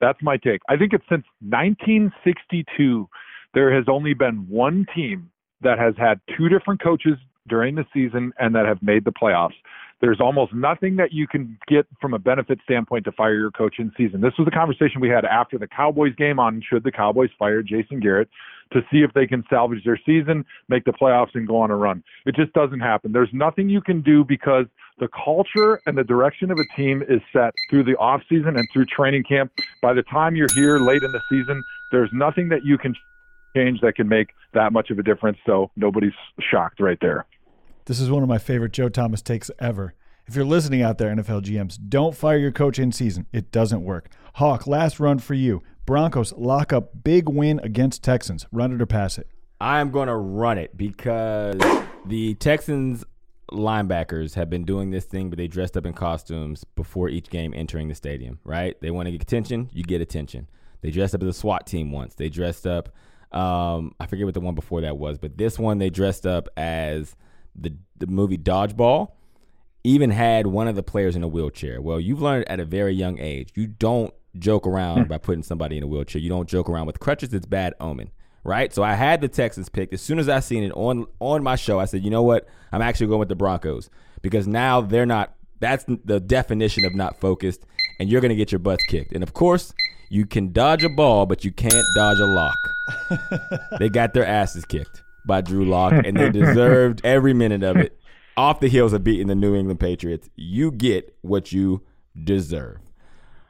That's 0.00 0.22
my 0.22 0.36
take. 0.36 0.60
I 0.68 0.76
think 0.76 0.92
it's 0.92 1.04
since 1.08 1.24
1962 1.40 3.08
there 3.52 3.74
has 3.74 3.86
only 3.88 4.14
been 4.14 4.46
one 4.48 4.86
team 4.94 5.30
that 5.62 5.78
has 5.78 5.94
had 5.98 6.20
two 6.36 6.48
different 6.48 6.80
coaches 6.80 7.14
during 7.48 7.74
the 7.74 7.84
season 7.92 8.32
and 8.38 8.54
that 8.54 8.66
have 8.66 8.80
made 8.80 9.04
the 9.04 9.12
playoffs. 9.12 9.54
There's 10.00 10.20
almost 10.20 10.54
nothing 10.54 10.96
that 10.96 11.12
you 11.12 11.26
can 11.26 11.58
get 11.66 11.86
from 12.00 12.12
a 12.14 12.18
benefit 12.18 12.60
standpoint 12.62 13.06
to 13.06 13.12
fire 13.12 13.34
your 13.34 13.50
coach 13.50 13.76
in 13.78 13.90
season. 13.96 14.20
This 14.20 14.34
was 14.38 14.44
the 14.44 14.50
conversation 14.50 15.00
we 15.00 15.08
had 15.08 15.24
after 15.24 15.58
the 15.58 15.66
Cowboys 15.66 16.14
game 16.16 16.38
on 16.38 16.62
should 16.68 16.84
the 16.84 16.92
Cowboys 16.92 17.30
fire 17.38 17.62
Jason 17.62 17.98
Garrett 17.98 18.28
to 18.72 18.80
see 18.90 18.98
if 18.98 19.12
they 19.14 19.26
can 19.26 19.44
salvage 19.48 19.84
their 19.84 19.98
season, 20.04 20.44
make 20.68 20.84
the 20.84 20.92
playoffs, 20.92 21.34
and 21.34 21.46
go 21.46 21.58
on 21.58 21.70
a 21.70 21.76
run. 21.76 22.02
It 22.24 22.34
just 22.34 22.52
doesn't 22.52 22.80
happen. 22.80 23.12
There's 23.12 23.30
nothing 23.32 23.68
you 23.68 23.80
can 23.80 24.02
do 24.02 24.24
because 24.24 24.66
the 24.98 25.08
culture 25.08 25.80
and 25.86 25.96
the 25.96 26.04
direction 26.04 26.50
of 26.50 26.58
a 26.58 26.76
team 26.76 27.02
is 27.02 27.20
set 27.32 27.54
through 27.70 27.84
the 27.84 27.96
off 27.96 28.22
season 28.28 28.56
and 28.56 28.66
through 28.72 28.86
training 28.86 29.24
camp. 29.28 29.52
By 29.82 29.92
the 29.92 30.02
time 30.02 30.36
you're 30.36 30.52
here 30.54 30.78
late 30.78 31.02
in 31.02 31.12
the 31.12 31.20
season, 31.28 31.62
there's 31.92 32.10
nothing 32.12 32.48
that 32.48 32.64
you 32.64 32.78
can 32.78 32.94
change 33.54 33.80
that 33.80 33.94
can 33.94 34.08
make 34.08 34.28
that 34.54 34.72
much 34.72 34.90
of 34.90 34.98
a 34.98 35.02
difference. 35.02 35.38
So 35.46 35.70
nobody's 35.76 36.12
shocked 36.50 36.80
right 36.80 36.98
there. 37.00 37.26
This 37.84 38.00
is 38.00 38.10
one 38.10 38.22
of 38.22 38.28
my 38.28 38.38
favorite 38.38 38.72
Joe 38.72 38.88
Thomas 38.88 39.22
takes 39.22 39.50
ever. 39.58 39.94
If 40.26 40.34
you're 40.34 40.44
listening 40.44 40.82
out 40.82 40.98
there, 40.98 41.14
NFL 41.14 41.44
GMs, 41.44 41.78
don't 41.88 42.16
fire 42.16 42.36
your 42.36 42.50
coach 42.50 42.80
in 42.80 42.90
season. 42.90 43.26
It 43.32 43.52
doesn't 43.52 43.84
work. 43.84 44.10
Hawk, 44.34 44.66
last 44.66 44.98
run 44.98 45.20
for 45.20 45.34
you. 45.34 45.62
Broncos 45.86 46.32
lock 46.32 46.72
up 46.72 47.04
big 47.04 47.28
win 47.28 47.60
against 47.62 48.02
Texans. 48.02 48.44
Run 48.50 48.72
it 48.72 48.82
or 48.82 48.86
pass 48.86 49.18
it. 49.18 49.28
I 49.60 49.80
am 49.80 49.90
going 49.90 50.08
to 50.08 50.16
run 50.16 50.58
it 50.58 50.76
because 50.76 51.60
the 52.04 52.34
Texans 52.34 53.04
linebackers 53.52 54.34
have 54.34 54.50
been 54.50 54.64
doing 54.64 54.90
this 54.90 55.04
thing, 55.04 55.30
but 55.30 55.38
they 55.38 55.46
dressed 55.46 55.76
up 55.76 55.86
in 55.86 55.92
costumes 55.92 56.64
before 56.74 57.08
each 57.08 57.30
game 57.30 57.54
entering 57.54 57.88
the 57.88 57.94
stadium, 57.94 58.40
right? 58.44 58.78
They 58.80 58.90
want 58.90 59.06
to 59.06 59.12
get 59.12 59.22
attention, 59.22 59.70
you 59.72 59.84
get 59.84 60.00
attention. 60.00 60.48
They 60.82 60.90
dressed 60.90 61.14
up 61.14 61.22
as 61.22 61.28
a 61.28 61.32
SWAT 61.32 61.66
team 61.66 61.92
once. 61.92 62.14
They 62.14 62.28
dressed 62.28 62.66
up, 62.66 62.90
um, 63.32 63.94
I 64.00 64.06
forget 64.06 64.26
what 64.26 64.34
the 64.34 64.40
one 64.40 64.56
before 64.56 64.80
that 64.82 64.98
was, 64.98 65.18
but 65.18 65.38
this 65.38 65.58
one 65.58 65.78
they 65.78 65.90
dressed 65.90 66.26
up 66.26 66.48
as 66.56 67.14
the, 67.54 67.74
the 67.96 68.08
movie 68.08 68.38
Dodgeball. 68.38 69.12
Even 69.84 70.10
had 70.10 70.48
one 70.48 70.66
of 70.66 70.74
the 70.74 70.82
players 70.82 71.14
in 71.14 71.22
a 71.22 71.28
wheelchair. 71.28 71.80
Well, 71.80 72.00
you've 72.00 72.20
learned 72.20 72.48
at 72.48 72.58
a 72.58 72.64
very 72.64 72.92
young 72.92 73.20
age, 73.20 73.52
you 73.54 73.68
don't 73.68 74.12
joke 74.38 74.66
around 74.66 75.02
hmm. 75.02 75.08
by 75.08 75.18
putting 75.18 75.42
somebody 75.42 75.76
in 75.76 75.82
a 75.82 75.86
wheelchair. 75.86 76.20
You 76.20 76.28
don't 76.28 76.48
joke 76.48 76.68
around 76.68 76.86
with 76.86 77.00
crutches. 77.00 77.32
It's 77.34 77.46
bad 77.46 77.74
omen, 77.80 78.10
right? 78.44 78.72
So 78.72 78.82
I 78.82 78.94
had 78.94 79.20
the 79.20 79.28
Texans 79.28 79.68
picked. 79.68 79.92
As 79.92 80.00
soon 80.00 80.18
as 80.18 80.28
I 80.28 80.40
seen 80.40 80.62
it 80.62 80.72
on 80.72 81.06
on 81.20 81.42
my 81.42 81.56
show, 81.56 81.78
I 81.78 81.84
said, 81.84 82.04
you 82.04 82.10
know 82.10 82.22
what? 82.22 82.46
I'm 82.72 82.82
actually 82.82 83.08
going 83.08 83.20
with 83.20 83.28
the 83.28 83.36
Broncos 83.36 83.90
because 84.22 84.46
now 84.46 84.80
they're 84.80 85.06
not. 85.06 85.34
That's 85.58 85.84
the 85.84 86.20
definition 86.20 86.84
of 86.84 86.94
not 86.94 87.18
focused, 87.18 87.64
and 87.98 88.10
you're 88.10 88.20
going 88.20 88.28
to 88.28 88.36
get 88.36 88.52
your 88.52 88.58
butts 88.58 88.84
kicked. 88.90 89.12
And 89.12 89.22
of 89.22 89.32
course, 89.32 89.72
you 90.10 90.26
can 90.26 90.52
dodge 90.52 90.84
a 90.84 90.88
ball, 90.88 91.24
but 91.24 91.44
you 91.44 91.50
can't 91.50 91.86
dodge 91.96 92.18
a 92.18 92.26
lock. 92.26 92.58
they 93.78 93.88
got 93.88 94.14
their 94.14 94.26
asses 94.26 94.64
kicked 94.64 95.02
by 95.26 95.40
Drew 95.40 95.64
Lock, 95.64 95.92
and 95.92 96.16
they 96.16 96.30
deserved 96.30 97.00
every 97.04 97.34
minute 97.34 97.62
of 97.62 97.76
it. 97.76 97.98
Off 98.36 98.60
the 98.60 98.68
heels 98.68 98.92
of 98.92 99.02
beating 99.02 99.28
the 99.28 99.34
New 99.34 99.54
England 99.54 99.80
Patriots, 99.80 100.28
you 100.36 100.70
get 100.70 101.16
what 101.22 101.52
you 101.52 101.82
deserve. 102.22 102.78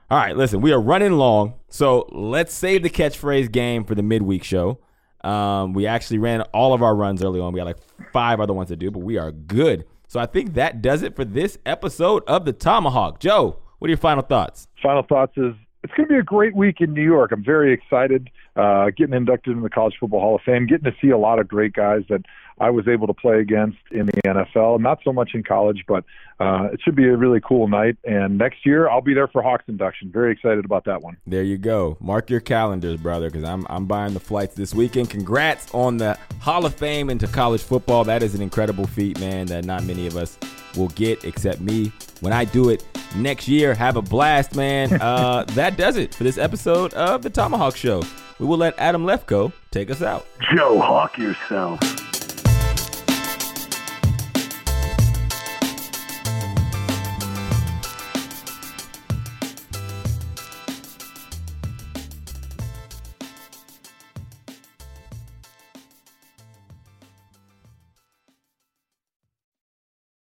All 0.08 0.18
right, 0.18 0.36
listen, 0.36 0.60
we 0.60 0.70
are 0.70 0.80
running 0.80 1.14
long, 1.14 1.54
so 1.68 2.08
let's 2.12 2.54
save 2.54 2.84
the 2.84 2.90
catchphrase 2.90 3.50
game 3.50 3.82
for 3.82 3.96
the 3.96 4.04
midweek 4.04 4.44
show. 4.44 4.78
Um, 5.24 5.72
we 5.72 5.88
actually 5.88 6.18
ran 6.18 6.42
all 6.52 6.72
of 6.74 6.80
our 6.80 6.94
runs 6.94 7.24
early 7.24 7.40
on. 7.40 7.52
We 7.52 7.58
had 7.58 7.66
like 7.66 7.78
five 8.12 8.38
other 8.38 8.52
ones 8.52 8.68
to 8.68 8.76
do, 8.76 8.92
but 8.92 9.00
we 9.00 9.18
are 9.18 9.32
good. 9.32 9.84
So 10.06 10.20
I 10.20 10.26
think 10.26 10.54
that 10.54 10.80
does 10.80 11.02
it 11.02 11.16
for 11.16 11.24
this 11.24 11.58
episode 11.66 12.22
of 12.28 12.44
the 12.44 12.52
ThomaHawk. 12.52 13.18
Joe, 13.18 13.58
what 13.80 13.88
are 13.88 13.90
your 13.90 13.98
final 13.98 14.22
thoughts? 14.22 14.68
Final 14.80 15.02
thoughts 15.02 15.36
is 15.36 15.54
it's 15.82 15.92
going 15.94 16.08
to 16.08 16.14
be 16.14 16.20
a 16.20 16.22
great 16.22 16.54
week 16.54 16.80
in 16.80 16.94
New 16.94 17.02
York. 17.02 17.32
I'm 17.32 17.44
very 17.44 17.72
excited 17.72 18.30
uh, 18.54 18.90
getting 18.96 19.14
inducted 19.14 19.56
in 19.56 19.62
the 19.62 19.70
College 19.70 19.94
Football 19.98 20.20
Hall 20.20 20.34
of 20.36 20.42
Fame, 20.42 20.68
getting 20.68 20.84
to 20.84 20.96
see 21.02 21.10
a 21.10 21.18
lot 21.18 21.40
of 21.40 21.48
great 21.48 21.72
guys 21.72 22.02
that 22.10 22.22
I 22.58 22.70
was 22.70 22.88
able 22.88 23.06
to 23.06 23.14
play 23.14 23.40
against 23.40 23.78
in 23.90 24.06
the 24.06 24.22
NFL. 24.22 24.80
Not 24.80 25.00
so 25.04 25.12
much 25.12 25.30
in 25.34 25.42
college, 25.42 25.84
but 25.86 26.04
uh, 26.40 26.68
it 26.72 26.80
should 26.82 26.96
be 26.96 27.04
a 27.04 27.16
really 27.16 27.40
cool 27.40 27.68
night. 27.68 27.96
And 28.04 28.38
next 28.38 28.64
year, 28.64 28.88
I'll 28.88 29.00
be 29.02 29.14
there 29.14 29.28
for 29.28 29.42
Hawks 29.42 29.64
induction. 29.68 30.10
Very 30.10 30.32
excited 30.32 30.64
about 30.64 30.84
that 30.86 31.02
one. 31.02 31.16
There 31.26 31.42
you 31.42 31.58
go. 31.58 31.96
Mark 32.00 32.30
your 32.30 32.40
calendars, 32.40 32.98
brother, 32.98 33.30
because 33.30 33.44
I'm 33.44 33.66
I'm 33.68 33.86
buying 33.86 34.14
the 34.14 34.20
flights 34.20 34.54
this 34.54 34.74
weekend. 34.74 35.10
Congrats 35.10 35.72
on 35.74 35.98
the 35.98 36.18
Hall 36.40 36.64
of 36.64 36.74
Fame 36.74 37.10
into 37.10 37.26
college 37.26 37.62
football. 37.62 38.04
That 38.04 38.22
is 38.22 38.34
an 38.34 38.42
incredible 38.42 38.86
feat, 38.86 39.20
man. 39.20 39.46
That 39.46 39.64
not 39.64 39.84
many 39.84 40.06
of 40.06 40.16
us 40.16 40.38
will 40.76 40.88
get, 40.88 41.24
except 41.24 41.60
me. 41.60 41.92
when 42.20 42.32
I 42.32 42.44
do 42.44 42.70
it 42.70 42.84
next 43.14 43.48
year. 43.48 43.74
Have 43.74 43.96
a 43.96 44.02
blast, 44.02 44.54
man. 44.54 45.00
Uh, 45.06 45.44
that 45.50 45.76
does 45.76 45.96
it 45.96 46.14
for 46.14 46.24
this 46.24 46.36
episode 46.36 46.92
of 46.94 47.22
the 47.22 47.30
ThomaHawk 47.30 47.76
Show. 47.76 48.02
We 48.40 48.46
will 48.46 48.56
let 48.56 48.76
Adam 48.78 49.04
Lefkoe 49.04 49.52
take 49.70 49.90
us 49.90 50.02
out. 50.02 50.26
Joe, 50.52 50.80
hawk 50.80 51.16
yourself. 51.16 51.78